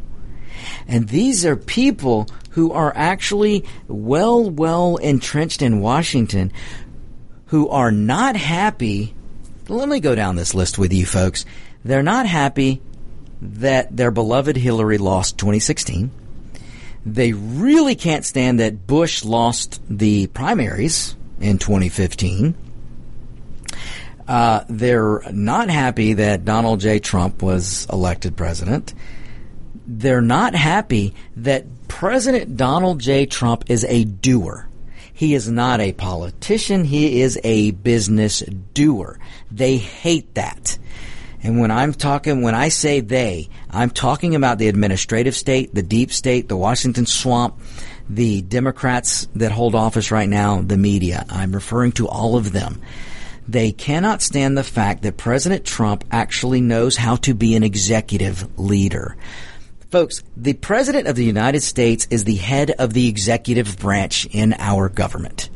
And 0.87 1.07
these 1.07 1.45
are 1.45 1.55
people 1.55 2.27
who 2.51 2.71
are 2.71 2.93
actually 2.95 3.65
well, 3.87 4.49
well 4.49 4.97
entrenched 4.97 5.61
in 5.61 5.81
Washington 5.81 6.51
who 7.47 7.69
are 7.69 7.91
not 7.91 8.35
happy. 8.35 9.13
Let 9.67 9.87
me 9.87 9.99
go 9.99 10.15
down 10.15 10.35
this 10.35 10.53
list 10.53 10.77
with 10.77 10.93
you 10.93 11.05
folks. 11.05 11.45
They're 11.85 12.03
not 12.03 12.25
happy 12.25 12.81
that 13.41 13.95
their 13.95 14.11
beloved 14.11 14.55
Hillary 14.55 14.97
lost 14.97 15.37
2016. 15.37 16.11
They 17.05 17.33
really 17.33 17.95
can't 17.95 18.23
stand 18.23 18.59
that 18.59 18.87
Bush 18.87 19.25
lost 19.25 19.81
the 19.89 20.27
primaries 20.27 21.15
in 21.39 21.57
2015. 21.57 22.55
Uh, 24.25 24.63
they're 24.69 25.21
not 25.31 25.69
happy 25.69 26.13
that 26.13 26.45
Donald 26.45 26.79
J. 26.79 26.99
Trump 26.99 27.41
was 27.43 27.85
elected 27.91 28.37
president. 28.37 28.93
They're 29.85 30.21
not 30.21 30.55
happy 30.55 31.13
that 31.37 31.65
President 31.87 32.57
Donald 32.57 32.99
J. 32.99 33.25
Trump 33.25 33.65
is 33.69 33.83
a 33.85 34.03
doer. 34.03 34.67
He 35.13 35.33
is 35.35 35.49
not 35.49 35.79
a 35.79 35.93
politician. 35.93 36.85
He 36.85 37.21
is 37.21 37.39
a 37.43 37.71
business 37.71 38.39
doer. 38.73 39.19
They 39.51 39.77
hate 39.77 40.33
that. 40.35 40.77
And 41.43 41.59
when 41.59 41.71
I'm 41.71 41.93
talking, 41.93 42.41
when 42.41 42.55
I 42.55 42.69
say 42.69 43.01
they, 43.01 43.49
I'm 43.69 43.89
talking 43.89 44.33
about 44.33 44.57
the 44.57 44.69
administrative 44.69 45.35
state, 45.35 45.75
the 45.75 45.83
deep 45.83 46.11
state, 46.11 46.47
the 46.47 46.57
Washington 46.57 47.05
swamp, 47.05 47.59
the 48.09 48.41
Democrats 48.41 49.27
that 49.35 49.51
hold 49.51 49.75
office 49.75 50.09
right 50.09 50.29
now, 50.29 50.61
the 50.61 50.77
media. 50.77 51.25
I'm 51.29 51.53
referring 51.53 51.91
to 51.93 52.07
all 52.07 52.37
of 52.37 52.51
them. 52.53 52.81
They 53.47 53.73
cannot 53.73 54.21
stand 54.21 54.57
the 54.57 54.63
fact 54.63 55.03
that 55.03 55.17
President 55.17 55.65
Trump 55.65 56.05
actually 56.11 56.61
knows 56.61 56.95
how 56.95 57.17
to 57.17 57.33
be 57.33 57.55
an 57.55 57.63
executive 57.63 58.57
leader. 58.57 59.17
Folks, 59.93 60.23
the 60.35 60.53
President 60.53 61.07
of 61.07 61.15
the 61.15 61.23
United 61.23 61.61
States 61.61 62.07
is 62.09 62.23
the 62.23 62.37
head 62.37 62.71
of 62.71 62.93
the 62.93 63.07
executive 63.07 63.77
branch 63.77 64.25
in 64.31 64.55
our 64.57 64.89
government. 64.89 65.51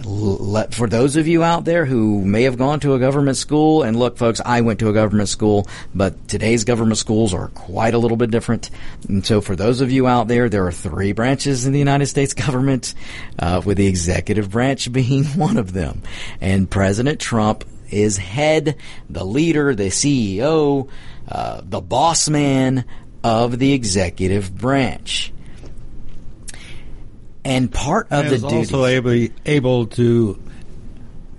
For 0.00 0.86
those 0.88 1.16
of 1.16 1.26
you 1.26 1.42
out 1.42 1.64
there 1.64 1.84
who 1.84 2.24
may 2.24 2.44
have 2.44 2.56
gone 2.56 2.78
to 2.80 2.94
a 2.94 3.00
government 3.00 3.36
school, 3.36 3.82
and 3.82 3.98
look, 3.98 4.16
folks, 4.16 4.40
I 4.44 4.60
went 4.60 4.78
to 4.78 4.90
a 4.90 4.92
government 4.92 5.28
school, 5.28 5.66
but 5.92 6.28
today's 6.28 6.62
government 6.62 6.98
schools 6.98 7.34
are 7.34 7.48
quite 7.48 7.94
a 7.94 7.98
little 7.98 8.16
bit 8.16 8.30
different. 8.30 8.70
And 9.08 9.26
so, 9.26 9.40
for 9.40 9.56
those 9.56 9.80
of 9.80 9.90
you 9.90 10.06
out 10.06 10.28
there, 10.28 10.48
there 10.48 10.64
are 10.68 10.72
three 10.72 11.10
branches 11.10 11.66
in 11.66 11.72
the 11.72 11.80
United 11.80 12.06
States 12.06 12.32
government, 12.46 12.94
uh, 13.40 13.60
with 13.64 13.76
the 13.76 13.88
executive 13.88 14.52
branch 14.52 14.92
being 14.92 15.24
one 15.24 15.56
of 15.56 15.72
them. 15.72 16.00
And 16.40 16.70
President 16.70 17.18
Trump 17.18 17.64
is 17.90 18.18
head, 18.18 18.76
the 19.10 19.24
leader, 19.24 19.74
the 19.74 19.88
CEO, 19.88 20.88
uh, 21.28 21.60
the 21.64 21.80
boss 21.80 22.28
man 22.28 22.84
of 23.24 23.58
the 23.58 23.72
executive 23.72 24.54
branch. 24.54 25.32
And 27.44 27.72
part 27.72 28.06
of 28.12 28.26
and 28.26 28.34
the 28.34 28.38
duty 28.38 28.56
also 28.56 28.84
able, 28.84 29.28
able 29.44 29.86
to 29.86 30.40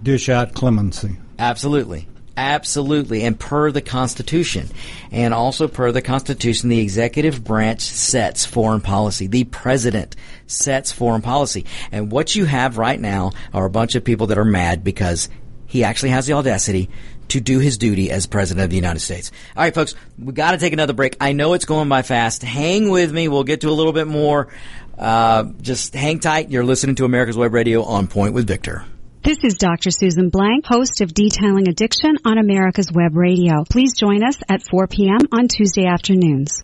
dish 0.03 0.27
out 0.27 0.53
clemency. 0.53 1.17
Absolutely. 1.39 2.07
Absolutely. 2.37 3.23
And 3.23 3.39
per 3.39 3.71
the 3.71 3.81
Constitution. 3.81 4.67
And 5.11 5.33
also 5.33 5.67
per 5.67 5.91
the 5.91 6.01
Constitution, 6.01 6.69
the 6.69 6.79
executive 6.79 7.43
branch 7.43 7.81
sets 7.81 8.45
foreign 8.45 8.81
policy. 8.81 9.27
The 9.27 9.45
president 9.45 10.15
sets 10.47 10.91
foreign 10.91 11.21
policy. 11.21 11.65
And 11.91 12.11
what 12.11 12.35
you 12.35 12.45
have 12.45 12.77
right 12.77 12.99
now 12.99 13.31
are 13.53 13.65
a 13.65 13.69
bunch 13.69 13.95
of 13.95 14.03
people 14.03 14.27
that 14.27 14.37
are 14.37 14.45
mad 14.45 14.83
because 14.83 15.29
he 15.65 15.83
actually 15.83 16.09
has 16.09 16.27
the 16.27 16.33
audacity 16.33 16.89
to 17.29 17.39
do 17.39 17.59
his 17.59 17.77
duty 17.77 18.11
as 18.11 18.27
president 18.27 18.63
of 18.63 18.69
the 18.69 18.75
United 18.75 18.99
States. 18.99 19.31
All 19.55 19.63
right, 19.63 19.73
folks, 19.73 19.95
we 20.17 20.33
got 20.33 20.51
to 20.51 20.57
take 20.57 20.73
another 20.73 20.93
break. 20.93 21.17
I 21.19 21.33
know 21.33 21.53
it's 21.53 21.65
going 21.65 21.89
by 21.89 22.01
fast. 22.01 22.43
Hang 22.43 22.89
with 22.89 23.11
me. 23.11 23.27
We'll 23.27 23.43
get 23.43 23.61
to 23.61 23.69
a 23.69 23.71
little 23.71 23.93
bit 23.93 24.07
more. 24.07 24.49
Uh, 24.97 25.45
just 25.61 25.93
hang 25.93 26.19
tight. 26.19 26.49
You're 26.49 26.63
listening 26.63 26.95
to 26.95 27.05
America's 27.05 27.37
Web 27.37 27.53
Radio 27.53 27.83
on 27.83 28.07
Point 28.07 28.33
with 28.33 28.47
Victor. 28.47 28.85
This 29.23 29.43
is 29.43 29.55
Dr. 29.55 29.89
Susan 29.89 30.29
Blank, 30.29 30.67
host 30.67 31.01
of 31.01 31.11
Detailing 31.11 31.67
Addiction 31.67 32.17
on 32.25 32.37
America's 32.37 32.91
Web 32.91 33.15
Radio. 33.15 33.63
Please 33.67 33.97
join 33.97 34.23
us 34.23 34.37
at 34.47 34.61
4 34.61 34.87
p.m. 34.87 35.21
on 35.31 35.47
Tuesday 35.47 35.87
afternoons. 35.87 36.63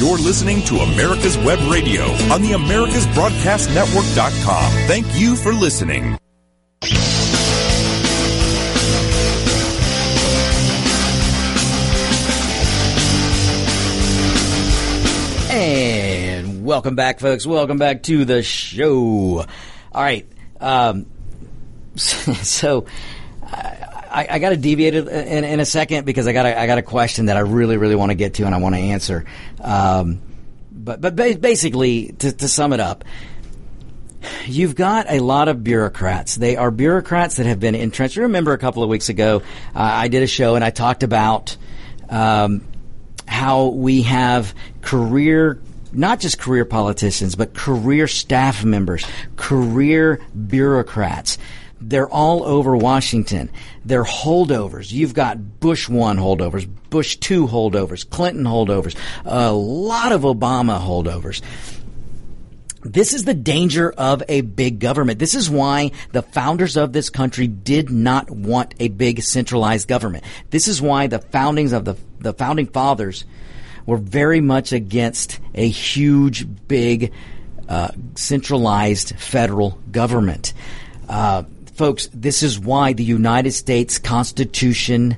You're 0.00 0.16
listening 0.16 0.62
to 0.62 0.76
America's 0.76 1.36
Web 1.36 1.58
Radio 1.70 2.04
on 2.32 2.40
the 2.40 2.52
AmericasBroadcastNetwork.com. 2.52 4.72
Thank 4.86 5.06
you 5.14 5.36
for 5.36 5.52
listening. 5.52 6.16
And 15.50 16.64
welcome 16.64 16.94
back, 16.94 17.20
folks. 17.20 17.44
Welcome 17.44 17.76
back 17.76 18.02
to 18.04 18.24
the 18.24 18.42
show. 18.42 19.44
All 19.92 19.92
right. 19.92 20.26
Um, 20.62 21.04
so 21.96 22.86
I, 24.10 24.26
I 24.30 24.38
got 24.38 24.50
to 24.50 24.56
deviate 24.56 24.94
in, 24.94 25.08
in, 25.44 25.60
a 25.60 25.64
second 25.64 26.04
because 26.04 26.26
I 26.26 26.32
got 26.32 26.46
a, 26.46 26.58
I 26.58 26.66
got 26.66 26.78
a 26.78 26.82
question 26.82 27.26
that 27.26 27.36
I 27.36 27.40
really 27.40 27.76
really 27.76 27.94
want 27.94 28.10
to 28.10 28.14
get 28.14 28.34
to 28.34 28.44
and 28.44 28.54
I 28.54 28.58
want 28.58 28.74
to 28.74 28.80
answer. 28.80 29.24
Um, 29.60 30.20
but 30.72 31.00
but 31.00 31.16
basically, 31.16 32.12
to, 32.18 32.32
to 32.32 32.48
sum 32.48 32.72
it 32.72 32.80
up, 32.80 33.04
you've 34.46 34.74
got 34.74 35.06
a 35.08 35.20
lot 35.20 35.48
of 35.48 35.62
bureaucrats. 35.62 36.36
They 36.36 36.56
are 36.56 36.70
bureaucrats 36.70 37.36
that 37.36 37.46
have 37.46 37.60
been 37.60 37.74
entrenched. 37.74 38.16
Remember, 38.16 38.52
a 38.52 38.58
couple 38.58 38.82
of 38.82 38.88
weeks 38.88 39.08
ago, 39.08 39.42
uh, 39.74 39.78
I 39.78 40.08
did 40.08 40.22
a 40.22 40.26
show 40.26 40.54
and 40.56 40.64
I 40.64 40.70
talked 40.70 41.02
about 41.02 41.56
um, 42.08 42.62
how 43.26 43.68
we 43.68 44.02
have 44.02 44.54
career 44.82 45.60
not 45.92 46.20
just 46.20 46.38
career 46.38 46.64
politicians, 46.64 47.34
but 47.34 47.54
career 47.54 48.06
staff 48.06 48.64
members, 48.64 49.04
career 49.36 50.20
bureaucrats. 50.46 51.38
They're 51.80 52.08
all 52.08 52.44
over 52.44 52.76
Washington. 52.76 53.50
They're 53.84 54.04
holdovers. 54.04 54.92
You've 54.92 55.14
got 55.14 55.60
Bush 55.60 55.88
1 55.88 56.18
holdovers, 56.18 56.68
Bush 56.90 57.16
2 57.16 57.46
holdovers, 57.46 58.08
Clinton 58.08 58.44
holdovers, 58.44 58.96
a 59.24 59.52
lot 59.52 60.12
of 60.12 60.22
Obama 60.22 60.78
holdovers. 60.78 61.40
This 62.82 63.12
is 63.12 63.24
the 63.24 63.34
danger 63.34 63.90
of 63.90 64.22
a 64.28 64.40
big 64.40 64.78
government. 64.78 65.18
This 65.18 65.34
is 65.34 65.50
why 65.50 65.92
the 66.12 66.22
founders 66.22 66.76
of 66.76 66.92
this 66.92 67.10
country 67.10 67.46
did 67.46 67.90
not 67.90 68.30
want 68.30 68.74
a 68.80 68.88
big 68.88 69.22
centralized 69.22 69.86
government. 69.86 70.24
This 70.48 70.66
is 70.66 70.80
why 70.80 71.06
the 71.06 71.18
foundings 71.18 71.72
of 71.72 71.84
the, 71.84 71.96
the 72.20 72.32
founding 72.32 72.66
fathers 72.66 73.24
were 73.84 73.98
very 73.98 74.40
much 74.40 74.72
against 74.72 75.40
a 75.54 75.68
huge, 75.68 76.46
big, 76.68 77.12
uh, 77.68 77.88
centralized 78.14 79.14
federal 79.18 79.78
government. 79.90 80.54
Uh, 81.08 81.42
folks, 81.80 82.10
this 82.12 82.42
is 82.42 82.60
why 82.60 82.92
the 82.92 83.02
United 83.02 83.52
States 83.52 83.98
Constitution 83.98 85.16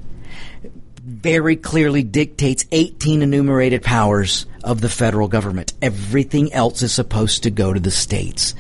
very 1.03 1.57
clearly 1.57 2.05
dictates 2.05 2.65
18 2.71 3.21
enumerated 3.21 3.83
powers 3.83 4.47
of 4.63 4.81
the 4.81 4.89
federal 4.89 5.27
government. 5.27 5.73
Everything 5.83 6.53
else 6.53 6.83
is 6.83 6.93
supposed 6.93 7.43
to 7.43 7.51
go 7.51 7.73
to 7.73 7.81
the 7.81 7.91
states. 7.91 8.55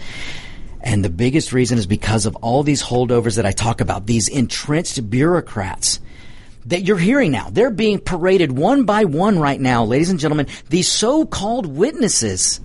And 0.81 1.05
the 1.05 1.11
biggest 1.11 1.53
reason 1.53 1.79
is 1.79 1.87
because 1.87 2.27
of 2.27 2.35
all 2.35 2.65
these 2.65 2.83
holdovers 2.83 3.37
that 3.37 3.47
I 3.47 3.53
talk 3.53 3.81
about, 3.81 4.07
these 4.07 4.27
entrenched 4.27 5.09
bureaucrats 5.09 6.01
that 6.67 6.83
you're 6.83 6.99
hearing 6.99 7.31
now. 7.31 7.51
They're 7.53 7.71
being 7.71 8.01
paraded 8.01 8.51
one 8.51 8.83
by 8.83 9.05
one 9.05 9.39
right 9.39 9.61
now, 9.61 9.85
ladies 9.85 10.11
and 10.11 10.19
gentlemen. 10.19 10.49
These 10.71 10.89
so-called 10.89 11.67
witnesses. 11.67 12.59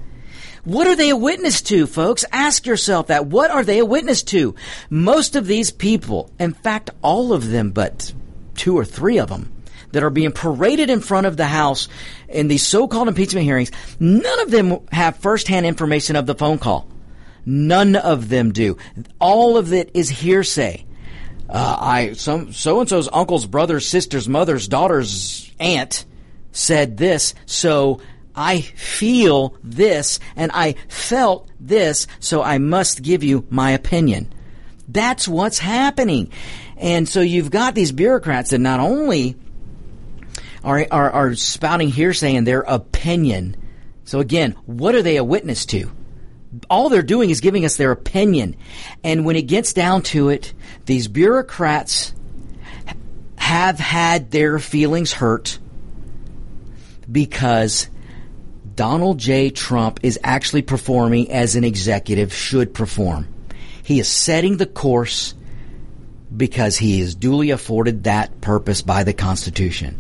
What 0.68 0.86
are 0.86 0.98
they 0.98 1.10
a 1.12 1.16
witness 1.16 1.62
to, 1.62 1.88
folks? 1.88 2.26
Ask 2.30 2.66
yourself 2.66 3.08
that. 3.08 3.28
What 3.28 3.52
are 3.52 3.64
they 3.64 3.80
a 3.80 3.86
witness 3.86 4.22
to? 4.24 4.54
Most 4.90 5.38
of 5.38 5.48
these 5.48 5.72
people, 5.72 6.30
in 6.38 6.54
fact, 6.54 6.90
all 7.02 7.32
of 7.32 7.50
them, 7.50 7.72
but 7.72 8.12
two 8.56 8.78
or 8.78 8.84
three 8.84 9.18
of 9.18 9.30
them, 9.30 9.50
that 9.94 10.04
are 10.04 10.10
being 10.10 10.34
paraded 10.34 10.90
in 10.90 11.00
front 11.00 11.26
of 11.26 11.38
the 11.38 11.46
House 11.46 11.88
in 12.28 12.50
these 12.50 12.68
so-called 12.68 13.08
impeachment 13.08 13.46
hearings, 13.46 13.72
none 13.98 14.42
of 14.42 14.52
them 14.52 14.80
have 14.92 15.16
firsthand 15.16 15.66
information 15.66 16.18
of 16.18 16.26
the 16.26 16.36
phone 16.36 16.60
call. 16.60 16.86
None 17.46 17.96
of 17.96 18.28
them 18.28 18.52
do. 18.52 18.76
All 19.20 19.56
of 19.56 19.72
it 19.72 19.92
is 19.94 20.10
hearsay 20.10 20.86
uh, 21.50 21.78
I 21.80 22.14
some 22.14 22.52
so 22.52 22.82
and 22.82 22.90
so's 22.90 23.08
uncle's 23.12 23.46
brother's 23.46 23.88
sister's 23.88 24.28
mother's 24.28 24.68
daughter's 24.68 25.50
aunt 25.60 26.04
said 26.52 26.98
this, 26.98 27.34
so 27.46 28.02
I 28.38 28.62
feel 28.62 29.58
this 29.64 30.20
and 30.36 30.52
I 30.54 30.76
felt 30.88 31.50
this, 31.60 32.06
so 32.20 32.44
I 32.44 32.60
must 32.60 33.02
give 33.02 33.24
you 33.24 33.46
my 33.50 33.72
opinion. 33.72 34.32
That's 34.88 35.28
what's 35.28 35.60
happening. 35.60 36.32
And 36.78 37.10
so 37.10 37.22
you've 37.22 37.50
got 37.50 37.74
these 37.74 37.92
bureaucrats 37.92 38.52
that 38.52 38.60
not 38.60 38.80
only 38.80 39.36
are, 40.64 40.86
are, 40.92 41.10
are 41.10 41.36
spouting 41.36 41.90
hearsay 41.90 42.36
in 42.36 42.44
their 42.44 42.62
opinion. 42.62 43.58
So 44.06 44.20
again, 44.20 44.52
what 44.68 44.94
are 44.94 45.02
they 45.02 45.18
a 45.18 45.24
witness 45.24 45.66
to? 45.68 45.92
all 46.70 46.90
they're 46.90 47.02
doing 47.02 47.30
is 47.30 47.42
giving 47.42 47.66
us 47.66 47.76
their 47.76 47.92
opinion. 47.92 48.56
And 49.04 49.26
when 49.26 49.36
it 49.36 49.44
gets 49.44 49.74
down 49.74 50.02
to 50.04 50.30
it, 50.30 50.54
these 50.86 51.08
bureaucrats 51.08 52.14
have 53.38 53.80
had 53.80 54.32
their 54.32 54.60
feelings 54.60 55.14
hurt 55.14 55.60
because 57.10 57.90
Donald 58.78 59.18
J. 59.18 59.50
Trump 59.50 60.00
is 60.04 60.20
actually 60.24 60.62
performing 60.62 61.32
as 61.32 61.56
an 61.56 61.64
executive 61.64 62.32
should 62.32 62.76
perform. 62.76 63.28
He 63.82 64.00
is 64.00 64.08
setting 64.08 64.58
the 64.58 64.68
course 64.68 65.34
because 66.36 66.78
he 66.78 67.02
is 67.02 67.16
duly 67.16 67.50
afforded 67.50 68.04
that 68.04 68.40
purpose 68.40 68.84
by 68.84 69.04
the 69.04 69.14
Constitution. 69.14 70.00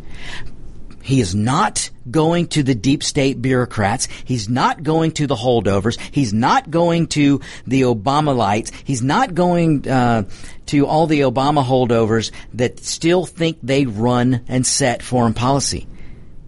He 1.01 1.21
is 1.21 1.33
not 1.33 1.89
going 2.11 2.49
to 2.49 2.61
the 2.61 2.75
deep 2.75 3.01
state 3.01 3.41
bureaucrats. 3.41 4.09
He's 4.25 4.47
not 4.47 4.83
going 4.83 5.11
to 5.13 5.25
the 5.25 5.35
holdovers. 5.35 5.97
He's 6.11 6.33
not 6.33 6.69
going 6.69 7.07
to 7.07 7.41
the 7.65 7.81
Obamalites. 7.81 8.71
He's 8.83 9.01
not 9.01 9.33
going 9.33 9.89
uh, 9.89 10.25
to 10.67 10.85
all 10.85 11.07
the 11.07 11.21
Obama 11.21 11.65
holdovers 11.65 12.31
that 12.53 12.83
still 12.83 13.25
think 13.25 13.57
they 13.63 13.87
run 13.87 14.45
and 14.47 14.67
set 14.67 15.01
foreign 15.01 15.33
policy. 15.33 15.87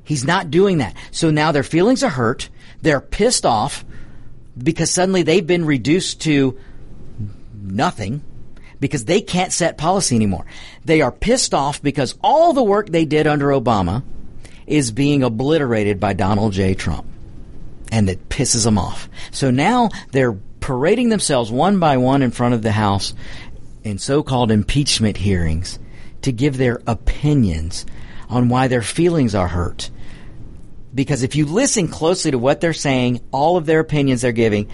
He's 0.10 0.26
not 0.26 0.50
doing 0.50 0.80
that. 0.80 0.96
So 1.12 1.30
now 1.30 1.52
their 1.52 1.64
feelings 1.64 2.04
are 2.04 2.10
hurt. 2.10 2.50
They're 2.82 3.00
pissed 3.00 3.46
off 3.46 3.86
because 4.58 4.92
suddenly 4.92 5.22
they've 5.22 5.46
been 5.46 5.64
reduced 5.64 6.22
to 6.22 6.60
nothing 7.62 8.22
because 8.80 9.06
they 9.06 9.22
can't 9.22 9.54
set 9.54 9.78
policy 9.78 10.16
anymore. 10.16 10.46
They 10.84 11.02
are 11.02 11.12
pissed 11.12 11.54
off 11.54 11.82
because 11.82 12.18
all 12.22 12.54
the 12.54 12.64
work 12.64 12.90
they 12.90 13.06
did 13.06 13.28
under 13.28 13.48
Obama– 13.48 14.04
is 14.70 14.92
being 14.92 15.24
obliterated 15.24 16.00
by 16.00 16.14
Donald 16.14 16.54
J. 16.54 16.76
Trump. 16.76 17.06
And 17.92 18.08
it 18.08 18.30
pisses 18.30 18.64
them 18.64 18.78
off. 18.78 19.10
So 19.32 19.50
now 19.50 19.90
they're 20.12 20.38
parading 20.60 21.10
themselves 21.10 21.52
one 21.52 21.80
by 21.80 21.98
one 21.98 22.22
in 22.22 22.30
front 22.30 22.54
of 22.54 22.62
the 22.62 22.72
House 22.72 23.16
in 23.84 23.98
so-called 23.98 24.52
impeachment 24.52 25.18
hearings 25.18 25.80
to 26.22 26.32
give 26.32 26.58
their 26.58 26.82
opinions 26.86 27.86
on 28.30 28.48
why 28.48 28.68
their 28.68 28.84
feelings 28.84 29.34
are 29.34 29.48
hurt. 29.48 29.90
Because 30.94 31.24
if 31.24 31.36
you 31.36 31.46
listen 31.46 31.88
closely 31.88 32.32
to 32.32 32.40
what 32.40 32.62
they're 32.62 32.74
saying, 32.74 33.22
all 33.32 33.58
of 33.58 33.66
their 33.66 33.80
opinions 33.80 34.22
they're 34.22 34.32
giving, 34.32 34.70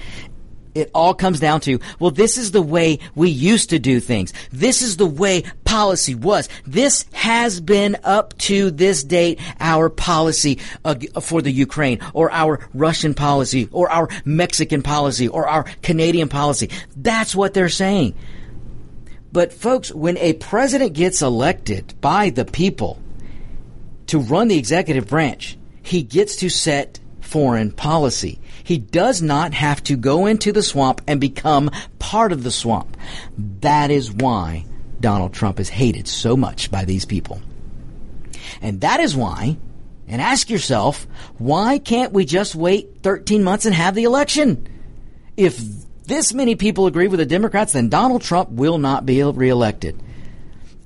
it 0.76 0.92
all 0.94 1.14
comes 1.14 1.40
down 1.40 1.62
to, 1.62 1.80
well, 2.00 2.12
this 2.12 2.38
is 2.38 2.52
the 2.52 2.62
way 2.62 3.00
we 3.16 3.30
used 3.30 3.70
to 3.70 3.80
do 3.80 4.00
things. 4.00 4.34
This 4.52 4.82
is 4.82 4.98
the 4.98 5.06
way 5.06 5.44
policy 5.64 6.14
was. 6.14 6.50
This 6.68 7.06
has 7.14 7.62
been 7.62 7.98
up 8.04 8.38
to 8.40 8.72
this 8.72 9.04
date 9.04 9.40
our 9.60 9.90
policy 9.90 10.60
uh, 10.84 10.96
for 11.22 11.42
the 11.42 11.52
Ukraine 11.52 12.00
or 12.14 12.32
our 12.32 12.60
Russian 12.74 13.14
policy 13.14 13.70
or 13.72 13.90
our 13.90 14.10
Mexican 14.26 14.84
policy 14.84 15.30
or 15.30 15.48
our 15.48 15.64
Canadian 15.82 16.28
policy. 16.28 16.70
That's 16.96 17.34
what 17.34 17.54
they're 17.54 17.70
saying. 17.70 18.14
But 19.32 19.54
folks, 19.54 19.94
when 19.94 20.18
a 20.18 20.34
president 20.34 20.94
gets 20.94 21.22
elected 21.22 21.94
by 22.00 22.30
the 22.30 22.46
people 22.46 23.02
to 24.08 24.20
run 24.20 24.50
the 24.50 24.58
executive 24.58 25.08
branch, 25.08 25.58
he 25.86 26.02
gets 26.02 26.38
to 26.38 26.50
set 26.50 27.00
foreign 27.22 27.72
policy. 27.72 28.40
He 28.64 28.80
does 28.80 29.22
not 29.22 29.54
have 29.54 29.84
to 29.84 29.96
go 29.96 30.26
into 30.26 30.52
the 30.52 30.64
swamp 30.64 31.02
and 31.08 31.22
become 31.22 31.70
part 32.00 32.32
of 32.32 32.44
the 32.44 32.52
swamp. 32.52 32.98
That 33.62 33.92
is 33.92 34.12
why 34.12 34.66
Donald 35.00 35.34
Trump 35.34 35.60
is 35.60 35.70
hated 35.70 36.08
so 36.08 36.36
much 36.36 36.72
by 36.72 36.86
these 36.86 37.06
people. 37.06 37.40
And 38.62 38.82
that 38.82 39.00
is 39.00 39.16
why, 39.16 39.58
and 40.08 40.22
ask 40.22 40.50
yourself, 40.50 41.06
why 41.38 41.78
can't 41.78 42.14
we 42.14 42.26
just 42.26 42.56
wait 42.56 43.02
13 43.04 43.44
months 43.44 43.66
and 43.66 43.76
have 43.76 43.94
the 43.94 44.06
election? 44.06 44.68
If 45.38 45.60
this 46.06 46.34
many 46.34 46.56
people 46.56 46.88
agree 46.88 47.08
with 47.08 47.20
the 47.20 47.26
Democrats, 47.28 47.74
then 47.74 47.90
Donald 47.90 48.24
Trump 48.24 48.50
will 48.50 48.80
not 48.80 49.06
be 49.06 49.22
reelected. 49.22 50.02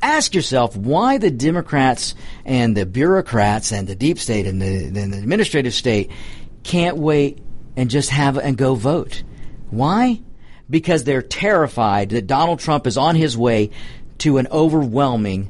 Ask 0.01 0.33
yourself 0.33 0.77
why 0.77 1.17
the 1.17 1.31
Democrats 1.31 2.15
and 2.45 2.75
the 2.75 2.85
bureaucrats 2.85 3.71
and 3.71 3.87
the 3.87 3.95
deep 3.95 4.17
state 4.19 4.47
and 4.47 4.61
the, 4.61 4.85
and 4.85 5.13
the 5.13 5.17
administrative 5.17 5.73
state 5.73 6.09
can't 6.63 6.97
wait 6.97 7.39
and 7.75 7.89
just 7.89 8.09
have 8.09 8.37
and 8.37 8.57
go 8.57 8.75
vote. 8.75 9.23
Why? 9.69 10.21
Because 10.69 11.03
they're 11.03 11.21
terrified 11.21 12.09
that 12.09 12.27
Donald 12.27 12.59
Trump 12.59 12.87
is 12.87 12.97
on 12.97 13.15
his 13.15 13.37
way 13.37 13.71
to 14.19 14.37
an 14.37 14.47
overwhelming 14.51 15.49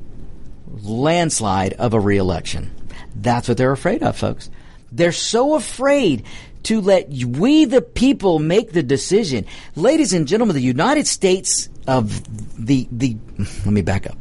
landslide 0.68 1.74
of 1.74 1.94
a 1.94 2.00
reelection. 2.00 2.72
That's 3.16 3.48
what 3.48 3.58
they're 3.58 3.72
afraid 3.72 4.04
of, 4.04 4.18
folks. 4.18 4.50
They're 4.92 5.12
so 5.12 5.56
afraid 5.56 6.24
to 6.64 6.82
let 6.82 7.10
we, 7.10 7.66
the 7.66 7.82
people, 7.82 8.40
make 8.40 8.72
the 8.72 8.84
decision. 8.84 9.46
Ladies 9.76 10.14
and 10.14 10.28
gentlemen, 10.28 10.56
the 10.56 10.62
United 10.62 11.08
States 11.08 11.70
of 11.88 12.66
the, 12.66 12.88
the, 12.92 13.18
let 13.38 13.66
me 13.68 13.82
back 13.82 14.10
up. 14.10 14.18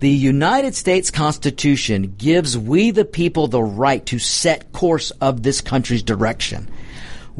The 0.00 0.10
United 0.10 0.74
States 0.74 1.10
Constitution 1.10 2.14
gives 2.18 2.56
we, 2.56 2.90
the 2.90 3.04
people, 3.04 3.48
the 3.48 3.62
right 3.62 4.04
to 4.06 4.18
set 4.18 4.72
course 4.72 5.10
of 5.20 5.42
this 5.42 5.60
country's 5.60 6.02
direction 6.02 6.68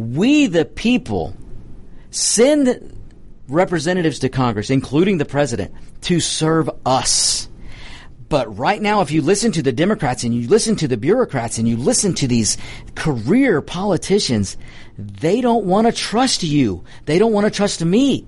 we, 0.01 0.47
the 0.47 0.65
people, 0.65 1.37
send 2.11 2.97
representatives 3.49 4.21
to 4.21 4.29
Congress, 4.29 4.71
including 4.71 5.19
the 5.19 5.25
president, 5.25 5.75
to 6.03 6.21
serve 6.21 6.71
us. 6.87 7.49
But 8.29 8.57
right 8.57 8.81
now, 8.81 9.01
if 9.01 9.11
you 9.11 9.23
listen 9.23 9.51
to 9.53 9.63
the 9.63 9.73
Democrats 9.73 10.23
and 10.23 10.33
you 10.33 10.49
listen 10.49 10.77
to 10.77 10.89
the 10.89 10.97
bureaucrats 10.97 11.59
and 11.59 11.69
you 11.69 11.77
listen 11.77 12.15
to 12.15 12.29
these 12.29 12.57
career 12.95 13.61
politicians, 13.61 14.57
they 14.97 15.41
don't 15.41 15.65
want 15.65 15.89
to 15.89 15.93
trust 15.93 16.45
you. 16.45 16.85
They 17.07 17.19
don't 17.19 17.33
want 17.33 17.47
to 17.47 17.51
trust 17.51 17.85
me. 17.85 18.27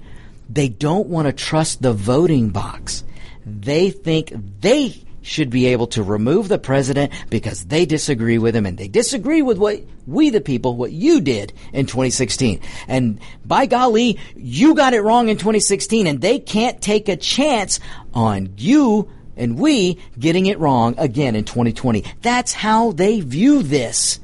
They 0.51 0.69
don't 0.69 1.07
want 1.07 1.27
to 1.27 1.33
trust 1.33 1.83
the 1.83 1.93
voting 1.93 2.51
box. 2.51 3.05
They 3.45 3.91
think 3.91 4.33
they 4.61 5.03
should 5.23 5.51
be 5.51 5.67
able 5.67 5.87
to 5.87 6.03
remove 6.03 6.49
the 6.49 6.59
president 6.59 7.13
because 7.31 7.65
they 7.65 7.87
disagree 7.87 8.39
with 8.39 8.55
him 8.55 8.67
and 8.67 8.77
they 8.77 8.89
disagree 8.89 9.41
with 9.41 9.57
what 9.57 9.81
we 10.07 10.31
the 10.31 10.41
people, 10.41 10.77
what 10.77 10.93
you 10.93 11.21
did 11.21 11.53
in 11.73 11.87
2016. 11.87 12.61
And 12.89 13.21
by 13.45 13.67
golly, 13.67 14.19
you 14.37 14.75
got 14.75 14.95
it 14.95 15.01
wrong 15.01 15.29
in 15.29 15.37
2016 15.37 16.07
and 16.07 16.21
they 16.21 16.39
can't 16.39 16.81
take 16.83 17.09
a 17.09 17.17
chance 17.17 17.79
on 18.13 18.55
you 18.57 19.09
and 19.37 19.59
we 19.59 19.99
getting 20.19 20.47
it 20.47 20.59
wrong 20.59 20.95
again 20.99 21.37
in 21.37 21.45
2020. 21.45 22.05
That's 22.21 22.53
how 22.53 22.93
they 22.93 23.21
view 23.21 23.63
this. 23.63 24.21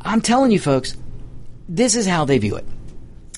I'm 0.00 0.20
telling 0.20 0.50
you 0.50 0.58
folks, 0.58 0.96
this 1.68 1.94
is 1.94 2.06
how 2.06 2.24
they 2.24 2.38
view 2.38 2.56
it. 2.56 2.66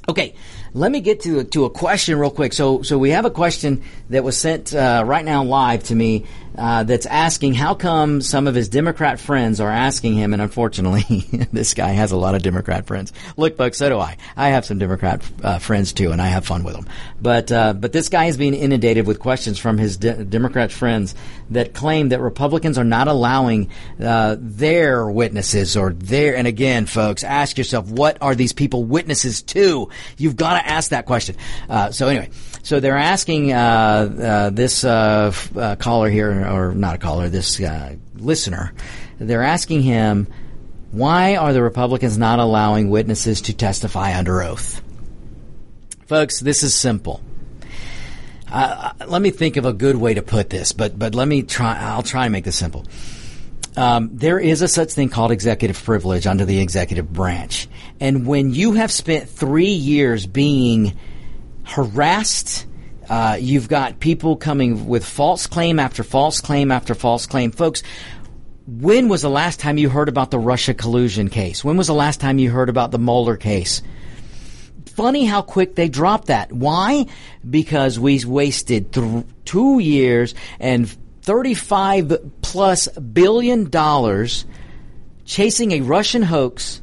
Okay, 0.09 0.35
let 0.75 0.91
me 0.91 1.01
get 1.01 1.21
to 1.21 1.45
to 1.45 1.65
a 1.65 1.71
question 1.71 2.19
real 2.19 2.31
quick. 2.31 2.53
So 2.53 2.83
so 2.83 2.99
we 2.99 3.11
have 3.11 3.25
a 3.25 3.31
question 3.31 3.83
that 4.11 4.25
was 4.25 4.37
sent 4.37 4.75
uh, 4.75 5.05
right 5.07 5.25
now 5.25 5.45
live 5.45 5.85
to 5.85 5.95
me 5.95 6.27
uh, 6.57 6.85
that's 6.85 7.07
asking 7.07 7.55
how 7.55 7.75
come 7.75 8.21
some 8.21 8.47
of 8.47 8.55
his 8.55 8.69
Democrat 8.69 9.19
friends 9.19 9.61
are 9.61 9.71
asking 9.71 10.15
him, 10.15 10.33
and 10.33 10.41
unfortunately, 10.41 11.27
this 11.53 11.75
guy 11.75 11.89
has 11.91 12.13
a 12.13 12.17
lot 12.17 12.35
of 12.35 12.43
Democrat 12.43 12.87
friends. 12.87 13.13
Look, 13.37 13.57
folks, 13.57 13.79
so 13.79 13.89
do 13.89 13.99
I. 13.99 14.17
I 14.37 14.51
have 14.51 14.65
some 14.65 14.79
Democrat 14.79 15.23
uh, 15.43 15.59
friends 15.59 15.93
too, 15.93 16.13
and 16.13 16.23
I 16.23 16.29
have 16.29 16.47
fun 16.47 16.65
with 16.65 16.75
them. 16.75 16.87
But 17.21 17.51
uh, 17.51 17.73
but 17.73 17.93
this 17.93 18.09
guy 18.09 18.27
is 18.27 18.37
being 18.37 18.55
inundated 18.55 19.07
with 19.07 19.19
questions 19.19 19.59
from 19.59 19.79
his 19.79 19.97
de- 19.97 20.25
Democrat 20.25 20.71
friends 20.71 21.15
that 21.51 21.75
claim 21.75 22.11
that 22.11 22.21
Republicans 22.21 22.79
are 22.79 22.85
not 22.85 23.09
allowing 23.09 23.71
uh, 24.01 24.37
their 24.39 25.07
witnesses 25.07 25.77
or 25.77 25.93
their. 25.93 26.37
And 26.37 26.47
again, 26.47 26.87
folks, 26.87 27.25
ask 27.25 27.59
yourself, 27.59 27.89
what 27.91 28.19
are 28.21 28.35
these 28.35 28.53
people 28.53 28.85
witnesses 28.85 29.43
to? 29.43 29.89
You've 30.17 30.37
got 30.37 30.61
to 30.61 30.69
ask 30.69 30.91
that 30.91 31.07
question. 31.07 31.37
Uh, 31.69 31.91
so 31.91 32.09
anyway. 32.09 32.31
So 32.63 32.81
they're 32.81 32.97
asking 32.97 33.53
uh, 33.53 34.51
this 34.55 34.85
uh, 34.85 35.35
uh 35.55 35.77
or 36.47 36.75
not 36.75 36.97
a 36.97 36.99
caller, 36.99 37.29
this 37.29 37.61
uh, 37.61 37.97
listener. 38.15 38.73
They're 39.19 39.43
asking 39.43 39.83
him, 39.83 40.27
why 40.91 41.37
are 41.37 41.53
the 41.53 41.63
Republicans 41.63 42.17
not 42.19 42.39
allowing 42.39 42.89
witnesses 42.89 43.43
to 43.43 43.53
testify 43.53 44.17
under 44.17 44.43
oath? 44.43 44.81
Folks, 46.07 46.41
this 46.41 46.63
is 46.63 46.75
simple. 46.75 47.21
Uh, 48.51 48.93
let 49.07 49.21
me 49.21 49.31
think 49.31 49.57
of 49.57 49.65
a 49.65 49.73
good 49.73 49.97
way 49.97 50.15
to 50.15 50.23
put 50.23 50.51
this, 50.51 50.73
but 50.73 50.97
but 50.97 51.15
let 51.15 51.27
me 51.27 51.43
try. 51.43 51.77
I'll 51.77 52.05
try 52.05 52.27
and 52.27 52.33
make 52.33 52.45
this 52.45 52.57
simple. 52.57 52.85
Um, 53.77 54.11
there 54.13 54.39
is 54.39 54.63
a 54.63 54.69
such 54.69 54.93
thing 54.93 55.09
called 55.09 55.33
executive 55.33 55.83
privilege 55.83 56.29
under 56.29 56.45
the 56.45 56.61
executive 56.61 57.13
branch, 57.13 57.67
and 57.99 58.27
when 58.27 58.55
you 58.55 58.75
have 58.75 58.93
spent 58.93 59.29
three 59.29 59.73
years 59.73 60.27
being 60.27 60.97
harassed. 61.65 62.67
Uh, 63.09 63.37
you've 63.41 63.69
got 63.69 64.01
people 64.01 64.37
coming 64.37 64.87
with 64.87 65.05
false 65.05 65.47
claim 65.47 65.79
after 65.79 66.03
false 66.03 66.41
claim 66.41 66.71
after 66.71 66.95
false 66.95 67.27
claim. 67.27 67.51
Folks, 67.51 67.83
when 68.67 69.09
was 69.09 69.23
the 69.23 69.31
last 69.31 69.61
time 69.61 69.77
you 69.77 69.89
heard 69.91 70.09
about 70.09 70.31
the 70.31 70.39
Russia 70.39 70.75
collusion 70.75 71.29
case? 71.29 71.65
When 71.65 71.77
was 71.77 71.87
the 71.87 71.95
last 71.95 72.21
time 72.21 72.39
you 72.39 72.51
heard 72.51 72.69
about 72.69 72.91
the 72.91 72.99
Mueller 72.99 73.37
case? 73.37 73.83
Funny 74.87 75.25
how 75.25 75.43
quick 75.43 75.75
they 75.75 75.89
dropped 75.89 76.29
that. 76.29 76.53
Why? 76.53 77.07
Because 77.49 77.99
we 77.99 78.25
wasted 78.25 78.93
th- 78.93 79.25
two 79.45 79.81
years 79.81 80.35
and 80.61 80.89
35 81.23 82.41
plus 82.43 82.89
billion 82.89 83.69
dollars 83.71 84.45
chasing 85.25 85.73
a 85.73 85.81
Russian 85.81 86.23
hoax 86.23 86.81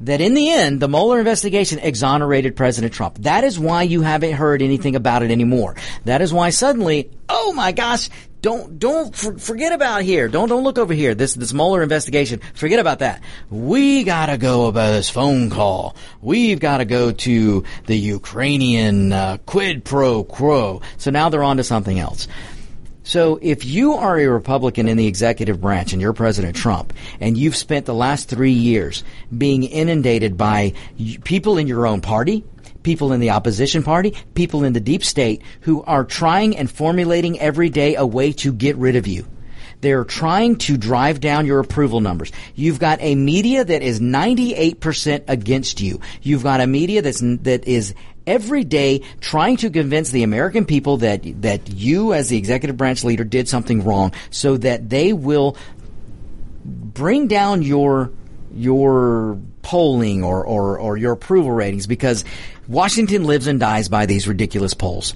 that 0.00 0.20
in 0.20 0.34
the 0.34 0.50
end, 0.50 0.80
the 0.80 0.88
Mueller 0.88 1.18
investigation 1.18 1.78
exonerated 1.78 2.56
President 2.56 2.92
Trump. 2.92 3.18
That 3.18 3.44
is 3.44 3.58
why 3.58 3.82
you 3.82 4.02
haven't 4.02 4.32
heard 4.32 4.62
anything 4.62 4.96
about 4.96 5.22
it 5.22 5.30
anymore. 5.30 5.76
That 6.04 6.20
is 6.20 6.32
why 6.32 6.50
suddenly, 6.50 7.10
oh 7.28 7.52
my 7.54 7.72
gosh, 7.72 8.10
don't 8.42 8.78
don't 8.78 9.16
for, 9.16 9.38
forget 9.38 9.72
about 9.72 10.02
here. 10.02 10.28
Don't 10.28 10.48
don't 10.48 10.62
look 10.62 10.78
over 10.78 10.94
here. 10.94 11.14
This 11.14 11.34
this 11.34 11.52
Mueller 11.52 11.82
investigation. 11.82 12.40
Forget 12.54 12.78
about 12.78 13.00
that. 13.00 13.22
We 13.50 14.04
gotta 14.04 14.38
go 14.38 14.66
about 14.66 14.92
this 14.92 15.10
phone 15.10 15.50
call. 15.50 15.96
We've 16.20 16.60
got 16.60 16.78
to 16.78 16.84
go 16.84 17.10
to 17.10 17.64
the 17.86 17.96
Ukrainian 17.96 19.12
uh, 19.12 19.38
quid 19.46 19.84
pro 19.84 20.22
quo. 20.22 20.82
So 20.98 21.10
now 21.10 21.28
they're 21.28 21.42
on 21.42 21.56
to 21.56 21.64
something 21.64 21.98
else. 21.98 22.28
So 23.06 23.38
if 23.40 23.64
you 23.64 23.92
are 23.92 24.18
a 24.18 24.26
Republican 24.26 24.88
in 24.88 24.96
the 24.96 25.06
executive 25.06 25.60
branch 25.60 25.92
and 25.92 26.02
you're 26.02 26.12
President 26.12 26.56
Trump 26.56 26.92
and 27.20 27.38
you've 27.38 27.54
spent 27.54 27.86
the 27.86 27.94
last 27.94 28.28
three 28.28 28.50
years 28.50 29.04
being 29.38 29.62
inundated 29.62 30.36
by 30.36 30.72
people 31.22 31.56
in 31.56 31.68
your 31.68 31.86
own 31.86 32.00
party, 32.00 32.42
people 32.82 33.12
in 33.12 33.20
the 33.20 33.30
opposition 33.30 33.84
party, 33.84 34.12
people 34.34 34.64
in 34.64 34.72
the 34.72 34.80
deep 34.80 35.04
state 35.04 35.40
who 35.60 35.84
are 35.84 36.02
trying 36.02 36.56
and 36.56 36.68
formulating 36.68 37.38
every 37.38 37.70
day 37.70 37.94
a 37.94 38.04
way 38.04 38.32
to 38.32 38.52
get 38.52 38.74
rid 38.74 38.96
of 38.96 39.06
you. 39.06 39.24
They're 39.80 40.04
trying 40.04 40.56
to 40.56 40.76
drive 40.76 41.20
down 41.20 41.46
your 41.46 41.60
approval 41.60 42.00
numbers. 42.00 42.32
You've 42.54 42.78
got 42.78 42.98
a 43.00 43.14
media 43.14 43.64
that 43.64 43.82
is 43.82 44.00
98% 44.00 45.24
against 45.28 45.80
you. 45.80 46.00
You've 46.22 46.42
got 46.42 46.60
a 46.60 46.66
media 46.66 47.02
that's, 47.02 47.20
that 47.20 47.66
is 47.66 47.94
every 48.26 48.64
day 48.64 49.02
trying 49.20 49.56
to 49.58 49.70
convince 49.70 50.10
the 50.10 50.22
American 50.22 50.64
people 50.64 50.96
that 50.98 51.22
that 51.42 51.70
you 51.70 52.12
as 52.12 52.28
the 52.28 52.36
executive 52.36 52.76
branch 52.76 53.04
leader 53.04 53.22
did 53.22 53.48
something 53.48 53.84
wrong 53.84 54.12
so 54.30 54.56
that 54.56 54.88
they 54.90 55.12
will 55.12 55.56
bring 56.64 57.28
down 57.28 57.62
your 57.62 58.10
your 58.52 59.38
polling 59.62 60.22
or, 60.22 60.44
or, 60.44 60.78
or 60.78 60.96
your 60.96 61.12
approval 61.12 61.50
ratings 61.50 61.86
because 61.86 62.24
Washington 62.68 63.24
lives 63.24 63.46
and 63.48 63.58
dies 63.58 63.88
by 63.88 64.06
these 64.06 64.28
ridiculous 64.28 64.74
polls. 64.74 65.14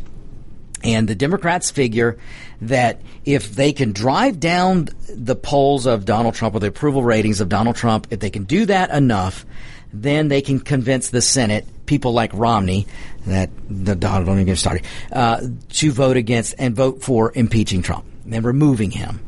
And 0.82 1.08
the 1.08 1.14
Democrats 1.14 1.70
figure 1.70 2.18
that 2.62 3.00
if 3.24 3.54
they 3.54 3.72
can 3.72 3.92
drive 3.92 4.40
down 4.40 4.88
the 5.08 5.36
polls 5.36 5.86
of 5.86 6.04
Donald 6.04 6.34
Trump 6.34 6.54
or 6.54 6.60
the 6.60 6.68
approval 6.68 7.02
ratings 7.02 7.40
of 7.40 7.48
Donald 7.48 7.76
Trump, 7.76 8.06
if 8.10 8.20
they 8.20 8.30
can 8.30 8.44
do 8.44 8.66
that 8.66 8.90
enough, 8.90 9.44
then 9.92 10.28
they 10.28 10.40
can 10.40 10.60
convince 10.60 11.10
the 11.10 11.20
Senate 11.20 11.66
people 11.86 12.12
like 12.12 12.30
Romney, 12.32 12.86
that 13.26 13.50
the 13.68 13.96
don't 13.96 14.28
even 14.28 14.46
get 14.46 14.58
started, 14.58 14.84
uh, 15.12 15.40
to 15.70 15.90
vote 15.90 16.16
against 16.16 16.54
and 16.56 16.76
vote 16.76 17.02
for 17.02 17.32
impeaching 17.34 17.82
Trump 17.82 18.04
and 18.30 18.44
removing 18.44 18.92
him. 18.92 19.20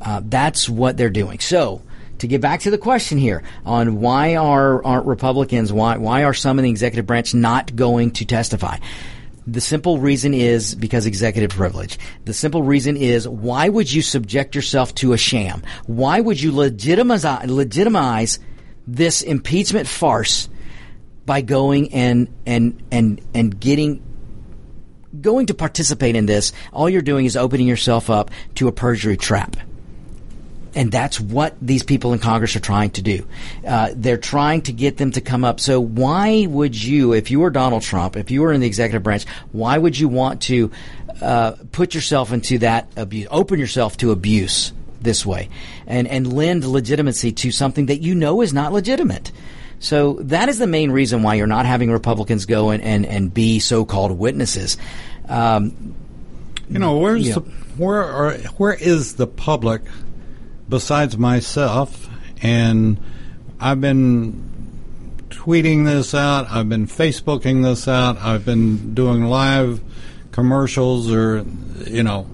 Uh, 0.00 0.20
that's 0.22 0.68
what 0.68 0.96
they're 0.96 1.10
doing. 1.10 1.38
So, 1.38 1.80
to 2.18 2.28
get 2.28 2.40
back 2.40 2.60
to 2.60 2.70
the 2.70 2.78
question 2.78 3.18
here 3.18 3.42
on 3.64 4.00
why 4.00 4.36
are 4.36 4.84
aren't 4.84 5.06
Republicans 5.06 5.72
why 5.72 5.96
why 5.96 6.24
are 6.24 6.34
some 6.34 6.58
in 6.58 6.64
the 6.64 6.70
executive 6.70 7.06
branch 7.06 7.34
not 7.34 7.74
going 7.74 8.12
to 8.12 8.24
testify? 8.24 8.76
The 9.46 9.60
simple 9.60 9.98
reason 9.98 10.34
is 10.34 10.74
because 10.74 11.06
executive 11.06 11.50
privilege. 11.50 11.98
The 12.24 12.34
simple 12.34 12.62
reason 12.62 12.96
is 12.96 13.26
why 13.26 13.68
would 13.68 13.92
you 13.92 14.02
subject 14.02 14.54
yourself 14.54 14.94
to 14.96 15.12
a 15.12 15.18
sham? 15.18 15.62
Why 15.86 16.20
would 16.20 16.40
you 16.40 16.52
legitimize 16.52 17.24
legitimize 17.24 18.38
this 18.86 19.22
impeachment 19.22 19.88
farce 19.88 20.48
by 21.26 21.40
going 21.40 21.92
and 21.92 22.28
and 22.46 22.82
and 22.92 23.20
and 23.34 23.58
getting 23.58 24.02
going 25.20 25.46
to 25.46 25.54
participate 25.54 26.14
in 26.14 26.26
this? 26.26 26.52
All 26.72 26.88
you're 26.88 27.02
doing 27.02 27.26
is 27.26 27.36
opening 27.36 27.66
yourself 27.66 28.10
up 28.10 28.30
to 28.56 28.68
a 28.68 28.72
perjury 28.72 29.16
trap. 29.16 29.56
And 30.74 30.90
that's 30.90 31.20
what 31.20 31.54
these 31.60 31.82
people 31.82 32.12
in 32.12 32.18
Congress 32.18 32.56
are 32.56 32.60
trying 32.60 32.90
to 32.92 33.02
do. 33.02 33.26
Uh, 33.66 33.90
they're 33.94 34.16
trying 34.16 34.62
to 34.62 34.72
get 34.72 34.96
them 34.96 35.10
to 35.12 35.20
come 35.20 35.44
up. 35.44 35.60
So 35.60 35.80
why 35.80 36.46
would 36.46 36.80
you, 36.80 37.12
if 37.12 37.30
you 37.30 37.40
were 37.40 37.50
Donald 37.50 37.82
Trump, 37.82 38.16
if 38.16 38.30
you 38.30 38.40
were 38.40 38.52
in 38.52 38.60
the 38.60 38.66
executive 38.66 39.02
branch, 39.02 39.26
why 39.52 39.76
would 39.76 39.98
you 39.98 40.08
want 40.08 40.42
to 40.42 40.70
uh, 41.20 41.52
put 41.72 41.94
yourself 41.94 42.32
into 42.32 42.58
that 42.58 42.88
abuse, 42.96 43.28
open 43.30 43.58
yourself 43.58 43.96
to 43.98 44.12
abuse 44.12 44.72
this 45.00 45.26
way, 45.26 45.48
and 45.86 46.08
and 46.08 46.32
lend 46.32 46.64
legitimacy 46.64 47.32
to 47.32 47.50
something 47.50 47.86
that 47.86 48.00
you 48.00 48.14
know 48.14 48.40
is 48.40 48.52
not 48.52 48.72
legitimate? 48.72 49.30
So 49.78 50.14
that 50.20 50.48
is 50.48 50.58
the 50.58 50.66
main 50.66 50.90
reason 50.90 51.22
why 51.22 51.34
you're 51.34 51.46
not 51.46 51.66
having 51.66 51.90
Republicans 51.90 52.46
go 52.46 52.70
and 52.70 52.82
and, 52.82 53.04
and 53.04 53.34
be 53.34 53.58
so-called 53.58 54.12
witnesses. 54.12 54.78
Um, 55.28 55.94
you 56.70 56.78
know, 56.78 56.98
where's 56.98 57.34
the 57.34 57.40
where 57.76 58.02
are 58.02 58.32
where 58.56 58.74
is 58.74 59.16
the 59.16 59.26
public 59.26 59.82
besides 60.72 61.18
myself, 61.18 62.08
and 62.40 62.98
I've 63.60 63.82
been 63.82 65.26
tweeting 65.28 65.84
this 65.84 66.14
out, 66.14 66.50
I've 66.50 66.70
been 66.70 66.86
Facebooking 66.86 67.62
this 67.62 67.86
out, 67.86 68.16
I've 68.16 68.46
been 68.46 68.94
doing 68.94 69.26
live 69.26 69.82
commercials 70.32 71.12
or, 71.12 71.44
you 71.86 72.02
know, 72.02 72.26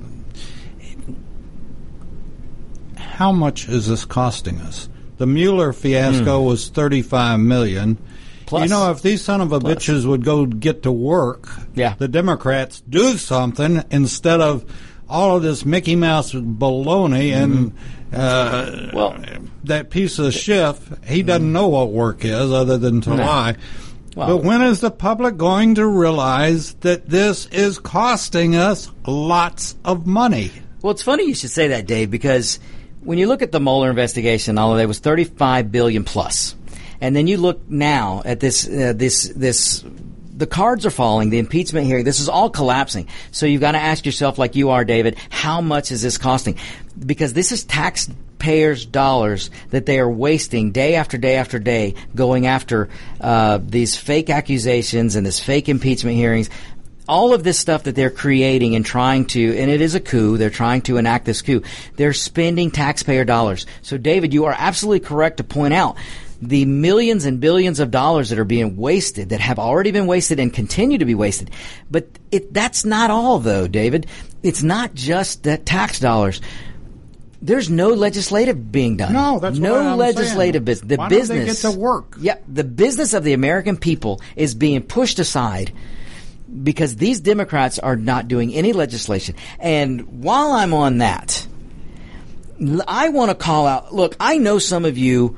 how 2.97 3.32
much 3.32 3.68
is 3.68 3.89
this 3.89 4.05
costing 4.05 4.61
us? 4.61 4.89
The 5.16 5.26
Mueller 5.26 5.72
fiasco 5.72 6.41
mm. 6.41 6.47
was 6.47 6.68
35 6.68 7.41
million. 7.41 7.99
Plus, 8.47 8.62
you 8.62 8.68
know, 8.68 8.93
if 8.93 9.03
these 9.03 9.20
son 9.20 9.41
of 9.41 9.51
a 9.51 9.59
plus. 9.59 9.74
bitches 9.74 10.07
would 10.07 10.24
go 10.24 10.47
get 10.47 10.84
to 10.84 10.93
work, 10.93 11.49
yeah. 11.74 11.97
the 11.99 12.07
Democrats 12.07 12.82
do 12.89 13.16
something 13.16 13.82
instead 13.91 14.41
of 14.41 14.64
all 15.09 15.36
of 15.36 15.43
this 15.43 15.64
Mickey 15.64 15.97
Mouse 15.97 16.32
baloney 16.32 17.32
and 17.32 17.72
mm-hmm. 17.72 17.97
Uh, 18.12 18.90
well, 18.92 19.22
that 19.64 19.90
piece 19.90 20.18
of 20.18 20.32
Schiff, 20.32 20.78
he 21.06 21.22
doesn't 21.22 21.52
know 21.52 21.68
what 21.68 21.90
work 21.90 22.24
is 22.24 22.52
other 22.52 22.78
than 22.78 23.00
to 23.02 23.11
no. 23.11 23.16
lie. 23.16 23.56
Well, 24.16 24.38
but 24.38 24.44
when 24.44 24.62
is 24.62 24.80
the 24.80 24.90
public 24.90 25.36
going 25.36 25.76
to 25.76 25.86
realize 25.86 26.74
that 26.74 27.09
this 27.09 27.46
is 27.46 27.78
costing 27.78 28.56
us 28.56 28.90
lots 29.06 29.76
of 29.84 30.06
money? 30.06 30.50
Well, 30.82 30.92
it's 30.92 31.02
funny 31.02 31.26
you 31.26 31.34
should 31.34 31.50
say 31.50 31.68
that, 31.68 31.86
Dave, 31.86 32.11
because 32.11 32.59
when 33.00 33.18
you 33.18 33.28
look 33.28 33.42
at 33.42 33.52
the 33.52 33.61
Mueller 33.61 33.90
investigation, 33.90 34.59
all 34.59 34.70
although 34.70 34.82
it 34.82 34.88
was 34.88 34.98
35 34.98 35.70
billion 35.70 36.04
plus, 36.04 36.56
and 37.00 37.14
then 37.14 37.26
you 37.26 37.36
look 37.36 37.68
now 37.68 38.22
at 38.24 38.40
this 38.40 38.66
uh, 38.66 38.92
this 38.94 39.28
this 39.36 39.84
the 40.39 40.47
cards 40.47 40.86
are 40.86 40.91
falling, 40.91 41.30
the 41.30 41.39
impeachment 41.39 41.86
hearing, 41.86 42.05
this 42.05 42.20
is 42.20 42.28
all 42.28 42.49
collapsing. 42.49 43.09
So 43.32 43.45
you've 43.45 43.61
got 43.61 43.72
to 43.72 43.78
ask 43.78 44.07
yourself, 44.07 44.39
like 44.39 44.55
you 44.55 44.70
are, 44.70 44.84
David, 44.84 45.18
how 45.30 45.61
much 45.61 45.91
is 45.91 46.01
this 46.01 46.16
costing? 46.16 46.57
Because 46.99 47.32
this 47.32 47.51
is 47.51 47.64
taxpayers' 47.64 48.86
dollars 48.86 49.51
that 49.70 49.84
they 49.84 49.99
are 49.99 50.09
wasting 50.09 50.70
day 50.70 50.95
after 50.95 51.18
day 51.18 51.34
after 51.34 51.59
day 51.59 51.95
going 52.14 52.47
after 52.47 52.89
uh, 53.20 53.59
these 53.61 53.97
fake 53.97 54.30
accusations 54.30 55.16
and 55.16 55.26
this 55.26 55.41
fake 55.41 55.68
impeachment 55.68 56.16
hearings 56.16 56.49
all 57.09 57.32
of 57.32 57.43
this 57.43 57.59
stuff 57.59 57.84
that 57.84 57.95
they're 57.95 58.11
creating 58.11 58.76
and 58.76 58.84
trying 58.84 59.24
to, 59.24 59.57
and 59.57 59.70
it 59.70 59.80
is 59.80 59.95
a 59.95 60.01
coup, 60.01 60.36
they're 60.36 60.51
trying 60.51 60.82
to 60.82 60.99
enact 60.99 61.24
this 61.24 61.41
coup. 61.41 61.62
They're 61.97 62.12
spending 62.12 62.70
taxpayer 62.70 63.24
dollars. 63.24 63.64
So, 63.80 63.97
David, 63.97 64.34
you 64.34 64.45
are 64.45 64.55
absolutely 64.57 65.01
correct 65.01 65.39
to 65.39 65.45
point 65.45 65.72
out 65.72 65.97
the 66.41 66.64
millions 66.64 67.24
and 67.24 67.41
billions 67.41 67.80
of 67.80 67.91
dollars 67.91 68.30
that 68.30 68.39
are 68.39 68.45
being 68.45 68.76
wasted, 68.76 69.30
that 69.30 69.41
have 69.41 69.59
already 69.59 69.91
been 69.91 70.07
wasted 70.07 70.39
and 70.39 70.53
continue 70.53 70.99
to 70.99 71.05
be 71.05 71.14
wasted. 71.14 71.51
But 71.91 72.09
it, 72.30 72.55
that's 72.55 72.84
not 72.84 73.11
all, 73.11 73.39
though, 73.41 73.66
David. 73.66 74.07
It's 74.43 74.62
not 74.62 74.95
just 74.95 75.45
that 75.45 75.66
tax 75.66 75.99
dollars. 75.99 76.41
There's 77.41 77.70
no 77.70 77.91
legislative 77.91 78.70
being 78.70 78.97
done. 78.97 79.12
No, 79.12 79.39
that's 79.39 79.59
no 79.59 79.97
legislative 79.97 80.64
business. 80.64 80.89
The 80.89 80.97
Why 80.97 81.09
business 81.09 81.28
don't 81.28 81.39
they 81.39 81.53
get 81.53 81.74
to 81.74 81.78
work. 81.78 82.16
Yeah, 82.20 82.39
the 82.49 82.64
business 82.64 83.14
of 83.14 83.24
the 83.24 83.32
American 83.32 83.76
people 83.76 84.20
is 84.34 84.55
being 84.55 84.82
pushed 84.82 85.18
aside 85.18 85.72
because 86.62 86.97
these 86.97 87.20
Democrats 87.20 87.78
are 87.78 87.97
not 87.97 88.26
doing 88.26 88.55
any 88.55 88.72
legislation. 88.72 89.36
And 89.59 90.22
while 90.22 90.53
I'm 90.53 90.74
on 90.74 90.99
that, 90.99 91.47
I 92.89 93.11
want 93.11 93.30
to 93.30 93.36
call 93.36 93.66
out. 93.66 93.95
Look, 93.95 94.16
I 94.18 94.39
know 94.39 94.59
some 94.59 94.84
of 94.84 94.99
you 94.99 95.36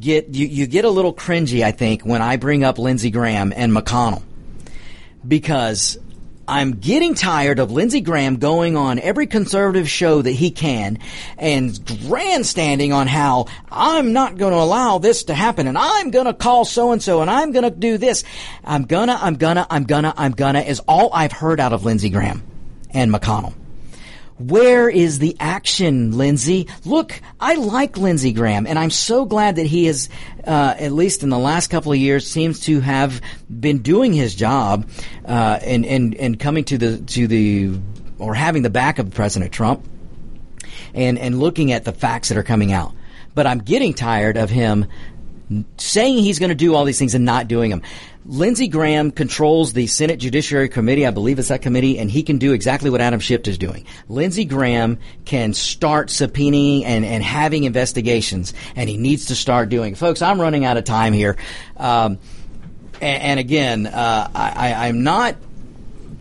get 0.00 0.28
you, 0.34 0.46
you 0.46 0.66
get 0.66 0.84
a 0.84 0.90
little 0.90 1.14
cringy, 1.14 1.62
I 1.62 1.72
think, 1.72 2.02
when 2.02 2.22
I 2.22 2.36
bring 2.36 2.64
up 2.64 2.78
Lindsey 2.78 3.10
Graham 3.10 3.52
and 3.54 3.72
McConnell. 3.72 4.22
Because 5.26 5.98
I'm 6.48 6.76
getting 6.76 7.14
tired 7.14 7.58
of 7.58 7.72
Lindsey 7.72 8.00
Graham 8.00 8.36
going 8.36 8.76
on 8.76 9.00
every 9.00 9.26
conservative 9.26 9.88
show 9.88 10.22
that 10.22 10.30
he 10.30 10.50
can 10.52 10.98
and 11.38 11.84
grandstanding 12.06 12.92
on 12.92 13.08
how 13.08 13.46
I'm 13.70 14.12
not 14.12 14.36
going 14.36 14.52
to 14.52 14.58
allow 14.58 14.98
this 14.98 15.24
to 15.24 15.34
happen 15.34 15.66
and 15.66 15.76
I'm 15.76 16.10
going 16.10 16.26
to 16.26 16.34
call 16.34 16.64
so 16.64 16.92
and 16.92 17.02
so 17.02 17.20
and 17.20 17.28
I'm 17.28 17.50
going 17.50 17.64
to 17.64 17.70
do 17.70 17.98
this. 17.98 18.22
I'm 18.64 18.84
gonna, 18.84 19.18
I'm 19.20 19.34
gonna, 19.34 19.66
I'm 19.68 19.84
gonna, 19.84 20.14
I'm 20.16 20.32
gonna 20.32 20.60
is 20.60 20.80
all 20.86 21.10
I've 21.12 21.32
heard 21.32 21.58
out 21.58 21.72
of 21.72 21.84
Lindsey 21.84 22.10
Graham 22.10 22.44
and 22.90 23.12
McConnell. 23.12 23.54
Where 24.38 24.90
is 24.90 25.18
the 25.18 25.34
action, 25.40 26.12
Lindsey? 26.12 26.68
Look, 26.84 27.20
I 27.40 27.54
like 27.54 27.96
Lindsey 27.96 28.32
Graham, 28.32 28.66
and 28.66 28.78
I'm 28.78 28.90
so 28.90 29.24
glad 29.24 29.56
that 29.56 29.66
he 29.66 29.86
has, 29.86 30.10
uh, 30.44 30.74
at 30.78 30.92
least 30.92 31.22
in 31.22 31.30
the 31.30 31.38
last 31.38 31.68
couple 31.68 31.92
of 31.92 31.98
years, 31.98 32.26
seems 32.26 32.60
to 32.60 32.80
have 32.80 33.22
been 33.48 33.78
doing 33.78 34.12
his 34.12 34.34
job 34.34 34.90
uh, 35.24 35.58
and, 35.62 35.86
and 35.86 36.14
and 36.16 36.38
coming 36.38 36.64
to 36.64 36.76
the 36.76 36.98
to 36.98 37.26
the 37.26 37.78
or 38.18 38.34
having 38.34 38.62
the 38.62 38.70
back 38.70 38.98
of 38.98 39.10
President 39.14 39.52
Trump, 39.52 39.88
and 40.92 41.18
and 41.18 41.40
looking 41.40 41.72
at 41.72 41.84
the 41.84 41.92
facts 41.92 42.28
that 42.28 42.36
are 42.36 42.42
coming 42.42 42.72
out. 42.72 42.92
But 43.34 43.46
I'm 43.46 43.60
getting 43.60 43.94
tired 43.94 44.36
of 44.36 44.50
him 44.50 44.86
saying 45.76 46.18
he's 46.18 46.38
going 46.38 46.48
to 46.48 46.56
do 46.56 46.74
all 46.74 46.84
these 46.84 46.98
things 46.98 47.14
and 47.14 47.24
not 47.24 47.48
doing 47.48 47.70
them. 47.70 47.82
Lindsey 48.24 48.66
Graham 48.66 49.12
controls 49.12 49.72
the 49.72 49.86
Senate 49.86 50.18
Judiciary 50.18 50.68
Committee. 50.68 51.06
I 51.06 51.12
believe 51.12 51.38
it's 51.38 51.48
that 51.48 51.62
committee, 51.62 51.98
and 51.98 52.10
he 52.10 52.24
can 52.24 52.38
do 52.38 52.52
exactly 52.52 52.90
what 52.90 53.00
Adam 53.00 53.20
Schiff 53.20 53.46
is 53.46 53.56
doing. 53.56 53.86
Lindsey 54.08 54.44
Graham 54.44 54.98
can 55.24 55.54
start 55.54 56.08
subpoenaing 56.08 56.82
and, 56.84 57.04
and 57.04 57.22
having 57.22 57.64
investigations, 57.64 58.52
and 58.74 58.88
he 58.88 58.96
needs 58.96 59.26
to 59.26 59.36
start 59.36 59.68
doing. 59.68 59.94
Folks, 59.94 60.22
I'm 60.22 60.40
running 60.40 60.64
out 60.64 60.76
of 60.76 60.84
time 60.84 61.12
here. 61.12 61.36
Um, 61.76 62.18
and, 63.00 63.22
and, 63.22 63.40
again, 63.40 63.86
uh, 63.86 64.30
I, 64.34 64.88
I'm 64.88 65.04
not 65.04 65.36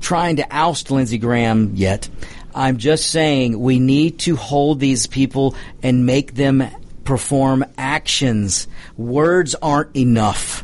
trying 0.02 0.36
to 0.36 0.48
oust 0.52 0.92
Lindsey 0.92 1.18
Graham 1.18 1.72
yet. 1.74 2.08
I'm 2.54 2.78
just 2.78 3.10
saying 3.10 3.60
we 3.60 3.80
need 3.80 4.20
to 4.20 4.36
hold 4.36 4.80
these 4.80 5.08
people 5.08 5.56
and 5.82 6.06
make 6.06 6.36
them 6.36 6.64
perform 7.06 7.64
actions. 7.78 8.68
Words 8.98 9.56
aren't 9.56 9.96
enough. 9.96 10.64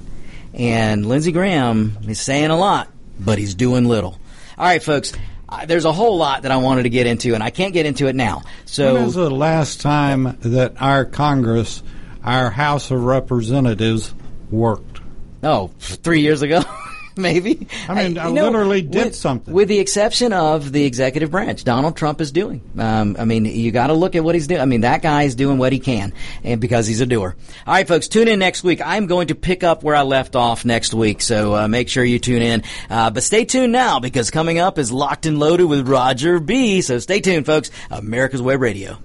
And 0.53 1.05
Lindsey 1.07 1.31
Graham 1.31 1.97
is 2.07 2.19
saying 2.19 2.49
a 2.49 2.57
lot, 2.57 2.89
but 3.19 3.37
he's 3.37 3.55
doing 3.55 3.85
little. 3.85 4.19
All 4.57 4.65
right, 4.65 4.83
folks. 4.83 5.13
Uh, 5.47 5.65
there's 5.65 5.85
a 5.85 5.91
whole 5.91 6.17
lot 6.17 6.43
that 6.43 6.51
I 6.51 6.57
wanted 6.57 6.83
to 6.83 6.89
get 6.89 7.07
into, 7.07 7.33
and 7.33 7.43
I 7.43 7.49
can't 7.49 7.73
get 7.73 7.85
into 7.85 8.07
it 8.07 8.15
now. 8.15 8.41
So, 8.65 8.93
when 8.93 9.05
was 9.05 9.15
the 9.15 9.29
last 9.29 9.81
time 9.81 10.37
that 10.41 10.81
our 10.81 11.05
Congress, 11.05 11.83
our 12.23 12.49
House 12.49 12.91
of 12.91 13.03
Representatives, 13.03 14.13
worked? 14.49 15.01
Oh, 15.43 15.71
three 15.79 16.21
years 16.21 16.41
ago. 16.41 16.61
maybe. 17.21 17.67
I 17.87 17.93
mean, 17.93 18.17
I, 18.17 18.25
I 18.25 18.27
literally 18.27 18.81
did 18.81 19.05
with, 19.05 19.15
something. 19.15 19.53
With 19.53 19.67
the 19.67 19.79
exception 19.79 20.33
of 20.33 20.71
the 20.71 20.85
executive 20.85 21.31
branch, 21.31 21.63
Donald 21.63 21.95
Trump 21.95 22.21
is 22.21 22.31
doing. 22.31 22.61
Um, 22.77 23.15
I 23.17 23.25
mean, 23.25 23.45
you 23.45 23.71
got 23.71 23.87
to 23.87 23.93
look 23.93 24.15
at 24.15 24.23
what 24.23 24.35
he's 24.35 24.47
doing. 24.47 24.61
I 24.61 24.65
mean, 24.65 24.81
that 24.81 25.01
guy 25.01 25.23
is 25.23 25.35
doing 25.35 25.57
what 25.57 25.73
he 25.73 25.79
can, 25.79 26.13
and 26.43 26.59
because 26.59 26.87
he's 26.87 27.01
a 27.01 27.05
doer. 27.05 27.35
All 27.65 27.73
right, 27.73 27.87
folks, 27.87 28.07
tune 28.07 28.27
in 28.27 28.39
next 28.39 28.63
week. 28.63 28.81
I'm 28.83 29.07
going 29.07 29.27
to 29.27 29.35
pick 29.35 29.63
up 29.63 29.83
where 29.83 29.95
I 29.95 30.01
left 30.01 30.35
off 30.35 30.65
next 30.65 30.93
week, 30.93 31.21
so 31.21 31.55
uh, 31.55 31.67
make 31.67 31.89
sure 31.89 32.03
you 32.03 32.19
tune 32.19 32.41
in. 32.41 32.63
Uh, 32.89 33.09
but 33.09 33.23
stay 33.23 33.45
tuned 33.45 33.71
now 33.71 33.99
because 33.99 34.31
coming 34.31 34.59
up 34.59 34.77
is 34.77 34.91
Locked 34.91 35.25
and 35.25 35.39
Loaded 35.39 35.65
with 35.65 35.87
Roger 35.87 36.39
B. 36.39 36.81
So 36.81 36.99
stay 36.99 37.21
tuned, 37.21 37.45
folks. 37.45 37.71
America's 37.89 38.41
Web 38.41 38.61
Radio. 38.61 38.97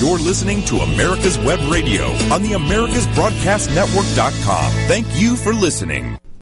You're 0.00 0.18
listening 0.18 0.64
to 0.64 0.78
America's 0.78 1.38
Web 1.38 1.60
Radio 1.70 2.06
on 2.32 2.42
the 2.42 2.50
AmericasBroadcastNetwork.com. 2.50 4.72
Thank 4.88 5.06
you 5.14 5.36
for 5.36 5.54
listening. 5.54 6.18